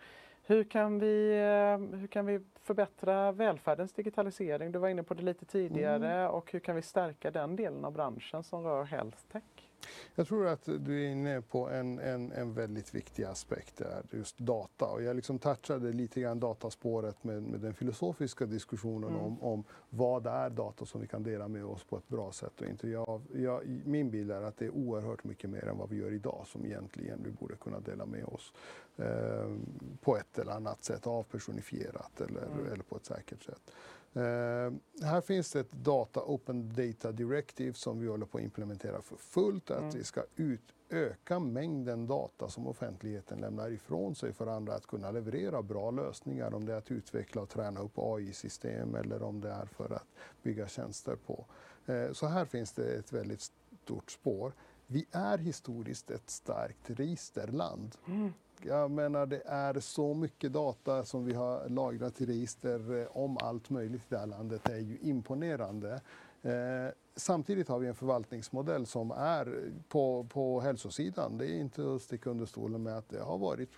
Hur 0.48 0.64
kan 0.64 0.98
vi, 0.98 1.30
eh, 1.30 1.98
hur 1.98 2.06
kan 2.06 2.26
vi 2.26 2.40
förbättra 2.62 3.32
välfärdens 3.32 3.92
digitalisering? 3.92 4.72
Du 4.72 4.78
var 4.78 4.88
inne 4.88 5.02
på 5.02 5.14
det 5.14 5.22
lite 5.22 5.44
tidigare 5.44 6.14
mm. 6.14 6.30
och 6.30 6.52
hur 6.52 6.60
kan 6.60 6.76
vi 6.76 6.82
stärka 6.82 7.30
den 7.30 7.56
delen 7.56 7.84
av 7.84 7.92
branschen 7.92 8.42
som 8.42 8.64
rör 8.64 8.84
health 8.84 9.18
tech? 9.32 9.65
Jag 10.14 10.28
tror 10.28 10.46
att 10.46 10.64
du 10.64 11.04
är 11.04 11.08
inne 11.08 11.42
på 11.42 11.68
en, 11.68 11.98
en, 11.98 12.32
en 12.32 12.54
väldigt 12.54 12.94
viktig 12.94 13.24
aspekt 13.24 13.76
där, 13.76 14.02
just 14.10 14.38
data. 14.38 14.86
Och 14.86 15.02
jag 15.02 15.16
liksom 15.16 15.38
touchade 15.38 15.92
lite 15.92 16.20
grann 16.20 16.40
dataspåret 16.40 17.24
med, 17.24 17.42
med 17.42 17.60
den 17.60 17.74
filosofiska 17.74 18.46
diskussionen 18.46 19.10
mm. 19.10 19.22
om, 19.22 19.42
om 19.42 19.64
vad 19.90 20.26
är 20.26 20.50
data 20.50 20.86
som 20.86 21.00
vi 21.00 21.06
kan 21.06 21.22
dela 21.22 21.48
med 21.48 21.64
oss 21.64 21.84
på 21.84 21.96
ett 21.96 22.08
bra 22.08 22.32
sätt 22.32 22.60
och 22.60 22.66
inte. 22.66 22.88
Jag, 22.88 23.22
jag, 23.34 23.66
min 23.84 24.10
bild 24.10 24.30
är 24.30 24.42
att 24.42 24.58
det 24.58 24.64
är 24.64 24.70
oerhört 24.70 25.24
mycket 25.24 25.50
mer 25.50 25.68
än 25.68 25.78
vad 25.78 25.90
vi 25.90 25.96
gör 25.96 26.12
idag 26.12 26.44
som 26.46 26.64
egentligen 26.66 27.22
vi 27.24 27.30
borde 27.30 27.54
kunna 27.56 27.80
dela 27.80 28.06
med 28.06 28.24
oss 28.24 28.52
eh, 28.96 29.50
på 30.00 30.16
ett 30.16 30.38
eller 30.38 30.52
annat 30.52 30.84
sätt, 30.84 31.06
avpersonifierat 31.06 32.20
eller, 32.20 32.46
mm. 32.46 32.72
eller 32.72 32.84
på 32.84 32.96
ett 32.96 33.06
säkert 33.06 33.42
sätt. 33.42 33.72
Uh, 34.16 34.72
här 35.02 35.20
finns 35.20 35.52
det 35.52 35.60
ett 35.60 35.72
Data 35.72 36.20
Open 36.20 36.72
Data 36.74 37.12
Directive 37.12 37.74
som 37.74 38.00
vi 38.00 38.06
håller 38.06 38.26
på 38.26 38.38
att 38.38 38.44
implementera 38.44 39.02
för 39.02 39.16
fullt. 39.16 39.70
Mm. 39.70 39.88
Att 39.88 39.94
vi 39.94 40.04
ska 40.04 40.22
utöka 40.36 41.38
mängden 41.38 42.06
data 42.06 42.48
som 42.48 42.66
offentligheten 42.66 43.38
lämnar 43.38 43.70
ifrån 43.70 44.14
sig 44.14 44.32
för 44.32 44.46
andra 44.46 44.74
att 44.74 44.86
kunna 44.86 45.10
leverera 45.10 45.62
bra 45.62 45.90
lösningar. 45.90 46.54
Om 46.54 46.66
det 46.66 46.72
är 46.72 46.78
att 46.78 46.90
utveckla 46.90 47.42
och 47.42 47.48
träna 47.48 47.80
upp 47.80 47.92
AI-system 47.98 48.94
eller 48.94 49.22
om 49.22 49.40
det 49.40 49.50
är 49.50 49.66
för 49.66 49.92
att 49.92 50.08
bygga 50.42 50.68
tjänster 50.68 51.16
på. 51.26 51.46
Uh, 51.88 52.12
så 52.12 52.26
här 52.26 52.44
finns 52.44 52.72
det 52.72 52.94
ett 52.94 53.12
väldigt 53.12 53.50
stort 53.84 54.10
spår. 54.10 54.52
Vi 54.86 55.06
är 55.10 55.38
historiskt 55.38 56.10
ett 56.10 56.30
starkt 56.30 56.90
registerland. 56.90 57.96
Mm. 58.06 58.32
Jag 58.62 58.90
menar, 58.90 59.26
det 59.26 59.42
är 59.46 59.80
så 59.80 60.14
mycket 60.14 60.52
data 60.52 61.04
som 61.04 61.24
vi 61.24 61.34
har 61.34 61.68
lagrat 61.68 62.20
i 62.20 62.26
register 62.26 63.00
eh, 63.00 63.16
om 63.16 63.38
allt 63.38 63.70
möjligt 63.70 64.02
i 64.02 64.06
det 64.08 64.18
här 64.18 64.26
landet. 64.26 64.60
Det 64.64 64.72
är 64.72 64.78
ju 64.78 64.98
imponerande. 64.98 66.00
Eh, 66.42 66.88
Samtidigt 67.18 67.68
har 67.68 67.78
vi 67.78 67.88
en 67.88 67.94
förvaltningsmodell 67.94 68.86
som 68.86 69.10
är 69.10 69.72
på, 69.88 70.24
på 70.24 70.60
hälsosidan. 70.60 71.38
Det 71.38 71.46
är 71.46 71.60
inte 71.60 71.94
att 71.94 72.02
sticka 72.02 72.30
under 72.30 72.46
stolen 72.46 72.82
med 72.82 72.98
att 72.98 73.08
det 73.08 73.20
har 73.20 73.38
varit 73.38 73.70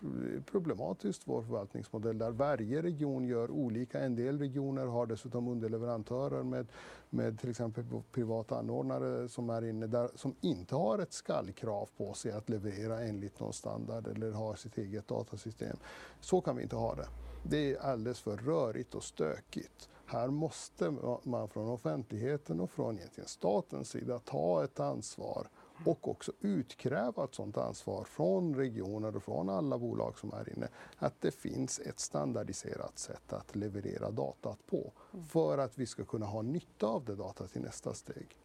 problematiskt, 0.46 1.22
vår 1.24 1.42
förvaltningsmodell, 1.42 2.18
där 2.18 2.30
varje 2.30 2.82
region 2.82 3.24
gör 3.24 3.50
olika. 3.50 4.00
En 4.00 4.16
del 4.16 4.38
regioner 4.38 4.86
har 4.86 5.06
dessutom 5.06 5.48
underleverantörer 5.48 6.42
med, 6.42 6.66
med 7.10 7.40
till 7.40 7.50
exempel 7.50 7.84
privata 8.12 8.58
anordnare 8.58 9.28
som 9.28 9.50
är 9.50 9.64
inne 9.64 9.86
där, 9.86 10.10
som 10.14 10.34
inte 10.40 10.74
har 10.74 10.98
ett 10.98 11.12
skallkrav 11.12 11.88
på 11.96 12.14
sig 12.14 12.32
att 12.32 12.48
leverera 12.48 13.00
enligt 13.00 13.40
någon 13.40 13.52
standard 13.52 14.06
eller 14.06 14.32
ha 14.32 14.56
sitt 14.56 14.78
eget 14.78 15.08
datasystem. 15.08 15.76
Så 16.20 16.40
kan 16.40 16.56
vi 16.56 16.62
inte 16.62 16.76
ha 16.76 16.94
det. 16.94 17.08
Det 17.42 17.74
är 17.74 17.80
alldeles 17.80 18.20
för 18.20 18.36
rörigt 18.36 18.94
och 18.94 19.04
stökigt. 19.04 19.88
Här 20.10 20.28
måste 20.28 20.90
man 21.22 21.48
från 21.48 21.68
offentligheten 21.68 22.60
och 22.60 22.70
från 22.70 22.98
egentligen 22.98 23.28
statens 23.28 23.90
sida 23.90 24.18
ta 24.18 24.64
ett 24.64 24.80
ansvar 24.80 25.48
och 25.84 26.08
också 26.08 26.32
utkräva 26.40 27.24
ett 27.24 27.34
sådant 27.34 27.56
ansvar 27.56 28.04
från 28.04 28.54
regioner 28.54 29.16
och 29.16 29.22
från 29.22 29.48
alla 29.48 29.78
bolag 29.78 30.18
som 30.18 30.32
är 30.32 30.56
inne. 30.56 30.68
Att 30.96 31.20
det 31.20 31.30
finns 31.30 31.78
ett 31.78 32.00
standardiserat 32.00 32.98
sätt 32.98 33.32
att 33.32 33.56
leverera 33.56 34.10
datat 34.10 34.66
på 34.66 34.92
för 35.28 35.58
att 35.58 35.78
vi 35.78 35.86
ska 35.86 36.04
kunna 36.04 36.26
ha 36.26 36.42
nytta 36.42 36.86
av 36.86 37.04
det 37.04 37.14
datat 37.14 37.56
i 37.56 37.60
nästa 37.60 37.94
steg. 37.94 38.36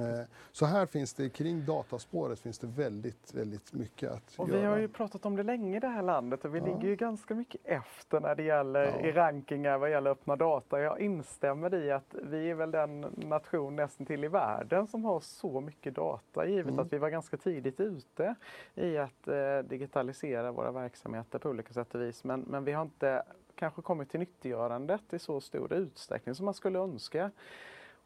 Eh, 0.00 0.24
Så 0.52 0.66
här 0.66 0.86
finns 0.86 1.14
det, 1.14 1.28
kring 1.28 1.64
dataspåret 1.64 2.40
finns 2.40 2.58
det 2.58 2.66
väldigt, 2.66 3.34
väldigt 3.34 3.72
mycket 3.72 4.10
att 4.12 4.34
Och 4.38 4.48
göra. 4.48 4.60
vi 4.60 4.66
har 4.66 4.78
ju 4.78 4.88
pratat 4.88 5.26
om 5.26 5.36
det 5.36 5.42
länge 5.42 5.76
i 5.76 5.80
det 5.80 5.88
här 5.88 6.02
landet 6.02 6.44
och 6.44 6.54
vi 6.54 6.58
Ja. 6.58 6.64
ligger 6.64 6.88
ju 6.88 6.96
ganska 6.96 7.34
mycket 7.34 7.60
efter 7.64 8.20
när 8.20 8.34
det 8.34 8.42
gäller 8.42 8.84
Ja. 8.84 9.00
i 9.00 9.12
rankingar 9.12 9.78
vad 9.78 9.90
gäller 9.90 10.10
öppna 10.10 10.36
data. 10.36 10.80
Jag 10.80 11.00
instämmer 11.00 11.74
i 11.74 11.90
att 11.92 12.14
vi 12.22 12.50
är 12.50 12.54
väl 12.54 12.70
den 12.70 13.00
nation 13.16 13.76
nästan 13.76 14.06
till 14.06 14.24
i 14.24 14.28
världen 14.28 14.86
som 14.86 15.04
har 15.04 15.20
så 15.20 15.60
mycket 15.60 15.94
data 15.94 16.46
givet 16.46 16.66
Mm. 16.66 16.78
att 16.78 16.92
vi 16.92 16.98
var 16.98 17.10
ganska 17.10 17.36
tidigt 17.36 17.80
ute 17.80 18.34
i 18.74 18.98
att 18.98 19.28
eh, 19.28 19.58
digitalisera 19.58 20.52
våra 20.52 20.70
verksamheter 20.72 21.38
på 21.38 21.48
olika 21.48 21.72
sätt 21.72 21.94
och 21.94 22.00
vis. 22.00 22.24
Men, 22.24 22.40
men 22.40 22.64
vi 22.64 22.72
har 22.72 22.82
inte 22.82 23.22
kanske 23.54 23.82
kommit 23.82 24.10
till 24.10 24.20
nyttiggörandet 24.20 25.12
i 25.12 25.18
så 25.18 25.40
stor 25.40 25.72
utsträckning 25.72 26.34
som 26.34 26.44
man 26.44 26.54
skulle 26.54 26.78
önska. 26.78 27.30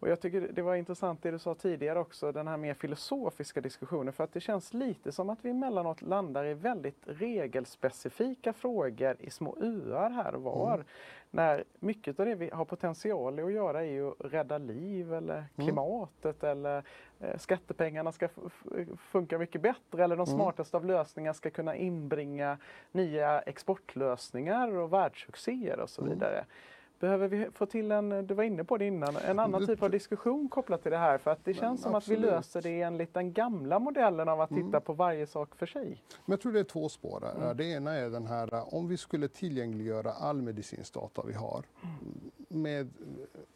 Och 0.01 0.09
jag 0.09 0.21
tycker 0.21 0.41
det 0.53 0.63
var 0.63 0.75
intressant 0.75 1.23
det 1.23 1.31
du 1.31 1.39
sa 1.39 1.55
tidigare 1.55 1.99
också, 1.99 2.33
den 2.33 2.49
här 2.49 2.57
mer 2.57 2.75
filosofiska 2.75 3.61
diskussionen. 3.61 4.13
För 4.13 4.25
att 4.25 4.33
det 4.33 4.41
känns 4.41 4.75
lite 4.75 5.13
som 5.13 5.31
att 5.31 5.39
vi 5.45 5.51
emellanåt 5.51 6.03
landar 6.03 6.45
i 6.45 6.55
väldigt 6.55 7.03
regelspecifika 7.07 8.53
frågor 8.53 9.17
i 9.21 9.31
små 9.31 9.57
öar 9.61 10.11
här 10.11 10.35
och 10.35 10.43
var. 10.43 10.75
Mm. 10.75 10.87
När 11.31 11.65
mycket 11.79 12.21
av 12.21 12.27
det 12.27 12.35
vi 12.35 12.51
har 12.51 12.65
potential 12.65 13.39
att 13.41 13.53
göra 13.53 13.81
är 13.85 13.91
ju 13.91 14.09
att 14.09 14.15
rädda 14.33 14.59
liv 14.59 15.15
eller 15.15 15.45
klimatet 15.57 16.45
eller 16.45 16.83
eh, 17.21 17.37
skattepengarna 17.39 18.13
ska 18.13 18.29
funka 18.99 19.39
mycket 19.39 19.61
bättre 19.61 20.05
eller 20.05 20.17
de 20.17 20.27
Mm. 20.29 20.37
smartaste 20.39 20.77
av 20.77 20.85
lösningar 20.85 21.33
ska 21.33 21.51
kunna 21.51 21.77
inbringa 21.77 22.59
nya 22.93 23.41
exportlösningar 23.41 24.77
och 24.77 24.93
världssuccéer 24.93 25.81
och 25.81 25.91
så 25.91 26.03
Mm. 26.03 26.15
vidare. 26.15 26.45
Behöver 27.01 27.29
vi 27.29 27.49
få 27.53 27.67
till 27.67 27.93
en, 27.93 28.27
du 28.27 28.35
var 28.35 28.45
inne 28.45 28.65
på 28.65 28.77
det 28.77 28.87
innan, 28.87 29.17
en 29.17 29.39
annan 29.39 29.67
typ 29.67 29.83
av 29.83 29.91
diskussion 29.91 30.49
kopplat 30.49 30.83
till 30.83 30.93
det 30.93 30.99
här? 30.99 31.19
För 31.19 31.31
att 31.31 31.45
det 31.45 31.55
känns 31.55 31.83
som 31.83 31.95
att 31.95 32.09
vi 32.09 32.15
absolut. 32.15 32.31
löser 32.31 32.63
det 32.63 32.83
enligt 32.83 33.15
den 33.15 33.33
gamla 33.33 33.79
modellen 33.79 34.29
av 34.29 34.41
att 34.41 34.51
Mm. 34.51 34.65
titta 34.67 34.81
på 34.81 34.93
varje 34.93 35.27
sak 35.27 35.55
för 35.55 35.67
sig. 35.67 36.03
Men 36.25 36.33
jag 36.33 36.41
tror 36.41 36.53
det 36.53 36.61
är 36.61 36.65
två 36.65 36.89
spår. 36.89 37.25
Mm. 37.37 37.57
Det 37.57 37.65
ena 37.65 37.93
är 37.93 38.11
den 38.11 38.27
här, 38.27 38.75
om 38.75 38.89
vi 38.89 38.97
skulle 38.97 39.29
tillgängliggöra 39.29 40.13
all 40.13 40.43
medicinsk 40.43 40.95
data 40.95 41.23
vi 41.27 41.33
har 41.33 41.65
med 42.49 42.81
eh, 42.81 42.87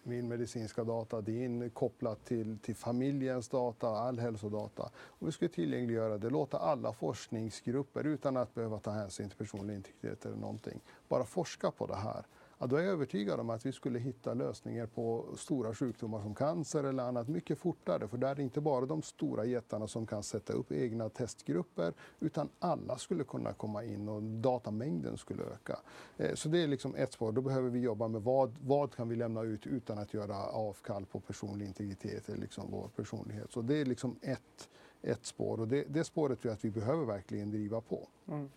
min 0.03 0.29
medicinska 0.29 0.85
data, 0.85 1.21
din 1.21 1.71
kopplat 1.71 2.25
till, 2.25 2.59
till 2.59 2.77
familjens 2.77 3.49
data, 3.49 3.89
all 3.89 4.19
hälsodata. 4.19 4.83
Om 5.07 5.27
vi 5.27 5.33
skulle 5.33 5.49
tillgängliggöra 5.49 6.19
det, 6.19 6.31
låta 6.31 6.59
alla 6.59 6.93
forskningsgrupper 6.93 8.07
utan 8.07 8.37
att 8.37 8.55
behöva 8.55 8.79
ta 8.79 8.91
hänsyn 8.91 9.29
till 9.29 9.39
personlig 9.39 9.75
integritet 9.75 10.27
eller 10.27 10.37
någonting, 10.37 10.81
bara 11.09 11.25
forska 11.25 11.71
på 11.71 11.87
det 11.87 11.97
här. 11.97 12.25
Ja, 12.63 12.67
då 12.67 12.77
är 12.77 12.83
jag 12.83 12.93
övertygad 12.93 13.41
om 13.41 13.51
att 13.51 13.67
vi 13.67 13.73
skulle 13.73 13.99
hitta 13.99 14.35
lösningar 14.35 14.87
på 14.87 15.25
stora 15.37 15.75
sjukdomar 15.75 16.21
som 16.23 16.35
cancer 16.35 16.85
eller 16.85 17.03
annat 17.03 17.29
mycket 17.29 17.59
fortare. 17.59 18.09
För 18.09 18.19
där 18.19 18.31
är 18.31 18.35
det 18.35 18.43
inte 18.43 18.61
bara 18.61 18.87
de 18.87 19.03
stora 19.03 19.45
jättarna 19.45 19.87
som 19.87 20.07
kan 20.07 20.23
sätta 20.23 20.53
upp 20.53 20.73
egna 20.73 21.09
testgrupper 21.09 21.93
utan 22.21 22.49
alla 22.59 22.99
skulle 22.99 23.25
kunna 23.25 23.53
komma 23.53 23.85
in 23.85 24.09
och 24.09 24.23
datamängden 24.23 25.17
skulle 25.17 25.43
öka. 25.43 25.79
Eh, 26.17 26.35
Så 26.35 26.49
det 26.49 26.59
är 26.59 26.67
liksom 26.67 26.95
ett 26.95 27.13
spår. 27.13 27.33
Då 27.33 27.41
behöver 27.41 27.71
vi 27.71 27.81
jobba 27.81 28.09
med 28.09 28.23
vad, 28.23 28.57
vad 28.61 28.95
kan 28.95 29.09
vi 29.09 29.17
lämna 29.17 29.43
ut 29.43 29.67
utan 29.67 29.99
att 29.99 30.15
göra 30.15 30.37
avkall 30.47 31.07
på 31.07 31.21
personlig 31.21 31.67
integritet 31.67 32.29
eller 32.29 32.39
liksom 32.39 32.71
vår 32.71 32.89
personlighet. 32.97 33.53
Så 33.53 33.63
det 33.63 33.75
är 33.77 33.85
liksom 33.85 34.17
ett, 34.23 34.69
ett 35.03 35.27
spår 35.27 35.61
och 35.61 35.69
det, 35.69 35.85
det 35.89 36.05
spåret 36.05 36.41
tror 36.41 36.51
jag 36.51 36.57
att 36.57 36.65
vi 36.65 36.71
behöver 36.71 37.05
verkligen 37.05 37.51
driva 37.51 37.81
på. 37.81 38.09
Mm. 38.29 38.51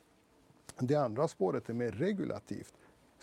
Det 0.80 0.96
andra 0.96 1.28
spåret 1.28 1.70
är 1.70 1.74
mer 1.74 1.92
regulativt. 1.92 2.74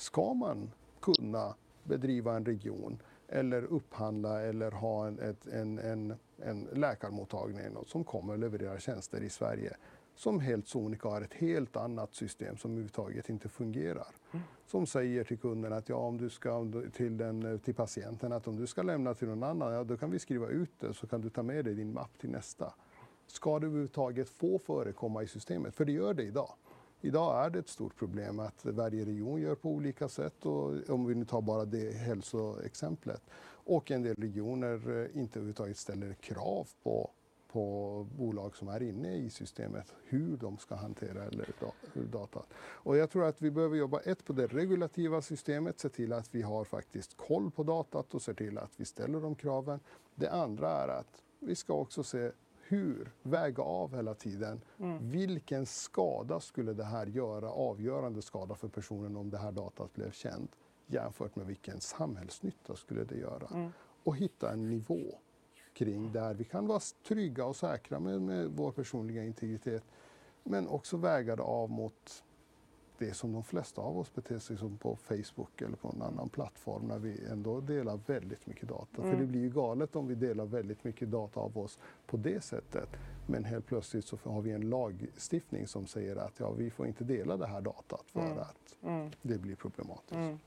Ska 0.01 0.35
man 0.35 0.71
kunna 1.01 1.55
bedriva 1.85 2.37
en 2.37 2.45
region 2.45 3.03
eller 3.29 3.63
upphandla 3.65 4.43
eller 4.43 4.71
ha 4.71 5.07
en, 5.07 5.19
ett, 5.19 5.47
en, 5.47 5.79
en, 5.79 6.15
en 6.39 6.69
läkarmottagning 6.73 7.59
eller 7.59 7.71
något 7.71 7.89
som 7.89 8.05
kommer 8.05 8.35
att 8.35 8.41
leverera 8.41 8.79
tjänster 8.79 9.21
i 9.21 9.31
Sverige 9.31 9.77
som 10.15 10.41
helt 10.41 10.69
sonika 10.69 11.09
har 11.09 11.23
ett 11.23 11.35
helt 11.35 11.77
annat 11.77 12.15
system 12.15 12.57
som 12.57 12.71
överhuvudtaget 12.71 13.29
inte 13.29 13.49
fungerar. 13.49 14.09
Som 14.67 14.87
säger 14.87 15.25
till 15.25 15.39
kunden 15.39 15.73
att 15.73 15.89
ja, 15.89 15.97
om 15.97 16.19
du 16.19 16.31
ska 16.31 16.67
till, 16.93 17.17
den, 17.17 17.59
till 17.59 17.75
patienten 17.75 18.33
att 18.33 18.49
om 18.49 18.57
du 18.57 18.67
ska 18.67 18.83
lämna 18.83 19.15
till 19.15 19.29
någon 19.29 19.43
annan, 19.43 19.73
ja, 19.73 19.85
då 19.85 19.97
kan 19.97 20.11
vi 20.11 20.19
skriva 20.19 20.49
ut 20.49 20.71
det 20.81 20.95
så 20.95 21.07
kan 21.07 21.21
du 21.21 21.31
ta 21.31 21.43
med 21.43 21.65
dig 21.65 21.75
din 21.75 21.93
mapp 21.93 22.19
till 22.19 22.31
nästa. 22.31 22.75
Ska 23.27 23.59
det 23.59 23.67
överhuvudtaget 23.67 24.29
få 24.29 24.59
förekomma 24.59 25.23
i 25.23 25.27
systemet? 25.27 25.75
För 25.75 25.85
det 25.85 25.93
gör 25.93 26.15
det 26.15 26.23
idag. 26.23 26.51
Idag 27.03 27.45
är 27.45 27.51
det 27.51 27.59
ett 27.59 27.69
stort 27.69 27.97
problem 27.97 28.41
att 28.41 28.65
varje 28.65 29.05
region 29.05 29.41
gör 29.41 29.55
på 29.55 29.71
olika 29.71 30.09
sätt 30.09 30.47
och 30.47 30.91
om 30.91 31.07
vi 31.07 31.15
nu 31.15 31.25
tar 31.25 31.41
bara 31.41 31.65
det 31.65 31.95
hälsoexemplet. 31.95 33.23
Och 33.65 33.91
en 33.91 34.03
del 34.03 34.17
regioner 34.17 35.01
eh, 35.01 35.21
inte 35.21 35.39
överhuvudtaget 35.39 35.77
ställer 35.77 36.15
krav 36.15 36.69
på, 36.83 37.11
på 37.53 38.07
bolag 38.19 38.57
som 38.57 38.69
är 38.69 38.83
inne 38.83 39.17
i 39.17 39.31
systemet 39.31 39.95
hur 40.05 40.37
de 40.37 40.59
ska 40.59 40.75
hantera 40.75 41.25
eller 41.25 41.49
data. 41.95 42.43
Och 42.61 42.97
jag 42.97 43.11
tror 43.11 43.25
att 43.25 43.43
vi 43.43 43.51
behöver 43.51 43.77
jobba 43.77 44.01
ett 44.01 44.25
på 44.25 44.33
det 44.33 44.47
regulativa 44.47 45.23
systemet, 45.23 45.81
se 45.81 45.89
till 45.89 46.13
att 46.13 46.35
vi 46.35 46.43
har 46.43 46.65
faktiskt 46.65 47.17
koll 47.17 47.51
på 47.51 47.63
datat 47.63 48.15
och 48.15 48.23
se 48.23 48.35
till 48.35 48.59
att 48.59 48.73
vi 48.77 48.85
ställer 48.85 49.21
de 49.21 49.35
kraven. 49.35 49.81
Det 50.15 50.31
andra 50.31 50.71
är 50.71 50.89
att 50.89 51.23
vi 51.39 51.55
ska 51.55 51.73
också 51.75 52.03
se 52.03 52.31
hur, 52.71 53.13
väga 53.23 53.63
av 53.63 53.97
hela 53.97 54.15
tiden. 54.15 54.61
Vilken 55.01 55.67
skada 55.67 56.41
skulle 56.41 56.73
det 56.73 56.85
här 56.85 57.07
göra, 57.07 57.51
avgörande 57.51 58.23
skada 58.23 58.55
för 58.55 58.69
personen 58.69 59.17
om 59.17 59.31
det 59.31 59.39
här 59.39 59.53
datat 59.53 59.93
blev 59.93 60.11
känt 60.11 60.51
jämfört 60.87 61.37
med 61.37 61.47
vilken 61.47 61.81
samhällsnytta 61.81 62.77
skulle 62.77 63.05
det 63.05 63.17
göra? 63.17 63.73
Och 64.05 64.17
hitta 64.17 64.53
en 64.53 64.69
nivå 64.69 65.19
kring 65.73 66.13
där 66.13 66.35
vi 66.35 66.45
kan 66.45 66.67
vara 66.67 66.81
trygga 67.09 67.45
och 67.45 67.57
säkra 67.57 68.01
med, 68.01 68.23
med 68.23 68.51
vår 68.51 68.73
personliga 68.73 69.25
integritet 69.25 69.85
men 70.43 70.69
också 70.69 70.97
väga 70.97 71.37
det 71.37 71.43
av 71.43 71.71
mot 71.71 72.25
det 73.01 73.15
som 73.15 73.33
de 73.33 73.43
flesta 73.45 73.83
av 73.83 73.99
oss 73.99 74.15
beter 74.15 74.39
sig 74.39 74.57
som 74.57 74.79
på 74.79 74.97
Facebook 74.97 75.63
eller 75.63 75.77
på 75.77 75.89
en 75.89 76.03
annan 76.03 76.29
plattform 76.29 76.83
när 76.83 76.99
vi 76.99 77.25
ändå 77.31 77.61
delar 77.61 78.01
väldigt 78.07 78.47
mycket 78.47 78.69
data. 78.69 79.03
För 79.03 79.17
det 79.17 79.27
blir 79.27 79.41
ju 79.41 79.51
galet 79.51 79.97
om 79.97 80.07
vi 80.07 80.15
delar 80.15 80.45
väldigt 80.45 80.85
mycket 80.85 81.11
data 81.11 81.41
av 81.41 81.59
oss 81.59 81.79
på 82.07 82.17
det 82.17 82.45
sättet. 82.45 82.89
Men 83.27 83.45
helt 83.45 83.67
plötsligt 83.67 84.05
så 84.05 84.19
har 84.25 84.41
vi 84.43 84.51
en 84.53 84.71
lagstiftning 84.71 85.67
som 85.67 85.87
säger 85.87 86.17
att 86.17 86.41
ja, 86.41 86.51
vi 86.51 86.71
får 86.71 86.87
inte 86.87 87.05
dela 87.05 87.37
det 87.37 87.47
här 87.47 87.61
datat 87.61 88.05
för 88.07 88.41
att 88.41 88.77
Mm. 88.83 89.11
det 89.23 89.39
blir 89.39 89.55
problematiskt. 89.57 90.13
Mm. 90.13 90.39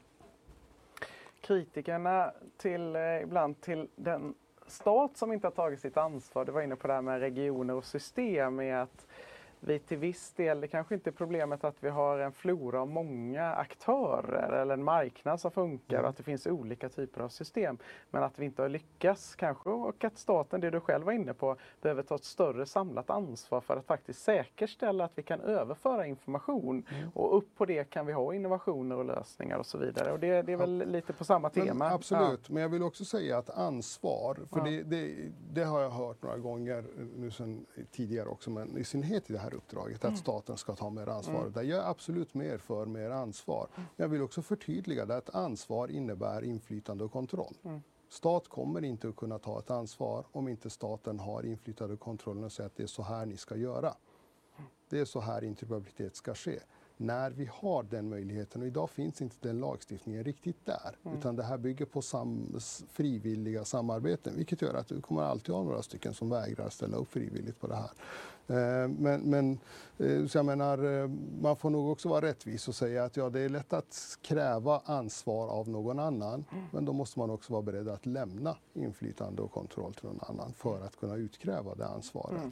Kritikerna 1.41 2.32
till, 2.58 2.95
eh, 2.95 3.22
ibland 3.22 3.62
till 3.62 3.88
den 3.95 4.34
stat 4.68 5.18
som 5.18 5.34
inte 5.34 5.47
har 5.47 5.51
tagit 5.51 5.80
sitt 5.80 5.97
ansvar, 5.97 6.45
du 6.45 6.51
var 6.51 6.62
inne 6.62 6.76
på 6.76 6.88
det 6.88 6.93
här 6.93 7.01
med 7.01 7.20
regioner 7.20 7.74
och 7.74 7.86
system, 7.86 8.60
är 8.60 8.76
att 8.76 9.08
vi 9.66 9.80
till 9.80 9.97
viss 9.97 10.34
del, 10.34 10.61
det 10.61 10.68
kanske 10.68 10.95
inte 10.95 11.09
är 11.09 11.11
problemet 11.11 11.64
att 11.64 11.76
vi 11.80 11.89
har 11.89 12.20
en 12.20 12.32
flora 12.32 12.82
av 12.82 12.88
många 12.88 13.53
aktörer 13.53 14.51
eller 14.51 14.74
en 14.74 14.84
marknad 14.84 15.39
som 15.39 15.51
funkar 15.51 15.95
Mm. 15.95 16.03
och 16.03 16.09
att 16.09 16.18
det 16.18 16.24
finns 16.24 16.47
olika 16.47 16.89
typer 16.89 17.22
av 17.22 17.30
system. 17.30 17.78
Men 18.11 18.24
att 18.24 18.39
vi 18.39 18.45
inte 18.45 18.61
har 18.61 18.70
lyckats 18.70 19.36
kanske 19.36 19.70
och 19.70 20.03
att 20.03 20.18
staten, 20.18 20.61
det 20.61 20.70
du 20.70 20.80
själv 20.80 21.05
var 21.05 21.11
inne 21.14 21.34
på, 21.34 21.55
behöver 21.82 22.03
ta 22.03 22.16
ett 22.16 22.24
större 22.24 22.66
samlat 22.66 23.09
ansvar 23.09 23.61
för 23.61 23.78
att 23.78 23.86
faktiskt 23.86 24.22
säkerställa 24.24 25.05
att 25.05 25.11
vi 25.16 25.24
kan 25.24 25.41
överföra 25.41 26.05
information 26.07 26.86
Mm. 26.93 27.09
och 27.14 27.38
upp 27.38 27.55
på 27.57 27.66
det 27.66 27.89
kan 27.89 28.05
vi 28.05 28.14
ha 28.14 28.34
innovationer 28.34 28.95
och 28.97 29.05
lösningar 29.05 29.57
och 29.57 29.66
så 29.66 29.78
vidare. 29.78 30.11
Och 30.11 30.20
det, 30.20 30.41
det 30.41 30.51
är 30.53 30.57
väl 30.57 30.84
lite 30.88 31.14
på 31.14 31.24
samma 31.24 31.51
Men 31.55 31.66
tema. 31.68 31.89
absolut, 31.91 32.49
men 32.49 32.61
jag 32.61 32.70
vill 32.70 32.84
också 32.84 33.05
säga 33.05 33.38
att 33.38 33.49
ansvar, 33.49 34.36
för 34.36 34.59
Ja. 34.59 34.64
det, 34.64 34.84
det, 34.84 35.16
det 35.53 35.64
har 35.64 35.82
jag 35.82 35.89
hört 35.89 36.24
några 36.24 36.38
gånger 36.38 36.84
nu 37.16 37.32
sen 37.32 37.66
tidigare 37.91 38.30
också, 38.30 38.49
men 38.49 38.78
i 38.78 38.84
synnerhet 38.84 39.30
i 39.30 39.34
det 39.34 39.39
här 39.39 39.53
uppdraget, 39.54 40.04
Mm. 40.04 40.14
att 40.14 40.20
staten 40.20 40.58
ska 40.58 40.76
ta 40.76 40.89
mer 40.89 41.08
ansvar. 41.08 41.49
Där 41.49 41.64
jag 41.64 41.80
är 41.80 41.89
absolut 41.89 42.34
mer 42.34 42.58
för 42.58 42.86
mer 42.86 43.10
ansvar. 43.10 43.68
Mm. 43.76 43.88
Men 43.95 44.04
jag 44.04 44.10
vill 44.10 44.22
också 44.22 44.41
förtydliga 44.41 45.06
det 45.06 45.18
att 45.18 45.36
ansvar 45.36 45.88
innebär 45.91 46.41
inflytande 46.43 47.04
och 47.04 47.12
kontroll. 47.12 47.58
Mm. 47.64 47.82
Stat 48.10 48.47
kommer 48.47 48.84
inte 48.84 49.10
att 49.10 49.16
kunna 49.16 49.39
ta 49.39 49.60
ett 49.60 49.72
ansvar 49.72 50.26
om 50.32 50.47
inte 50.47 50.70
staten 50.70 51.20
har 51.20 51.45
inflytande 51.45 51.93
och 51.93 51.99
kontroll 51.99 52.43
och 52.43 52.51
säger 52.51 52.68
att 52.68 52.76
det 52.76 52.84
är 52.84 52.88
så 52.88 53.04
här 53.04 53.26
ni 53.26 53.38
ska 53.38 53.56
göra. 53.56 53.93
Det 54.89 54.99
är 54.99 55.06
så 55.06 55.20
här 55.20 55.43
interoperabilitet 55.43 56.16
ska 56.16 56.36
ske. 56.36 56.60
När 57.04 57.32
vi 57.32 57.49
har 57.54 57.84
den 57.84 58.10
möjligheten. 58.10 58.62
Och 58.62 58.68
idag 58.68 58.89
finns 58.89 59.22
inte 59.22 59.36
den 59.39 59.60
lagstiftningen 59.60 60.24
riktigt 60.24 60.66
där. 60.66 60.97
Mm. 61.06 61.18
Utan 61.18 61.36
det 61.36 61.43
här 61.43 61.58
bygger 61.58 61.86
på 61.86 62.01
sam 62.01 62.60
frivilliga 62.91 63.66
samarbeten. 63.66 64.34
Vilket 64.36 64.62
gör 64.62 64.74
att 64.74 64.88
du 64.88 65.01
kommer 65.01 65.22
alltid 65.22 65.56
ha 65.56 65.64
några 65.64 65.82
stycken 65.82 66.14
som 66.14 66.30
vägrar 66.30 66.70
ställa 66.70 66.97
upp 66.97 67.12
frivilligt 67.12 67.60
på 67.60 67.68
det 67.68 67.76
här. 67.76 67.91
Eh, 68.47 68.88
men, 68.88 69.22
men 69.22 69.60
eh, 69.97 70.26
så 70.28 70.38
jag 70.38 70.45
menar, 70.45 71.01
eh, 71.01 71.10
man 71.41 71.56
får 71.56 71.70
nog 71.70 71.91
också 71.91 72.10
vara 72.10 72.26
rättvis 72.26 72.68
och 72.68 72.76
säga 72.76 73.04
att 73.04 73.18
ja, 73.18 73.30
det 73.30 73.39
är 73.39 73.49
lätt 73.49 73.74
att 73.74 74.18
kräva 74.22 74.82
ansvar 74.86 75.47
av 75.47 75.70
någon 75.70 75.99
annan. 75.99 76.45
Men 76.72 76.86
då 76.86 76.93
måste 76.93 77.20
man 77.20 77.30
också 77.30 77.54
vara 77.54 77.62
beredd 77.62 77.89
att 77.89 78.06
lämna 78.06 78.58
inflytande 78.74 79.41
och 79.41 79.51
kontroll 79.51 79.93
till 79.93 80.06
någon 80.06 80.20
annan 80.22 80.54
för 80.54 80.82
att 80.82 80.95
kunna 80.99 81.16
utkräva 81.16 81.76
det 81.76 81.88
ansvaret. 81.88 82.38
Mm. 82.38 82.51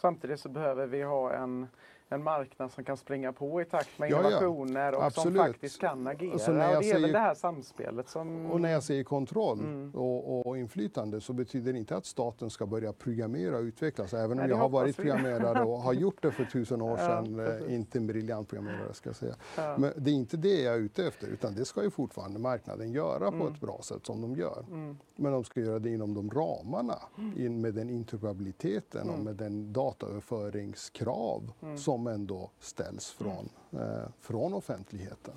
Samtidigt 0.00 0.40
så 0.40 0.48
behöver 0.48 0.86
vi 0.86 1.02
ha 1.02 1.32
en, 1.32 1.66
en 2.14 2.22
marknad 2.22 2.70
som 2.72 2.84
kan 2.84 2.96
springa 2.96 3.32
på 3.32 3.60
i 3.60 3.64
takt 3.64 3.98
med 3.98 4.10
Ja, 4.10 4.16
ja. 4.16 4.20
innovationer 4.28 4.94
och 4.94 5.04
Absolut. 5.04 5.36
som 5.36 5.46
faktiskt 5.46 5.80
kan 5.80 6.06
agera. 6.06 6.34
Och 6.34 6.40
så 6.40 6.52
när 6.52 6.68
och 6.68 6.74
jag 6.74 6.82
det 6.82 6.90
är 6.90 6.94
säger- 6.94 7.12
det 7.12 7.18
här 7.18 7.34
samspelet 7.34 8.08
som... 8.08 8.50
Och 8.50 8.60
när 8.60 8.70
jag 8.72 8.82
säger 8.82 9.04
kontroll 9.04 9.58
Mm. 9.60 9.90
och, 9.94 10.46
och 10.46 10.58
inflytande 10.58 11.20
så 11.20 11.32
betyder 11.32 11.72
det 11.72 11.78
inte 11.78 11.96
att 11.96 12.06
staten 12.06 12.50
ska 12.50 12.66
börja 12.66 12.92
programmera 12.92 13.56
och 13.56 13.62
utvecklas. 13.62 14.14
Även 14.14 14.30
om 14.30 14.36
Nej, 14.36 14.48
jag 14.48 14.56
har 14.56 14.68
varit 14.68 14.98
vi. 14.98 15.02
programmerare 15.02 15.64
och 15.64 15.78
har 15.78 15.92
gjort 15.92 16.22
det 16.22 16.30
för 16.30 16.44
tusen 16.52 16.82
år 16.82 16.98
Ja, 17.00 17.06
sedan. 17.06 17.40
eh, 17.40 17.46
precis. 17.46 17.68
inte 17.68 17.98
en 17.98 18.06
briljant 18.06 18.48
programmerare 18.48 18.94
ska 18.94 19.08
jag 19.08 19.16
säga. 19.16 19.34
Ja. 19.56 19.76
Men 19.78 19.92
det 19.96 20.10
är 20.10 20.14
inte 20.14 20.36
det 20.36 20.62
jag 20.62 20.74
är 20.74 20.78
ute 20.78 21.06
efter 21.06 21.26
utan 21.28 21.54
det 21.54 21.64
ska 21.64 21.82
ju 21.82 21.90
fortfarande 21.90 22.38
marknaden 22.38 22.92
göra 22.92 23.30
på 23.30 23.36
Mm. 23.36 23.52
ett 23.52 23.60
bra 23.60 23.80
sätt 23.82 24.06
som 24.06 24.20
de 24.20 24.36
gör. 24.36 24.64
Mm. 24.70 24.96
Men 25.16 25.32
de 25.32 25.44
ska 25.44 25.60
göra 25.60 25.78
det 25.78 25.90
inom 25.90 26.14
de 26.14 26.30
ramarna, 26.30 26.98
in 27.36 27.60
med 27.60 27.74
den 27.74 27.90
interoperabiliteten 27.90 29.08
och 29.08 29.14
Mm. 29.14 29.24
med 29.24 29.36
den 29.36 29.72
dataöverföringskrav 29.72 31.52
Mm. 31.62 31.76
Som 32.02 32.06
ändå 32.06 32.50
ställs 32.58 33.10
från, 33.10 33.48
eh, 33.72 34.08
från 34.20 34.54
offentligheten. 34.54 35.34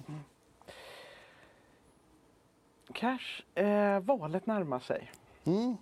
Cash, 2.94 3.44
eh, 3.56 4.00
valet 4.00 4.46
närmar 4.46 4.80
sig. 4.80 5.12
Mm. 5.44 5.78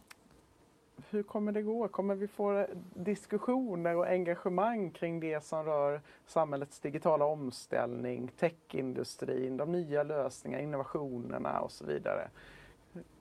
Hur 1.09 1.23
kommer 1.23 1.51
det 1.51 1.61
gå? 1.61 1.87
Kommer 1.87 2.15
vi 2.15 2.27
få 2.27 2.67
diskussioner 2.93 3.95
och 3.95 4.07
engagemang 4.07 4.91
kring 4.91 5.19
det 5.19 5.43
som 5.43 5.65
rör 5.65 6.01
samhällets 6.25 6.79
digitala 6.79 7.25
omställning, 7.25 8.27
techindustrin, 8.27 9.57
de 9.57 9.71
nya 9.71 10.03
lösningarna, 10.03 10.63
innovationerna 10.63 11.59
och 11.59 11.71
så 11.71 11.85
vidare? 11.85 12.29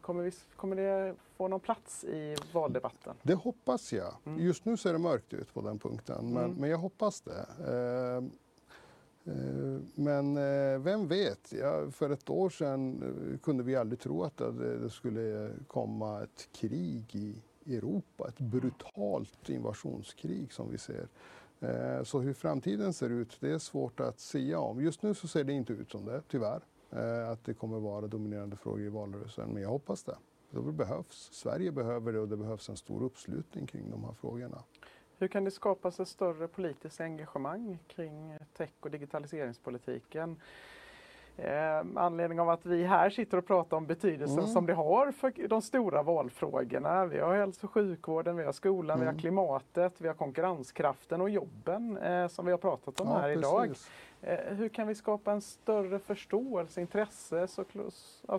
Kommer, 0.00 0.22
vi, 0.22 0.32
kommer 0.56 0.76
det 0.76 1.14
få 1.36 1.48
någon 1.48 1.60
plats 1.60 2.04
i 2.04 2.36
valdebatten? 2.52 3.14
Det 3.22 3.34
hoppas 3.34 3.92
jag. 3.92 4.14
Mm. 4.24 4.40
Just 4.40 4.64
nu 4.64 4.76
ser 4.76 4.92
det 4.92 4.98
mörkt 4.98 5.32
ut 5.34 5.54
på 5.54 5.60
den 5.60 5.78
punkten, 5.78 6.32
men, 6.32 6.44
Mm. 6.44 6.56
men 6.56 6.70
jag 6.70 6.78
hoppas 6.78 7.20
det. 7.20 7.46
Eh, 7.66 8.16
eh, 9.34 9.80
men 9.94 10.36
eh, 10.36 10.78
vem 10.78 11.08
vet? 11.08 11.52
Ja, 11.52 11.90
för 11.90 12.10
ett 12.10 12.30
år 12.30 12.50
sedan 12.50 13.02
eh, 13.32 13.38
kunde 13.38 13.62
vi 13.62 13.76
aldrig 13.76 14.00
tro 14.00 14.22
att 14.22 14.36
det, 14.36 14.78
det 14.78 14.90
skulle 14.90 15.50
komma 15.66 16.22
ett 16.22 16.48
krig 16.52 17.14
i 17.14 17.42
Europa. 17.76 18.28
Ett 18.28 18.38
brutalt 18.38 19.48
invasionskrig 19.48 20.52
som 20.52 20.70
vi 20.70 20.78
ser. 20.78 21.08
Eh, 21.60 22.02
Så 22.04 22.20
hur 22.20 22.32
framtiden 22.34 22.92
ser 22.92 23.10
ut, 23.10 23.36
det 23.40 23.50
är 23.52 23.58
svårt 23.58 24.00
att 24.00 24.20
säga 24.20 24.58
om. 24.60 24.80
Just 24.82 25.02
nu 25.02 25.14
så 25.14 25.28
ser 25.28 25.44
det 25.44 25.52
inte 25.52 25.72
ut 25.72 25.90
som 25.90 26.04
det, 26.04 26.22
tyvärr. 26.28 26.62
Eh, 26.93 27.30
Att 27.30 27.45
det 27.45 27.55
kommer 27.55 27.78
vara 27.80 28.07
dominerande 28.07 28.57
frågor 28.57 28.80
i 28.80 28.88
valrörelsen, 28.88 29.51
men 29.51 29.62
jag 29.62 29.70
hoppas 29.70 30.05
det. 30.05 30.16
Det 30.51 30.61
behövs. 30.72 31.28
Sverige 31.32 31.72
behöver 31.72 32.12
det 32.12 32.18
och 32.20 32.28
det 32.28 32.36
behövs 32.36 32.68
en 32.68 32.76
stor 32.76 33.03
uppslutning 33.03 33.66
kring 33.66 33.90
de 33.90 34.05
här 34.05 34.12
frågorna. 34.12 34.62
Hur 35.18 35.28
kan 35.28 35.45
det 35.45 35.51
skapas 35.51 36.01
ett 36.01 36.09
större 36.09 36.49
politiskt 36.49 37.01
engagemang 37.01 37.78
kring 37.88 38.38
tech 38.57 38.70
och 38.80 38.90
digitaliseringspolitiken? 38.90 40.40
Eh, 41.36 41.82
anledning 41.97 42.40
av 42.40 42.49
att 42.51 42.66
vi 42.66 42.84
här 42.84 43.11
sitter 43.11 43.38
och 43.38 43.47
pratar 43.47 43.76
om 43.76 43.86
betydelsen 43.86 44.38
Mm. 44.38 44.51
som 44.51 44.66
det 44.66 44.74
har 44.74 45.12
för 45.12 45.49
de 45.49 45.62
stora 45.62 46.03
valfrågorna. 46.03 47.07
Vi 47.07 47.18
har 47.20 47.34
hälso 47.36 47.66
och 47.66 47.70
sjukvården, 47.72 48.36
vi 48.36 48.45
har 48.45 48.53
skolan, 48.53 48.99
vi 49.01 49.05
har 49.05 49.12
Mm. 49.12 49.20
klimatet, 49.20 50.01
vi 50.01 50.09
har 50.09 50.14
konkurrenskraften 50.14 51.20
och 51.20 51.30
jobben 51.30 51.97
eh, 51.97 52.28
som 52.28 52.47
vi 52.47 52.51
har 52.53 52.59
pratat 52.59 53.01
om 53.01 53.09
här 53.09 53.28
idag. 53.30 53.68
precis. 53.68 53.86
Eh, 53.88 53.93
hur 54.30 54.68
kan 54.68 54.88
vi 54.88 54.94
skapa 54.94 55.32
en 55.32 55.40
större 55.40 55.98
förståelse, 55.98 56.80
intresse 56.80 57.46
så, 57.48 57.64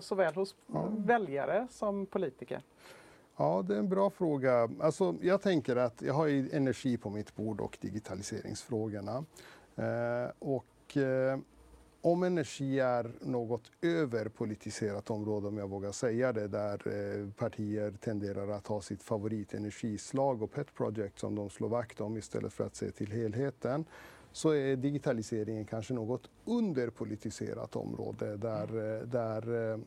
såväl 0.00 0.34
hos 0.34 0.56
Ja. 0.66 0.88
väljare 0.96 1.66
som 1.70 2.06
politiker? 2.06 2.62
Ja, 3.36 3.64
det 3.68 3.74
är 3.74 3.78
en 3.78 3.88
bra 3.88 4.10
fråga. 4.10 4.68
Alltså, 4.80 5.14
jag 5.20 5.42
tänker 5.42 5.76
att 5.76 6.02
jag 6.02 6.14
har 6.14 6.28
energi 6.54 6.96
på 6.96 7.10
mitt 7.10 7.36
bord 7.36 7.60
och 7.60 7.78
digitaliseringsfrågorna. 7.80 9.24
Eh, 9.76 10.30
och 10.38 10.96
eh, 10.96 11.38
om 12.00 12.22
energi 12.22 12.80
är 12.80 13.12
något 13.20 13.70
överpolitiserat 13.82 15.10
område, 15.10 15.48
om 15.48 15.58
jag 15.58 15.68
vågar 15.68 15.92
säga 15.92 16.32
det, 16.32 16.48
där 16.48 16.72
eh, 16.88 17.30
partier 17.32 17.90
tenderar 18.00 18.48
att 18.48 18.66
ha 18.66 18.80
sitt 18.80 19.02
favoritenergislag 19.02 20.42
och 20.42 20.52
pet 20.52 20.74
project 20.74 21.18
som 21.18 21.34
de 21.34 21.50
slår 21.50 21.68
vakt 21.68 22.00
om 22.00 22.16
istället 22.16 22.52
för 22.52 22.66
att 22.66 22.76
se 22.76 22.90
till 22.90 23.12
helheten, 23.12 23.84
så 24.34 24.50
är 24.50 24.76
digitaliseringen 24.76 25.64
kanske 25.64 25.94
något 25.94 26.30
underpolitiserat 26.44 27.76
område 27.76 28.36
där, 28.36 28.96
eh, 29.00 29.06
där 29.06 29.72
eh, 29.72 29.78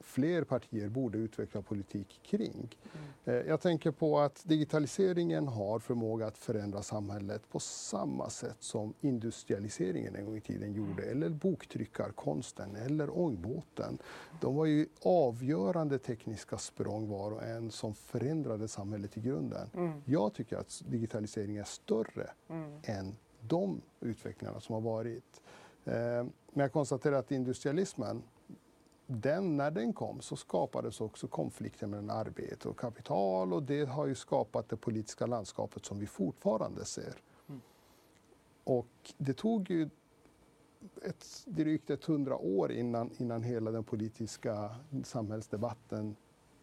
fler 0.00 0.44
partier 0.44 0.88
borde 0.88 1.18
utveckla 1.18 1.62
politik 1.62 2.20
kring. 2.22 2.76
Eh, 3.24 3.34
Jag 3.34 3.60
tänker 3.60 3.90
på 3.90 4.18
att 4.18 4.42
digitaliseringen 4.46 5.48
har 5.48 5.78
förmåga 5.78 6.26
att 6.26 6.38
förändra 6.38 6.82
samhället 6.82 7.42
på 7.50 7.60
samma 7.60 8.30
sätt 8.30 8.56
som 8.58 8.94
industrialiseringen 9.00 10.16
en 10.16 10.24
gång 10.24 10.36
i 10.36 10.40
tiden 10.40 10.72
gjorde, 10.72 11.02
eller 11.02 11.28
boktryckarkonsten 11.28 12.76
eller 12.76 13.18
ångbåten. 13.18 13.98
De 14.40 14.54
var 14.56 14.66
ju 14.66 14.86
avgörande 15.02 15.98
tekniska 15.98 16.58
språng 16.58 17.08
var 17.08 17.30
och 17.30 17.42
en 17.42 17.70
som 17.70 17.94
förändrade 17.94 18.68
samhället 18.68 19.16
i 19.16 19.20
grunden. 19.20 19.70
Mm, 19.74 20.02
Jag 20.04 20.34
tycker 20.34 20.56
att 20.56 20.82
digitalisering 20.88 21.56
är 21.56 21.64
större 21.64 22.30
mm, 22.48 22.70
än 22.84 23.16
de 23.48 23.80
utvecklingarna 24.00 24.60
som 24.60 24.74
har 24.74 24.80
varit. 24.80 25.40
Eh, 25.84 25.92
Men 26.54 26.62
jag 26.62 26.72
konstaterar 26.72 27.16
att 27.16 27.30
industrialismen, 27.32 28.22
den, 29.06 29.56
när 29.56 29.70
den 29.70 29.92
kom 29.92 30.20
så 30.20 30.36
skapades 30.36 31.00
också 31.00 31.28
konflikter 31.28 31.86
mellan 31.86 32.10
arbete 32.10 32.68
och 32.68 32.78
kapital 32.78 33.52
och 33.52 33.62
det 33.62 33.84
har 33.88 34.06
ju 34.06 34.14
skapat 34.14 34.68
det 34.68 34.76
politiska 34.76 35.26
landskapet 35.26 35.84
som 35.84 35.98
vi 35.98 36.06
fortfarande 36.06 36.84
ser. 36.84 37.14
Mm. 37.48 37.60
Och 38.64 39.12
det 39.18 39.34
tog 39.34 39.70
ju 39.70 39.88
ett, 41.02 41.26
drygt 41.46 41.90
ett 41.90 42.04
hundra 42.04 42.36
år 42.36 42.72
innan, 42.72 43.10
innan 43.18 43.42
hela 43.42 43.70
den 43.70 43.84
politiska 43.84 44.70
samhällsdebatten 45.04 46.16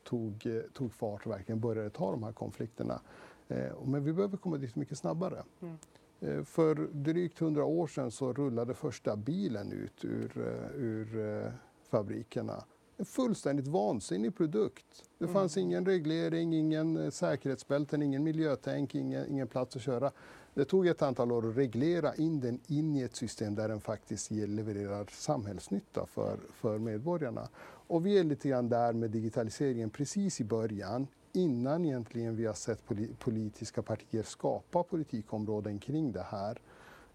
tog, 0.03 0.45
eh, 0.45 0.61
tog 0.73 0.93
fart 0.93 1.25
och 1.25 1.31
verkligen 1.31 1.59
började 1.59 1.89
ta 1.89 2.11
de 2.11 2.23
här 2.23 2.31
konflikterna. 2.33 3.01
Eh, 3.47 3.83
Men 3.85 4.03
vi 4.03 4.13
behöver 4.13 4.37
komma 4.37 4.57
dit 4.57 4.75
mycket 4.75 4.97
snabbare. 4.97 5.43
Mm. 5.61 5.77
Eh, 6.21 6.43
För 6.43 6.75
drygt 6.91 7.39
hundra 7.39 7.63
år 7.65 7.87
sedan 7.87 8.11
så 8.11 8.33
rullade 8.33 8.73
första 8.73 9.15
bilen 9.15 9.71
ut 9.71 10.05
ur, 10.05 10.31
eh, 10.37 10.81
ur 10.81 11.19
eh, 11.45 11.51
fabrikerna. 11.89 12.63
En 12.97 13.05
fullständigt 13.05 13.67
vansinnig 13.67 14.35
produkt. 14.35 15.03
Det 15.17 15.25
Mm. 15.25 15.33
fanns 15.33 15.57
ingen 15.57 15.85
reglering, 15.85 16.53
ingen 16.53 17.11
säkerhetsbälten, 17.11 18.01
ingen 18.01 18.23
miljötänk, 18.23 18.95
ingen, 18.95 19.27
ingen 19.29 19.47
plats 19.47 19.75
att 19.75 19.81
köra. 19.81 20.11
Det 20.53 20.65
tog 20.65 20.87
ett 20.87 21.01
antal 21.01 21.31
år 21.31 21.49
att 21.49 21.57
reglera 21.57 22.15
in 22.15 22.39
den 22.39 22.59
in 22.67 22.95
i 22.95 23.01
ett 23.01 23.15
system 23.15 23.55
där 23.55 23.67
den 23.69 23.81
faktiskt 23.81 24.31
levererar 24.31 25.05
samhällsnytta 25.11 26.05
för, 26.05 26.37
för 26.53 26.77
medborgarna. 26.77 27.49
Och 27.87 28.05
vi 28.05 28.19
är 28.19 28.23
lite 28.23 28.49
grann 28.49 28.69
där 28.69 28.93
med 28.93 29.11
digitaliseringen 29.11 29.89
precis 29.89 30.41
i 30.41 30.43
början 30.43 31.07
innan 31.33 31.85
egentligen 31.85 32.35
vi 32.35 32.45
har 32.45 32.53
sett 32.53 32.87
poli- 32.87 33.15
politiska 33.19 33.81
partier 33.81 34.23
skapa 34.23 34.83
politikområden 34.83 35.79
kring 35.79 36.11
det 36.11 36.25
här. 36.29 36.61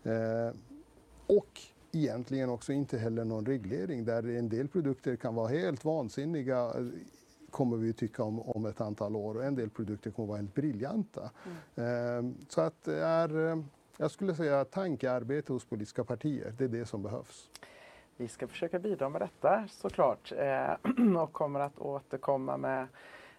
Eh, 0.02 0.54
och 1.26 1.60
egentligen 1.92 2.50
också 2.50 2.72
inte 2.72 2.98
heller 2.98 3.24
någon 3.24 3.46
reglering 3.46 4.04
där 4.04 4.36
en 4.36 4.48
del 4.48 4.68
produkter 4.68 5.16
kan 5.16 5.34
vara 5.34 5.48
helt 5.48 5.84
vansinniga 5.84 6.58
eh, 6.64 6.84
kommer 7.50 7.76
vi 7.76 7.92
tycka 7.92 8.22
om, 8.22 8.40
om 8.40 8.66
ett 8.66 8.80
antal 8.80 9.16
år 9.16 9.34
och 9.36 9.44
en 9.44 9.54
del 9.54 9.70
produkter 9.70 10.10
kommer 10.10 10.28
vara 10.28 10.38
helt 10.38 10.54
briljanta. 10.54 11.30
Eh, 11.74 12.22
så 12.48 12.60
att 12.60 12.84
det 12.84 13.04
är, 13.04 13.50
eh, 13.50 13.58
jag 13.96 14.10
skulle 14.10 14.34
säga 14.34 14.64
tankearbete 14.64 15.52
hos 15.52 15.64
politiska 15.64 16.04
partier, 16.04 16.54
det 16.58 16.64
är 16.64 16.68
det 16.68 16.86
som 16.86 17.02
behövs. 17.02 17.50
Vi 18.16 18.28
ska 18.28 18.48
försöka 18.48 18.78
bidra 18.78 19.08
med 19.08 19.20
detta 19.20 19.68
såklart 19.70 20.32
eh, 20.36 21.16
och 21.22 21.32
kommer 21.32 21.60
att 21.60 21.78
återkomma 21.78 22.56
med 22.56 22.86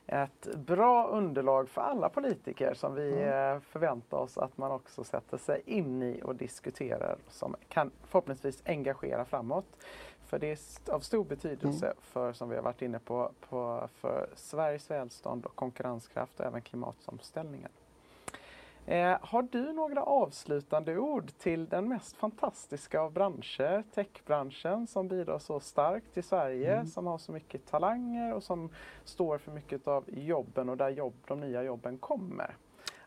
ett 0.08 0.56
bra 0.56 1.08
underlag 1.08 1.70
för 1.70 1.82
alla 1.82 2.10
politiker 2.10 2.74
som 2.74 2.95
vi 2.95 3.12
eh, 3.12 3.60
förväntar 3.60 4.18
oss 4.18 4.38
att 4.38 4.58
man 4.58 4.72
också 4.72 5.03
sätter 5.03 5.38
sig 5.38 5.62
in 5.66 6.03
i 6.03 6.22
och 6.24 6.36
diskuterar 6.36 7.18
som 7.28 7.56
kan 7.70 7.91
förhoppningsvis 8.03 8.64
engagera 8.66 9.26
framåt. 9.26 9.66
För 10.26 10.39
det 10.39 10.51
är 10.51 10.93
av 10.93 10.99
stor 10.99 11.26
betydelse 11.26 11.93
för, 12.01 12.34
som 12.34 12.49
vi 12.49 12.56
har 12.56 12.64
varit 12.64 12.82
inne 12.82 12.99
på, 12.99 13.32
på 13.49 13.89
för 13.93 14.30
Sveriges 14.36 14.91
välstånd 14.91 15.45
och 15.45 15.56
konkurrenskraft 15.56 16.39
och 16.39 16.45
även 16.45 16.62
klimatomställningen. 16.62 17.72
Eh, 18.88 19.18
har 19.22 19.42
du 19.42 19.74
några 19.74 20.04
avslutande 20.04 20.98
ord 20.98 21.32
till 21.38 21.66
den 21.70 21.90
mest 21.90 22.16
fantastiska 22.18 23.02
av 23.02 23.12
branscher, 23.12 23.84
techbranschen 23.94 24.88
som 24.88 25.08
bidrar 25.08 25.40
så 25.40 25.60
starkt 25.60 26.14
till 26.14 26.24
Sverige, 26.24 26.74
Mm. 26.74 26.88
som 26.88 27.08
har 27.08 27.18
så 27.18 27.32
mycket 27.32 27.66
talanger 27.66 28.34
och 28.34 28.44
som 28.44 28.70
står 29.04 29.38
för 29.38 29.52
mycket 29.52 29.88
av 29.88 30.04
jobben 30.08 30.70
och 30.70 30.78
där 30.78 30.90
jobb, 30.90 31.14
de 31.28 31.40
nya 31.40 31.64
jobben 31.64 31.98
kommer? 31.98 32.56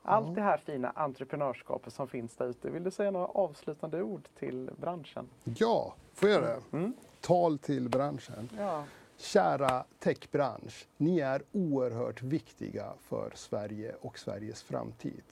Allt 0.03 0.35
det 0.35 0.41
här 0.43 0.59
fina 0.59 0.91
entreprenörskapet 0.91 1.93
som 1.93 2.09
finns 2.09 2.37
där 2.37 2.47
ute. 2.47 2.71
Vill 2.71 2.85
du 2.85 2.91
säga 2.91 3.11
några 3.11 3.27
avslutande 3.27 4.03
ord 4.03 4.29
till 4.39 4.71
branschen? 4.77 5.29
Ja, 5.45 5.95
får 6.15 6.29
jag 6.29 6.43
det? 6.43 6.61
Mm. 6.73 6.93
Tal 7.21 7.59
till 7.59 7.89
branschen. 7.89 8.49
Ja. 8.59 8.85
Kära 9.17 9.85
techbransch, 9.99 10.87
ni 10.97 11.21
är 11.21 11.43
oerhört 11.53 12.23
viktiga 12.23 12.93
för 13.01 13.33
Sverige 13.35 13.95
och 14.01 14.19
Sveriges 14.19 14.63
framtid. 14.63 15.23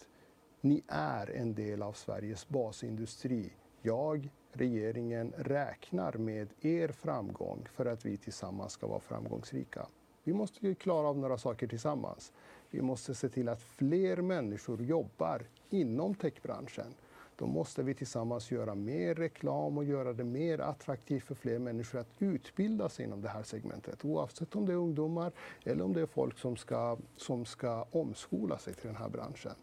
Ni 0.60 0.82
är 0.88 1.30
en 1.30 1.54
del 1.54 1.82
av 1.82 1.92
Sveriges 1.92 2.48
basindustri. 2.48 3.52
Jag, 3.82 4.30
regeringen, 4.52 5.32
räknar 5.36 6.12
med 6.12 6.48
er 6.60 6.88
framgång 6.88 7.66
för 7.72 7.86
att 7.86 8.06
vi 8.06 8.16
tillsammans 8.16 8.72
ska 8.72 8.86
vara 8.86 9.00
framgångsrika. 9.00 9.86
Vi 10.24 10.32
måste 10.32 10.66
ju 10.66 10.74
klara 10.74 11.08
av 11.08 11.18
några 11.18 11.38
saker 11.38 11.66
tillsammans. 11.66 12.32
Vi 12.70 12.82
måste 12.82 13.14
se 13.14 13.28
till 13.28 13.48
att 13.48 13.62
fler 13.62 14.16
människor 14.16 14.82
jobbar 14.82 15.42
inom 15.70 16.14
techbranschen. 16.14 16.94
Då 17.36 17.46
måste 17.46 17.82
vi 17.82 17.94
tillsammans 17.94 18.50
göra 18.50 18.74
mer 18.74 19.14
reklam 19.14 19.78
och 19.78 19.84
göra 19.84 20.12
det 20.12 20.24
mer 20.24 20.58
attraktivt 20.58 21.24
för 21.24 21.34
fler 21.34 21.58
människor 21.58 21.98
att 21.98 22.10
utbilda 22.18 22.88
sig 22.88 23.04
inom 23.04 23.22
det 23.22 23.28
här 23.28 23.42
segmentet. 23.42 24.04
Oavsett 24.04 24.56
om 24.56 24.66
det 24.66 24.72
är 24.72 24.76
ungdomar 24.76 25.32
eller 25.64 25.84
om 25.84 25.92
det 25.92 26.00
är 26.00 26.06
folk 26.06 26.38
som 26.38 26.56
ska, 26.56 26.98
som 27.16 27.44
ska 27.44 27.86
omskola 27.90 28.58
sig 28.58 28.74
till 28.74 28.86
den 28.86 28.96
här 28.96 29.08
branschen. 29.08 29.54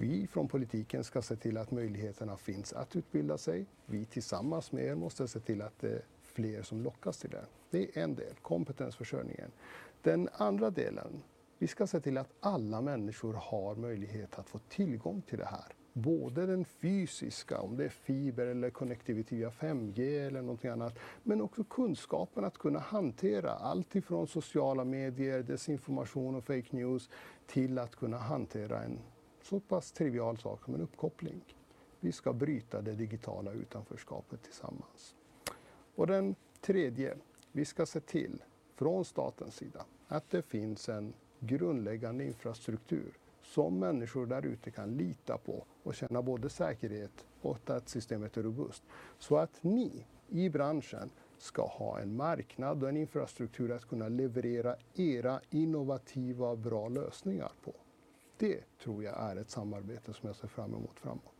Vi 0.00 0.26
från 0.26 0.48
politiken 0.48 1.04
ska 1.04 1.22
se 1.22 1.36
till 1.36 1.56
att 1.56 1.70
möjligheterna 1.70 2.36
finns 2.36 2.72
att 2.72 2.96
utbilda 2.96 3.38
sig. 3.38 3.66
Vi 3.86 4.04
tillsammans 4.04 4.72
med 4.72 4.84
er 4.84 4.94
måste 4.94 5.28
se 5.28 5.40
till 5.40 5.62
att 5.62 5.80
det 5.80 5.90
är 5.90 6.02
fler 6.22 6.62
som 6.62 6.82
lockas 6.82 7.18
till 7.18 7.30
det. 7.30 7.44
Det 7.70 7.98
är 7.98 8.02
en 8.02 8.14
del, 8.14 8.34
kompetensförsörjningen. 8.42 9.50
Den 10.02 10.28
andra 10.32 10.70
delen, 10.70 11.22
vi 11.58 11.66
ska 11.66 11.86
se 11.86 12.00
till 12.00 12.18
att 12.18 12.28
alla 12.40 12.80
människor 12.80 13.34
har 13.34 13.74
möjlighet 13.74 14.38
att 14.38 14.48
få 14.48 14.58
tillgång 14.58 15.22
till 15.22 15.38
det 15.38 15.44
här. 15.44 15.74
Både 15.92 16.46
den 16.46 16.64
fysiska, 16.64 17.60
om 17.60 17.76
det 17.76 17.84
är 17.84 17.88
fiber 17.88 18.46
eller 18.46 18.70
connectivity 18.70 19.36
via 19.36 19.50
5G 19.50 20.26
eller 20.26 20.42
någonting 20.42 20.70
annat, 20.70 20.98
men 21.22 21.40
också 21.40 21.64
kunskapen 21.64 22.44
att 22.44 22.58
kunna 22.58 22.78
hantera 22.78 23.50
allt 23.50 23.96
ifrån 23.96 24.26
sociala 24.26 24.84
medier, 24.84 25.42
desinformation 25.42 26.34
och 26.34 26.44
fake 26.44 26.76
news 26.76 27.10
till 27.46 27.78
att 27.78 27.96
kunna 27.96 28.18
hantera 28.18 28.82
en 28.82 28.98
så 29.48 29.60
pass 29.60 29.92
trivial 29.92 30.36
sak 30.38 30.64
som 30.64 30.74
en 30.74 30.80
uppkoppling. 30.80 31.40
Vi 32.00 32.12
ska 32.12 32.32
bryta 32.32 32.82
det 32.82 32.92
digitala 32.92 33.52
utanförskapet 33.52 34.42
tillsammans. 34.42 35.14
Och 35.94 36.06
den 36.06 36.34
tredje, 36.60 37.16
vi 37.52 37.64
ska 37.64 37.86
se 37.86 38.00
till 38.00 38.42
från 38.74 39.04
statens 39.04 39.54
sida 39.54 39.84
att 40.08 40.30
det 40.30 40.42
finns 40.42 40.88
en 40.88 41.12
grundläggande 41.40 42.24
infrastruktur 42.24 43.12
som 43.42 43.78
människor 43.78 44.26
där 44.26 44.46
ute 44.46 44.70
kan 44.70 44.96
lita 44.96 45.38
på 45.38 45.64
och 45.82 45.94
känna 45.94 46.22
både 46.22 46.48
säkerhet 46.48 47.26
och 47.40 47.70
att 47.70 47.88
systemet 47.88 48.36
är 48.36 48.42
robust. 48.42 48.82
Så 49.18 49.36
att 49.36 49.62
ni 49.62 50.06
i 50.28 50.48
branschen 50.48 51.10
ska 51.38 51.66
ha 51.66 52.00
en 52.00 52.16
marknad 52.16 52.82
och 52.82 52.88
en 52.88 52.96
infrastruktur 52.96 53.72
att 53.72 53.88
kunna 53.88 54.08
leverera 54.08 54.76
era 54.94 55.40
innovativa 55.50 56.56
bra 56.56 56.88
lösningar 56.88 57.52
på. 57.64 57.72
Det 58.38 58.78
tror 58.78 59.04
jag 59.04 59.20
är 59.20 59.36
ett 59.36 59.50
samarbete 59.50 60.12
som 60.12 60.26
jag 60.26 60.36
ser 60.36 60.48
fram 60.48 60.74
emot 60.74 61.00
framåt. 61.00 61.34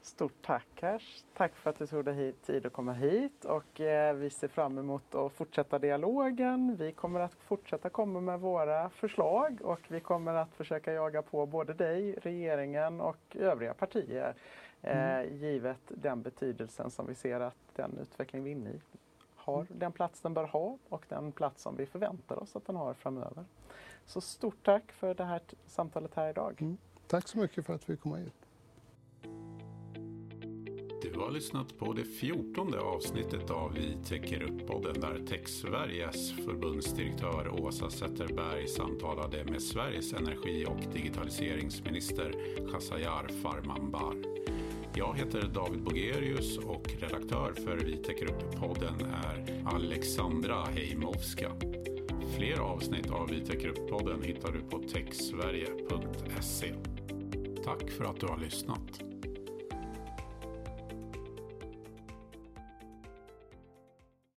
Stort 0.00 0.42
tack 0.42 0.66
Cash. 0.74 1.22
Tack 1.34 1.56
för 1.56 1.70
att 1.70 1.78
du 1.78 1.86
tog 1.86 2.04
dig 2.04 2.14
hit, 2.14 2.42
tid 2.42 2.66
att 2.66 2.72
komma 2.72 2.92
hit 2.92 3.44
och 3.44 3.80
eh, 3.80 4.14
vi 4.14 4.30
ser 4.30 4.48
fram 4.48 4.78
emot 4.78 5.14
att 5.14 5.32
fortsätta 5.32 5.78
dialogen. 5.78 6.76
Vi 6.78 6.92
kommer 6.92 7.20
att 7.20 7.34
fortsätta 7.34 7.90
komma 7.90 8.20
med 8.20 8.40
våra 8.40 8.90
förslag 8.90 9.58
och 9.62 9.80
vi 9.88 10.00
kommer 10.00 10.34
att 10.34 10.54
försöka 10.54 10.92
jaga 10.92 11.22
på 11.22 11.46
både 11.46 11.74
dig, 11.74 12.12
regeringen 12.12 13.00
och 13.00 13.36
övriga 13.36 13.74
partier 13.74 14.34
eh, 14.82 15.22
givet 15.22 15.82
den 15.88 16.22
betydelsen 16.22 16.90
som 16.90 17.06
vi 17.06 17.14
ser 17.14 17.40
att 17.40 17.74
den 17.74 17.98
utveckling 18.02 18.44
vi 18.44 18.50
är 18.50 18.54
inne 18.54 18.70
i 18.70 18.80
har 19.36 19.66
den 19.68 19.92
plats 19.92 20.20
den 20.20 20.34
bör 20.34 20.44
ha 20.44 20.78
och 20.88 21.04
den 21.08 21.32
plats 21.32 21.62
som 21.62 21.76
vi 21.76 21.86
förväntar 21.86 22.42
oss 22.42 22.56
att 22.56 22.66
den 22.66 22.76
har 22.76 22.94
framöver. 22.94 23.44
Så 24.08 24.20
stort 24.20 24.64
tack 24.64 24.92
för 24.92 25.14
det 25.14 25.24
här 25.24 25.40
samtalet 25.66 26.14
här 26.14 26.30
idag. 26.30 26.76
Tack 27.06 27.28
så 27.28 27.38
mycket 27.38 27.66
för 27.66 27.74
att 27.74 27.90
vi 27.90 27.96
kom 27.96 28.14
hit. 28.14 28.34
Du 31.02 31.18
har 31.18 31.30
lyssnat 31.30 31.78
på 31.78 31.92
det 31.92 32.04
fjortonde 32.04 32.80
avsnittet 32.80 33.50
av 33.50 33.72
Vi 33.72 33.96
täcker 34.04 34.42
upp-podden 34.42 35.00
där 35.00 35.26
Tech-Sveriges 35.26 36.32
förbundsdirektör 36.44 37.60
Åsa 37.62 37.90
Zetterberg 37.90 38.68
samtalade 38.68 39.44
med 39.44 39.62
Sveriges 39.62 40.12
energi 40.12 40.66
och 40.66 40.92
digitaliseringsminister 40.92 42.34
Khashayar 42.72 43.28
Farmanbar. 43.42 44.14
Jag 44.94 45.18
heter 45.18 45.42
David 45.54 45.82
Bogerius 45.82 46.58
och 46.58 46.88
redaktör 47.00 47.52
för 47.52 47.76
Vi 47.76 47.96
täcker 47.96 48.26
upp-podden 48.26 49.00
är 49.24 49.62
Alexandra 49.74 50.64
Heimovska. 50.64 51.52
Fler 52.38 52.58
avsnitt 52.58 53.10
av 53.10 53.28
Vi 53.28 53.40
täcker 53.40 53.68
upp-podden 53.68 54.22
hittar 54.22 54.52
du 54.52 54.60
på 54.60 54.78
techsverige.se. 54.78 56.72
Tack 57.64 57.90
för 57.90 58.04
att 58.04 58.20
du 58.20 58.26
har 58.26 58.38
lyssnat. 58.38 59.07